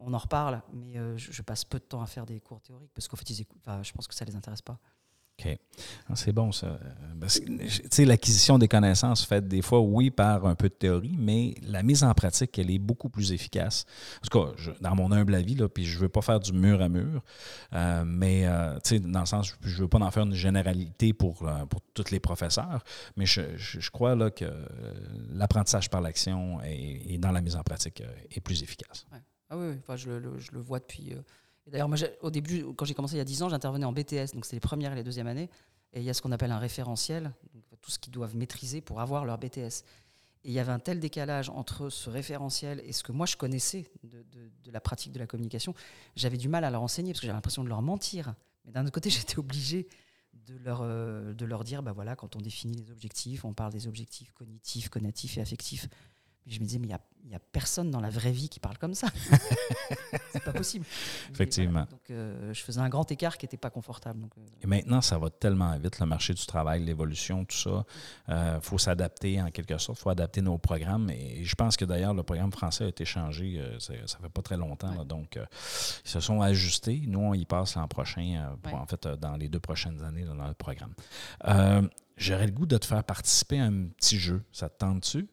on 0.01 0.13
en 0.15 0.19
reparle. 0.19 0.63
Mais 0.73 0.99
euh, 0.99 1.17
je, 1.17 1.33
je 1.33 1.43
passe 1.43 1.65
peu 1.65 1.79
de 1.79 1.85
temps 1.85 2.03
à 2.03 2.07
faire 2.07 2.27
des 2.27 2.41
cours 2.41 2.61
théoriques 2.61 2.91
parce 2.95 3.07
qu'en 3.09 3.17
fait, 3.17 3.29
ils 3.31 3.41
écoutent, 3.43 3.61
enfin, 3.67 3.83
je 3.83 3.93
pense 3.93 4.07
que 4.09 4.15
ça 4.15 4.25
les 4.25 4.35
intéresse 4.37 4.63
pas. 4.63 4.79
OK. 5.43 5.59
C'est 6.17 6.33
bon, 6.33 6.53
ça. 6.53 6.67
Euh, 6.67 8.05
l'acquisition 8.05 8.59
des 8.59 8.69
connaissances 8.69 9.25
faite 9.25 9.49
des 9.49 9.63
fois, 9.63 9.81
oui, 9.81 10.11
par 10.11 10.45
un 10.45 10.55
peu 10.55 10.69
de 10.69 10.75
théorie, 10.75 11.17
mais 11.19 11.55
la 11.63 11.83
mise 11.83 12.05
en 12.05 12.13
pratique, 12.13 12.59
elle 12.59 12.71
est 12.71 12.79
beaucoup 12.79 13.09
plus 13.09 13.33
efficace. 13.33 13.87
En 14.23 14.27
tout 14.29 14.39
cas, 14.39 14.53
je- 14.59 14.73
dans 14.83 14.95
mon 14.95 15.11
humble 15.13 15.35
avis, 15.35 15.55
là, 15.55 15.67
puis 15.67 15.87
je 15.87 15.97
ne 15.97 16.03
veux 16.03 16.09
pas 16.11 16.21
faire 16.21 16.41
du 16.41 16.53
mur 16.53 16.83
à 16.83 16.91
mur, 16.91 17.23
euh, 17.73 18.05
mais 18.07 18.47
euh, 18.47 18.75
tu 18.85 18.97
sais, 18.97 19.01
dans 19.01 19.21
le 19.21 19.25
sens, 19.27 19.55
je 19.63 19.77
ne 19.77 19.81
veux 19.83 19.89
pas 19.89 19.99
en 19.99 20.11
faire 20.11 20.25
une 20.25 20.35
généralité 20.35 21.15
pour, 21.15 21.49
pour 21.71 21.81
tous 21.95 22.11
les 22.11 22.21
professeurs, 22.21 22.85
mais 23.17 23.25
je, 23.25 23.57
je- 23.57 23.81
je 23.81 23.91
crois 23.91 24.15
là, 24.15 24.31
que 24.31 24.45
l'apprentissage 25.31 25.89
par 25.89 26.03
l'action 26.03 26.61
et, 26.65 27.15
et 27.15 27.19
dans 27.19 27.33
la 27.33 27.41
mise 27.41 27.57
en 27.57 27.63
pratique 27.63 28.03
est 28.31 28.41
plus 28.41 28.63
efficace. 28.63 29.07
Ah 29.51 29.59
oui, 29.59 29.75
enfin, 29.81 29.97
je, 29.97 30.11
le, 30.11 30.39
je 30.39 30.53
le 30.53 30.61
vois 30.61 30.79
depuis. 30.79 31.13
euh, 31.13 31.21
D'ailleurs, 31.67 31.89
au 32.23 32.31
début, 32.31 32.65
quand 32.77 32.85
j'ai 32.85 32.95
commencé 32.95 33.15
il 33.15 33.19
y 33.19 33.21
a 33.21 33.25
10 33.25 33.43
ans, 33.43 33.49
j'intervenais 33.49 33.85
en 33.85 33.93
BTS, 33.93 34.33
donc 34.35 34.45
c'est 34.45 34.57
les 34.57 34.61
premières 34.61 34.93
et 34.93 34.97
les 34.97 35.05
deuxièmes 35.05 35.27
années. 35.27 35.51
Et 35.93 36.01
il 36.01 36.05
y 36.05 36.11
a 36.11 36.15
ce 36.15 36.23
qu'on 36.23 36.33
appelle 36.33 36.53
un 36.53 36.59
référentiel, 36.59 37.33
tout 37.81 37.91
ce 37.91 37.99
qu'ils 37.99 38.13
doivent 38.13 38.37
maîtriser 38.37 38.81
pour 38.81 39.01
avoir 39.01 39.25
leur 39.25 39.39
BTS. 39.39 39.83
Et 40.43 40.49
il 40.49 40.53
y 40.53 40.59
avait 40.59 40.73
un 40.73 40.79
tel 40.79 41.01
décalage 41.01 41.51
entre 41.51 41.91
ce 41.91 42.09
référentiel 42.09 42.81
et 42.85 42.93
ce 42.93 43.03
que 43.03 43.13
moi 43.13 43.27
je 43.27 43.37
connaissais 43.37 43.87
de, 44.05 44.23
de- 44.65 44.71
la 44.73 44.81
pratique 44.81 45.13
de 45.13 45.19
la 45.19 45.27
communication. 45.27 45.75
J'avais 46.17 46.39
du 46.39 46.49
mal 46.49 46.65
à 46.65 46.71
leur 46.71 46.83
enseigner 46.83 47.13
parce 47.13 47.21
que 47.21 47.27
j'avais 47.27 47.37
l'impression 47.37 47.63
de 47.65 47.69
leur 47.69 47.83
mentir. 47.83 48.35
Mais 48.65 48.73
d'un 48.73 48.83
autre 48.85 48.93
côté, 48.93 49.11
j'étais 49.11 49.39
obligé 49.39 49.87
de 50.33 50.57
leur, 50.59 50.81
euh, 50.83 51.35
de 51.35 51.45
leur 51.45 51.65
dire 51.65 51.83
bah 51.83 51.93
voilà, 51.93 52.17
quand 52.17 52.37
on 52.37 52.41
définit 52.41 52.75
les 52.75 52.91
objectifs, 52.91 53.45
on 53.45 53.53
parle 53.53 53.73
des 53.73 53.87
objectifs 53.87 54.33
cognitifs, 54.33 54.89
connatifs 54.89 55.37
et 55.39 55.41
affectifs. 55.41 55.89
Je 56.51 56.61
me 56.61 56.65
disais, 56.65 56.79
mais 56.79 56.87
il 56.87 56.89
n'y 56.89 56.95
a, 56.95 57.01
y 57.31 57.35
a 57.35 57.39
personne 57.53 57.91
dans 57.91 58.01
la 58.01 58.11
vraie 58.11 58.33
vie 58.33 58.49
qui 58.49 58.59
parle 58.61 58.77
comme 58.79 58.95
ça. 58.95 59.07
c'est 60.33 60.43
pas 60.45 60.53
possible. 60.53 60.85
Effectivement. 61.31 61.71
voilà, 61.73 61.87
donc 61.87 62.11
euh, 62.11 62.53
je 62.53 62.61
faisais 62.63 62.81
un 62.81 62.89
grand 62.89 63.11
écart 63.13 63.39
qui 63.39 63.45
n'était 63.47 63.57
pas 63.57 63.71
confortable. 63.71 64.21
Donc, 64.21 64.33
euh, 64.37 64.41
Et 64.63 64.67
maintenant, 64.67 65.01
ça 65.01 65.19
va 65.19 65.31
tellement 65.31 65.77
vite, 65.79 66.01
le 66.01 66.07
marché 66.07 66.35
du 66.35 66.45
travail, 66.47 66.85
l'évolution, 66.85 67.45
tout 67.45 67.57
ça. 67.57 67.85
Il 68.29 68.61
faut 68.63 68.79
s'adapter 68.79 69.41
en 69.41 69.51
quelque 69.51 69.79
sorte, 69.79 69.99
il 69.99 70.03
faut 70.03 70.11
adapter 70.11 70.43
nos 70.43 70.59
programmes. 70.59 71.11
Et 71.11 71.45
je 71.45 71.55
pense 71.55 71.77
que 71.77 71.85
d'ailleurs, 71.85 72.15
le 72.15 72.23
programme 72.23 72.53
français 72.53 72.85
a 72.85 72.89
été 72.89 73.05
changé, 73.05 73.59
euh, 73.61 73.79
ça 73.79 73.95
ça 74.07 74.19
fait 74.19 74.29
pas 74.29 74.43
très 74.43 74.57
longtemps. 74.57 74.93
là. 74.95 75.05
donc, 75.05 75.37
euh, 75.37 75.45
ils 76.05 76.11
se 76.11 76.21
sont 76.21 76.41
ajustés. 76.43 77.03
Nous, 77.07 77.21
on 77.21 77.35
y 77.35 77.45
passe 77.45 77.77
l'an 77.77 77.87
prochain, 77.89 78.23
euh, 78.51 78.57
pour, 78.63 78.73
Ouais. 78.75 78.79
en 78.79 78.87
fait, 78.87 79.07
euh, 79.07 79.17
dans 79.17 79.37
les 79.37 79.49
deux 79.49 79.61
prochaines 79.61 80.03
années 80.03 80.25
dans 80.25 80.35
le 80.35 80.55
programme. 80.55 80.95
Euh, 81.47 81.83
J'aurais 82.17 82.47
le 82.47 82.53
goût 82.53 82.67
de 82.67 82.77
te 82.77 82.85
faire 82.85 83.03
participer 83.03 83.59
à 83.61 83.65
un 83.65 83.85
petit 83.97 84.19
jeu. 84.19 84.43
Ça 84.53 84.69
te 84.69 84.77
tente-tu? 84.79 85.27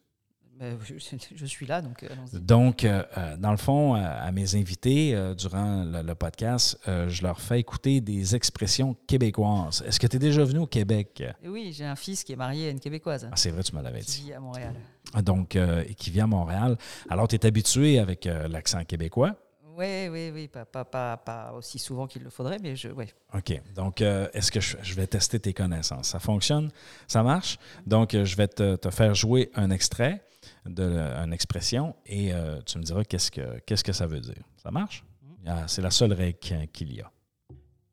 Ben, 0.58 0.76
je, 0.82 1.46
suis 1.46 1.66
là, 1.66 1.80
donc 1.80 2.02
euh, 2.02 2.08
allons-y. 2.10 2.40
Donc, 2.40 2.84
euh, 2.84 3.02
euh, 3.16 3.36
dans 3.36 3.52
le 3.52 3.56
fond, 3.56 3.94
à, 3.94 4.30
mes 4.32 4.56
invités, 4.56 5.14
euh, 5.14 5.34
durant 5.34 5.84
le, 5.84 6.02
le 6.02 6.14
podcast, 6.14 6.78
euh, 6.88 7.08
je 7.08 7.22
leur 7.22 7.40
fais 7.40 7.60
écouter 7.60 8.00
des 8.00 8.34
expressions 8.34 8.96
québécoises. 9.06 9.84
Est-ce 9.86 10.00
que 10.00 10.06
tu 10.06 10.16
es 10.16 10.18
déjà 10.18 10.42
venu 10.44 10.58
au 10.60 10.66
Québec? 10.66 11.22
Et 11.42 11.48
oui, 11.48 11.72
j'ai 11.72 11.84
un 11.84 11.96
fils 11.96 12.24
qui 12.24 12.32
est 12.32 12.36
marié 12.36 12.68
à 12.68 12.70
une 12.70 12.80
Québécoise 12.80 13.28
Ah, 13.30 13.36
c'est 13.36 13.50
vrai, 13.50 13.62
tu 13.62 13.74
me 13.76 13.82
l'avais 13.82 14.00
qui 14.00 14.20
dit. 14.20 14.22
vit 14.24 14.32
à 14.32 14.40
Montréal. 14.40 14.74
Donc, 15.22 15.56
qui 15.96 16.10
vit 16.10 16.20
à 16.20 16.26
Montréal. 16.26 16.76
Alors, 17.08 17.28
tu 17.28 17.36
es 17.36 17.46
habitué 17.46 17.98
avec 17.98 18.28
l'accent 18.48 18.84
québécois? 18.84 19.36
Oui, 19.78 20.08
oui, 20.10 20.32
oui, 20.34 20.48
pas, 20.48 20.64
pas, 20.64 20.84
pas, 20.84 21.16
pas 21.16 21.52
aussi 21.52 21.78
souvent 21.78 22.08
qu'il 22.08 22.24
le 22.24 22.30
faudrait, 22.30 22.58
mais 22.60 22.74
je, 22.74 22.88
ouais. 22.88 23.06
OK. 23.32 23.62
Donc, 23.76 24.00
euh, 24.02 24.26
est-ce 24.34 24.50
que 24.50 24.58
je, 24.60 24.76
je 24.82 24.94
vais 24.94 25.06
tester 25.06 25.38
tes 25.38 25.54
connaissances? 25.54 26.08
Ça 26.08 26.18
fonctionne? 26.18 26.72
Ça 27.06 27.22
marche? 27.22 27.58
Donc, 27.86 28.10
je 28.10 28.36
vais 28.36 28.48
te, 28.48 28.74
te 28.74 28.90
faire 28.90 29.14
jouer 29.14 29.52
un 29.54 29.70
extrait 29.70 30.20
d'une 30.66 31.32
expression 31.32 31.94
et 32.06 32.32
euh, 32.32 32.60
tu 32.62 32.78
me 32.78 32.82
diras 32.82 33.04
qu'est-ce 33.04 33.30
que, 33.30 33.58
qu'est-ce 33.60 33.84
que 33.84 33.92
ça 33.92 34.06
veut 34.06 34.20
dire. 34.20 34.42
Ça 34.62 34.70
marche? 34.70 35.04
Ah, 35.46 35.66
c'est 35.68 35.82
la 35.82 35.90
seule 35.90 36.12
règle 36.12 36.38
qu'il 36.38 36.92
y 36.92 37.00
a. 37.00 37.10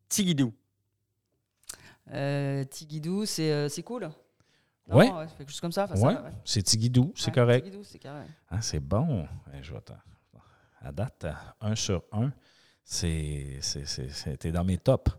Tigidou. 0.10 0.54
Euh, 2.12 2.64
Tigidou, 2.66 3.26
c'est 3.26 3.52
euh, 3.52 3.70
c'est 3.70 3.84
cool. 3.84 4.10
Non, 4.88 4.98
Ouais. 4.98 5.10
chose 5.48 5.60
comme 5.62 5.72
ça. 5.72 5.86
Ouais, 5.90 5.96
ça, 5.98 6.08
ouais. 6.24 6.32
c'est 6.44 6.62
Tigidou, 6.62 7.12
c'est 7.16 7.28
Ouais, 7.28 7.34
correct. 7.34 7.64
Tigidou, 7.66 7.84
c'est 7.84 7.98
carré. 8.00 8.26
Ah, 8.50 8.62
c'est 8.62 8.80
bon. 8.80 9.28
Eh, 9.54 9.64
je 9.64 9.74
vais 9.74 9.80
à 10.82 10.92
date, 10.92 11.26
à 11.26 11.56
1 11.62 11.74
sur 11.76 12.04
1, 12.12 12.32
c'est, 12.84 13.58
c'est, 13.62 13.86
c'est, 13.88 14.10
c'est- 14.10 14.38
t'es 14.38 14.52
dans 14.52 14.64
mes 14.64 14.78
tops. 14.78 15.12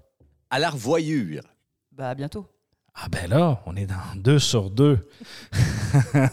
À 0.51 0.61
la 0.61 0.71
revoyure. 0.71 1.43
Bah, 1.91 2.11
à 2.11 2.15
bientôt. 2.15 2.47
Ah 2.99 3.09
ben 3.11 3.29
là, 3.29 3.63
on 3.67 3.77
est 3.77 3.87
dans 3.87 3.97
2 4.17 4.39
sur 4.39 4.71
2. 4.71 5.09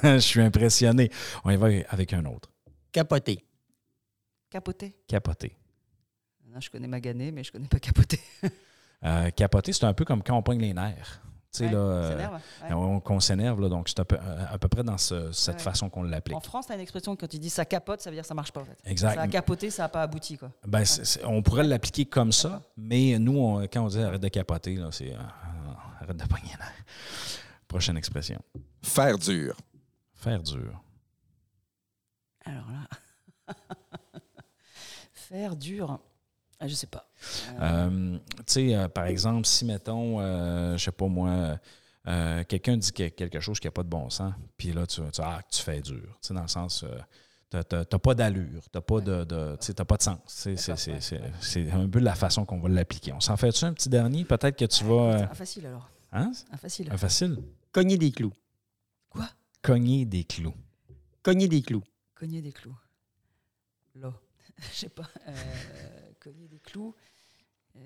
Je 0.03 0.17
suis 0.19 0.41
impressionné. 0.41 1.11
On 1.43 1.51
y 1.51 1.57
va 1.57 1.67
avec 1.89 2.13
un 2.13 2.25
autre. 2.25 2.49
Capoté. 2.91 3.43
Capoter. 4.49 4.95
Capoter. 5.07 5.57
Non, 6.47 6.61
je 6.61 6.69
connais 6.69 6.87
maganer, 6.87 7.31
mais 7.31 7.43
je 7.43 7.51
connais 7.51 7.67
pas 7.67 7.79
capoter. 7.79 8.19
Euh, 9.05 9.31
capoter, 9.31 9.73
c'est 9.73 9.83
un 9.83 9.93
peu 9.93 10.05
comme 10.05 10.23
quand 10.23 10.37
on 10.37 10.41
pogne 10.41 10.61
les 10.61 10.73
nerfs. 10.73 11.21
Tu 11.53 11.59
sais, 11.59 11.65
Ouais, 11.65 11.71
là, 11.71 11.77
euh, 11.77 12.11
s'énerve, 12.11 12.33
ouais. 12.63 12.73
on- 12.73 12.99
qu'on 12.99 13.19
s'énerve, 13.19 13.61
là, 13.61 13.69
donc 13.69 13.87
c'est 13.87 13.99
à 13.99 14.05
peu, 14.05 14.17
à 14.17 14.57
peu 14.57 14.67
près 14.67 14.83
dans 14.83 14.97
ce- 14.97 15.31
cette 15.31 15.57
Ouais. 15.57 15.61
façon 15.61 15.87
qu'on 15.87 16.01
l'applique. 16.01 16.35
En 16.35 16.39
France, 16.39 16.65
tu 16.65 16.71
as 16.71 16.75
une 16.75 16.81
expression 16.81 17.15
quand 17.15 17.27
tu 17.27 17.37
dis 17.37 17.51
ça 17.51 17.63
capote, 17.63 18.01
ça 18.01 18.09
veut 18.09 18.15
dire 18.15 18.25
ça 18.25 18.33
marche 18.33 18.51
pas 18.51 18.61
en 18.61 18.65
fait. 18.65 18.75
Exact. 18.85 19.13
Ça 19.13 19.21
a 19.21 19.27
capoté, 19.27 19.69
ça 19.69 19.83
n'a 19.83 19.89
pas 19.89 20.01
abouti 20.01 20.35
quoi. 20.37 20.49
Ben, 20.65 20.83
c'est- 20.83 21.05
c'est- 21.05 21.23
on 21.25 21.43
pourrait 21.43 21.63
l'appliquer 21.63 22.05
comme 22.05 22.31
ça, 22.31 22.63
mais 22.75 23.19
nous, 23.19 23.37
on- 23.37 23.61
quand 23.67 23.83
on 23.83 23.87
dit 23.87 23.99
arrête 24.01 24.19
de 24.21 24.27
capoter, 24.29 24.77
là, 24.77 24.89
c'est 24.91 25.13
euh, 25.13 25.17
arrête 26.01 26.17
de 26.17 26.25
pogner. 26.25 26.53
Prochaine 27.67 27.97
expression. 27.97 28.41
Faire 28.81 29.19
dur. 29.19 29.55
Faire 30.15 30.41
dur. 30.41 30.81
Alors 32.45 32.65
là, 32.71 32.87
faire 35.13 35.55
dur, 35.55 35.99
ah, 36.59 36.67
je 36.67 36.73
sais 36.73 36.87
pas. 36.87 37.07
Euh, 37.59 38.17
tu 38.37 38.43
sais, 38.47 38.75
euh, 38.75 38.87
par 38.87 39.05
exemple, 39.05 39.45
si, 39.47 39.65
mettons, 39.65 40.19
euh, 40.19 40.77
je 40.77 40.83
sais 40.83 40.91
pas 40.91 41.07
moi, 41.07 41.57
euh, 42.07 42.43
quelqu'un 42.43 42.77
dit 42.77 42.91
que- 42.91 43.09
quelque 43.09 43.39
chose 43.39 43.59
qui 43.59 43.67
n'a 43.67 43.71
pas 43.71 43.83
de 43.83 43.89
bon 43.89 44.09
sens, 44.09 44.33
puis 44.57 44.71
là, 44.73 44.85
tu, 44.85 45.01
tu, 45.11 45.21
ah, 45.21 45.41
tu 45.49 45.61
fais 45.61 45.81
dur. 45.81 46.01
Tu 46.21 46.27
sais, 46.27 46.33
dans 46.33 46.41
le 46.41 46.47
sens, 46.47 46.83
euh, 46.83 46.97
t'as- 47.49 47.63
t'as 47.63 47.85
t'as 47.85 47.99
pas 47.99 48.13
d'allure, 48.15 48.63
t'as 48.71 48.81
pas 48.81 48.99
de, 48.99 49.23
t'as 49.23 49.85
pas 49.85 49.97
de 49.97 50.01
sens. 50.03 50.19
C'est 50.27 50.55
c'est- 50.57 50.75
c'est- 50.75 50.99
c'est- 51.01 51.21
c'est 51.41 51.71
un 51.71 51.87
peu 51.87 51.99
la 51.99 52.15
façon 52.15 52.45
qu'on 52.45 52.59
va 52.59 52.69
l'appliquer. 52.69 53.13
On 53.13 53.19
s'en 53.19 53.37
fait-tu 53.37 53.63
un 53.65 53.73
petit 53.73 53.89
dernier? 53.89 54.25
Peut-être 54.25 54.57
que 54.57 54.65
tu 54.65 54.83
vas... 54.83 55.23
Un 55.31 55.33
facile 55.35 55.65
alors. 55.67 55.89
hein? 56.11 56.31
Un 56.51 56.57
facile. 56.57 56.89
Un 56.91 56.97
facile? 56.97 57.37
Cogner 57.71 57.97
des 57.97 58.11
clous. 58.11 58.33
Quoi? 59.09 59.29
Cogner 59.61 60.05
des 60.05 60.23
clous. 60.25 60.53
Cogner 61.21 61.47
des 61.47 61.61
clous. 61.61 61.83
Cogner 62.15 62.41
des 62.41 62.51
clous. 62.51 62.75
Là. 63.95 64.11
Je 64.71 64.77
sais 64.77 64.89
pas. 64.89 65.07
euh, 65.27 65.33
cogner 66.19 66.47
des 66.47 66.59
clous. 66.59 66.93
Euh, 67.77 67.79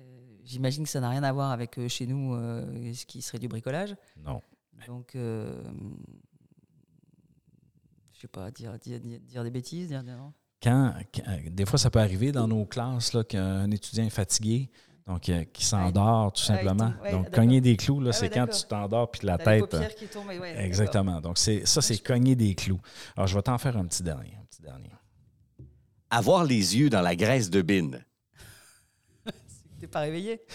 J'imagine 0.44 0.84
que 0.84 0.88
ça 0.90 1.00
n'a 1.00 1.10
rien 1.10 1.22
à 1.22 1.32
voir 1.32 1.50
avec 1.50 1.78
euh, 1.78 1.88
chez 1.88 2.06
nous 2.06 2.34
euh, 2.34 2.92
ce 2.94 3.04
qui 3.06 3.20
serait 3.22 3.38
du 3.38 3.48
bricolage. 3.48 3.94
Non. 4.24 4.40
Donc, 4.86 5.14
euh, 5.16 5.62
je 8.12 8.20
sais 8.20 8.28
pas, 8.28 8.50
dire, 8.50 8.78
dire, 8.78 9.44
des 9.44 9.50
bêtises, 9.50 9.88
dire, 9.88 10.02
dire- 10.02 10.18
quand, 10.62 10.94
quand- 11.14 11.22
des 11.50 11.66
fois, 11.66 11.78
ça 11.78 11.90
peut 11.90 12.00
arriver 12.00 12.32
dans 12.32 12.48
nos 12.48 12.64
classes 12.64 13.12
là, 13.12 13.22
qu'un 13.24 13.70
étudiant 13.70 14.04
est 14.04 14.10
fatigué, 14.10 14.70
donc 15.06 15.28
euh, 15.28 15.44
qui 15.44 15.64
s'endort 15.64 16.32
tout 16.32 16.40
Ouais, 16.40 16.46
simplement. 16.46 16.92
Ouais, 17.02 17.12
donc, 17.12 17.30
cogner 17.30 17.60
des 17.60 17.76
Ah 18.08 18.12
c'est 18.12 18.22
ouais, 18.22 18.30
quand 18.30 18.46
tu 18.48 18.64
t'endors 18.66 19.10
puis 19.10 19.24
la 19.26 19.36
les 19.36 19.44
tête. 19.44 19.60
paupières 19.60 19.94
qui 19.94 20.06
tombent. 20.06 20.30
Exactement. 20.56 21.20
Donc, 21.20 21.38
c'est, 21.38 21.64
ça, 21.66 21.80
c'est 21.80 21.98
cogner 21.98 22.34
des 22.34 22.54
clous. 22.54 22.80
Alors, 23.16 23.26
je 23.28 23.34
vais 23.36 23.42
t'en 23.42 23.58
faire 23.58 23.76
un 23.76 23.84
petit 23.86 24.02
dernier. 24.02 24.34
Un 24.40 24.44
petit 24.46 24.62
dernier. 24.62 24.90
Avoir 26.10 26.44
les 26.44 26.76
yeux 26.76 26.90
dans 26.90 27.02
la 27.02 27.14
graisse 27.14 27.50
de 27.50 27.62
bine. 27.62 28.04
T'es 29.80 29.86
pas 29.86 30.00
réveillé? 30.00 30.40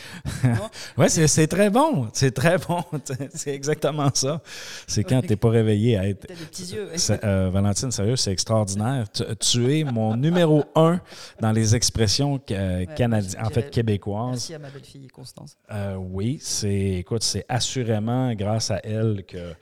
Oui, 0.97 1.09
c'est, 1.09 1.27
c'est 1.27 1.47
très 1.47 1.69
bon. 1.69 2.09
C'est 2.13 2.31
très 2.31 2.57
bon. 2.57 2.83
c'est 3.33 3.53
exactement 3.55 4.09
ça. 4.13 4.41
C'est 4.86 5.03
quand 5.03 5.21
tu 5.21 5.29
n'es 5.29 5.36
pas 5.36 5.49
réveillé 5.49 5.97
à 5.97 6.07
être. 6.07 6.27
T'as 6.27 6.36
des 6.36 6.45
petits 6.45 6.73
yeux. 6.73 6.89
euh, 7.23 7.49
Valentine, 7.49 7.91
sérieux, 7.91 8.15
c'est 8.15 8.31
extraordinaire. 8.31 9.09
Tu, 9.12 9.23
tu 9.39 9.79
es 9.79 9.83
mon 9.83 10.15
numéro 10.17 10.65
un 10.75 10.99
dans 11.39 11.51
les 11.51 11.75
expressions 11.75 12.39
euh, 12.51 12.86
canadiennes, 12.86 13.41
en 13.45 13.49
fait 13.49 13.69
québécoises. 13.71 14.31
Merci 14.31 14.53
à 14.53 14.59
ma 14.59 14.69
belle-fille 14.69 15.07
Constance. 15.07 15.57
Euh, 15.71 15.95
oui, 15.95 16.38
c'est 16.41 16.91
écoute, 16.95 17.23
c'est 17.23 17.45
assurément 17.49 18.33
grâce 18.33 18.69
à 18.71 18.79
elle 18.83 19.23
que, 19.25 19.53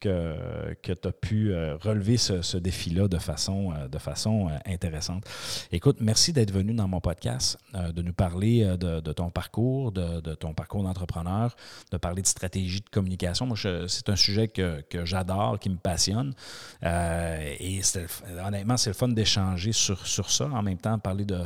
que, 0.00 0.34
que 0.82 0.92
tu 0.92 1.08
as 1.08 1.12
pu 1.12 1.52
euh, 1.52 1.76
relever 1.76 2.16
ce, 2.16 2.42
ce 2.42 2.56
défi-là 2.56 3.08
de 3.08 3.18
façon, 3.18 3.72
de 3.90 3.98
façon 3.98 4.48
intéressante. 4.64 5.24
Écoute, 5.72 5.98
merci 6.00 6.32
d'être 6.32 6.52
venu 6.52 6.72
dans 6.72 6.88
mon 6.88 7.00
podcast, 7.00 7.58
de 7.74 8.02
nous 8.02 8.12
parler 8.12 8.64
de, 8.78 9.07
de 9.08 9.12
ton 9.14 9.30
parcours, 9.30 9.90
de, 9.90 10.34
ton 10.34 10.52
parcours 10.52 10.82
d'entrepreneur, 10.82 11.56
de 11.90 11.96
parler 11.96 12.22
de 12.22 12.26
stratégie 12.26 12.80
de 12.80 12.88
communication. 12.90 13.46
Moi, 13.46 13.56
c'est 13.86 14.08
un 14.08 14.16
sujet 14.16 14.48
que, 14.48 14.84
j'adore, 15.04 15.58
qui 15.58 15.70
me 15.70 15.76
passionne. 15.76 16.34
Euh, 16.84 17.54
et 17.58 17.80
honnêtement, 18.46 18.76
c'est 18.76 18.90
le 18.90 18.94
fun 18.94 19.08
d'échanger 19.08 19.72
sur, 19.72 20.30
ça. 20.30 20.44
En 20.44 20.62
même 20.62 20.78
temps, 20.78 20.98
parler 20.98 21.24
de, 21.24 21.42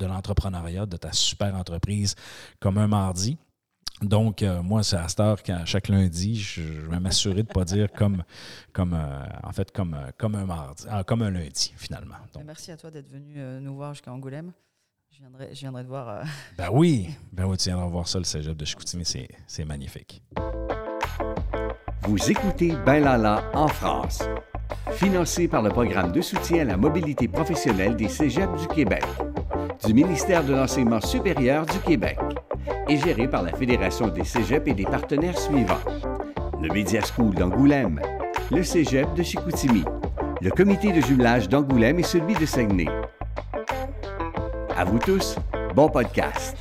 l'entrepreneuriat, 0.00 0.86
de 0.86 0.96
ta 0.96 1.12
super 1.12 1.54
entreprise 1.54 2.14
comme 2.58 2.78
un 2.78 2.88
mardi. 2.88 3.36
Donc, 4.00 4.42
euh, 4.42 4.62
moi, 4.62 4.82
c'est 4.82 4.96
à 4.96 5.08
cette 5.08 5.20
heure 5.20 5.42
qu'à 5.42 5.66
chaque 5.66 5.88
lundi, 5.88 6.34
je, 6.34 6.62
vais 6.62 7.00
m'assurer 7.00 7.42
de 7.42 7.48
ne 7.48 7.52
pas 7.52 7.66
dire 7.66 7.92
comme, 7.92 8.22
comme 8.72 8.94
euh, 8.94 9.26
en 9.42 9.52
fait, 9.52 9.70
comme, 9.72 9.94
comme 10.16 10.36
un 10.36 10.46
mardi, 10.46 10.86
ah, 10.88 11.04
comme 11.04 11.20
un 11.20 11.30
lundi, 11.30 11.74
finalement. 11.76 12.16
Merci 12.42 12.72
à 12.72 12.78
toi 12.78 12.90
d'être 12.90 13.10
venu 13.10 13.38
nous 13.60 13.74
voir 13.74 13.92
jusqu'à 13.92 14.10
Angoulême. 14.10 14.52
Je 15.20 15.26
viendrai, 15.26 15.54
je 15.54 15.60
viendrai 15.60 15.82
te 15.82 15.88
voir. 15.88 16.08
euh, 16.08 16.22
ben 16.56 16.68
oui, 16.72 17.10
ben 17.30 17.44
oui, 17.44 17.58
tu 17.58 17.68
viendras 17.68 17.86
voir 17.88 18.08
ça, 18.08 18.16
le 18.16 18.24
cégep 18.24 18.56
de 18.56 18.64
Chicoutimi, 18.64 19.04
c'est 19.04 19.28
c'est 19.46 19.66
magnifique. 19.66 20.22
Vous 22.04 22.30
écoutez 22.30 22.74
Ben 22.86 23.04
Lala 23.04 23.44
en 23.52 23.68
France. 23.68 24.22
Financé 24.92 25.46
par 25.46 25.60
le 25.60 25.68
programme 25.68 26.12
de 26.12 26.22
soutien 26.22 26.62
à 26.62 26.64
la 26.64 26.76
mobilité 26.78 27.28
professionnelle 27.28 27.96
des 27.96 28.08
cégeps 28.08 28.58
du 28.62 28.66
Québec, 28.68 29.04
du 29.84 29.92
ministère 29.92 30.42
de 30.42 30.54
l'Enseignement 30.54 31.02
supérieur 31.02 31.66
du 31.66 31.78
Québec 31.80 32.18
et 32.88 32.96
géré 32.96 33.28
par 33.28 33.42
la 33.42 33.52
Fédération 33.52 34.08
des 34.08 34.24
cégeps 34.24 34.66
et 34.68 34.74
des 34.74 34.84
partenaires 34.84 35.38
suivants. 35.38 35.84
Le 36.62 36.72
Media 36.72 37.02
School 37.02 37.34
d'Angoulême, 37.34 38.00
le 38.50 38.62
cégep 38.62 39.12
de 39.12 39.22
Chicoutimi, 39.22 39.84
le 40.40 40.50
comité 40.50 40.92
de 40.92 41.00
jumelage 41.02 41.46
d'Angoulême 41.46 41.98
et 41.98 42.04
celui 42.04 42.32
de 42.34 42.46
Saguenay. 42.46 42.86
À 44.80 44.84
vous 44.84 44.98
tous, 44.98 45.36
bon 45.76 45.90
podcast. 45.90 46.56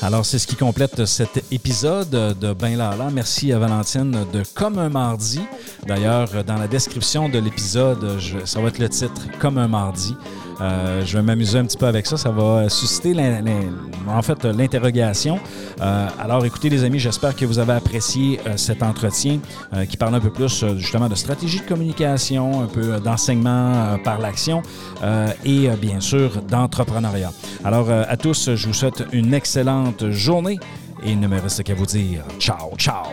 Alors, 0.00 0.24
c'est 0.24 0.38
ce 0.38 0.46
qui 0.46 0.56
complète 0.56 1.04
cet 1.04 1.52
épisode 1.52 2.08
de 2.08 2.54
Ben 2.54 2.78
Lala. 2.78 3.10
Merci 3.12 3.52
à 3.52 3.58
Valentine 3.58 4.24
de 4.32 4.42
Comme 4.54 4.78
un 4.78 4.88
mardi. 4.88 5.42
D'ailleurs, 5.86 6.42
dans 6.42 6.56
la 6.56 6.66
description 6.66 7.28
de 7.28 7.38
l'épisode, 7.38 8.18
ça 8.46 8.62
va 8.62 8.68
être 8.68 8.78
le 8.78 8.88
titre 8.88 9.26
Comme 9.38 9.58
un 9.58 9.68
mardi. 9.68 10.16
Euh, 10.60 11.02
je 11.04 11.16
vais 11.16 11.22
m'amuser 11.22 11.58
un 11.58 11.64
petit 11.66 11.76
peu 11.76 11.86
avec 11.86 12.06
ça. 12.06 12.16
Ça 12.16 12.30
va 12.30 12.68
susciter 12.68 13.12
l'in- 13.14 13.40
l'in- 13.42 13.72
en 14.08 14.22
fait 14.22 14.44
l'interrogation. 14.44 15.38
Euh, 15.80 16.06
alors, 16.18 16.44
écoutez, 16.44 16.68
les 16.70 16.84
amis, 16.84 16.98
j'espère 16.98 17.34
que 17.36 17.44
vous 17.44 17.58
avez 17.58 17.74
apprécié 17.74 18.40
euh, 18.46 18.56
cet 18.56 18.82
entretien 18.82 19.38
euh, 19.74 19.84
qui 19.84 19.96
parle 19.96 20.14
un 20.14 20.20
peu 20.20 20.30
plus 20.30 20.62
euh, 20.62 20.76
justement 20.78 21.08
de 21.08 21.14
stratégie 21.14 21.60
de 21.60 21.66
communication, 21.66 22.62
un 22.62 22.66
peu 22.66 22.94
euh, 22.94 22.98
d'enseignement 23.00 23.72
euh, 23.74 23.96
par 23.98 24.18
l'action 24.18 24.62
euh, 25.02 25.28
et 25.44 25.68
euh, 25.68 25.74
bien 25.76 26.00
sûr 26.00 26.30
d'entrepreneuriat. 26.48 27.32
Alors, 27.64 27.90
euh, 27.90 28.04
à 28.08 28.16
tous, 28.16 28.54
je 28.54 28.66
vous 28.66 28.74
souhaite 28.74 29.04
une 29.12 29.34
excellente 29.34 30.10
journée 30.10 30.58
et 31.02 31.10
il 31.12 31.20
ne 31.20 31.26
me 31.28 31.38
reste 31.40 31.62
qu'à 31.64 31.74
vous 31.74 31.86
dire 31.86 32.22
ciao, 32.38 32.74
ciao. 32.78 33.04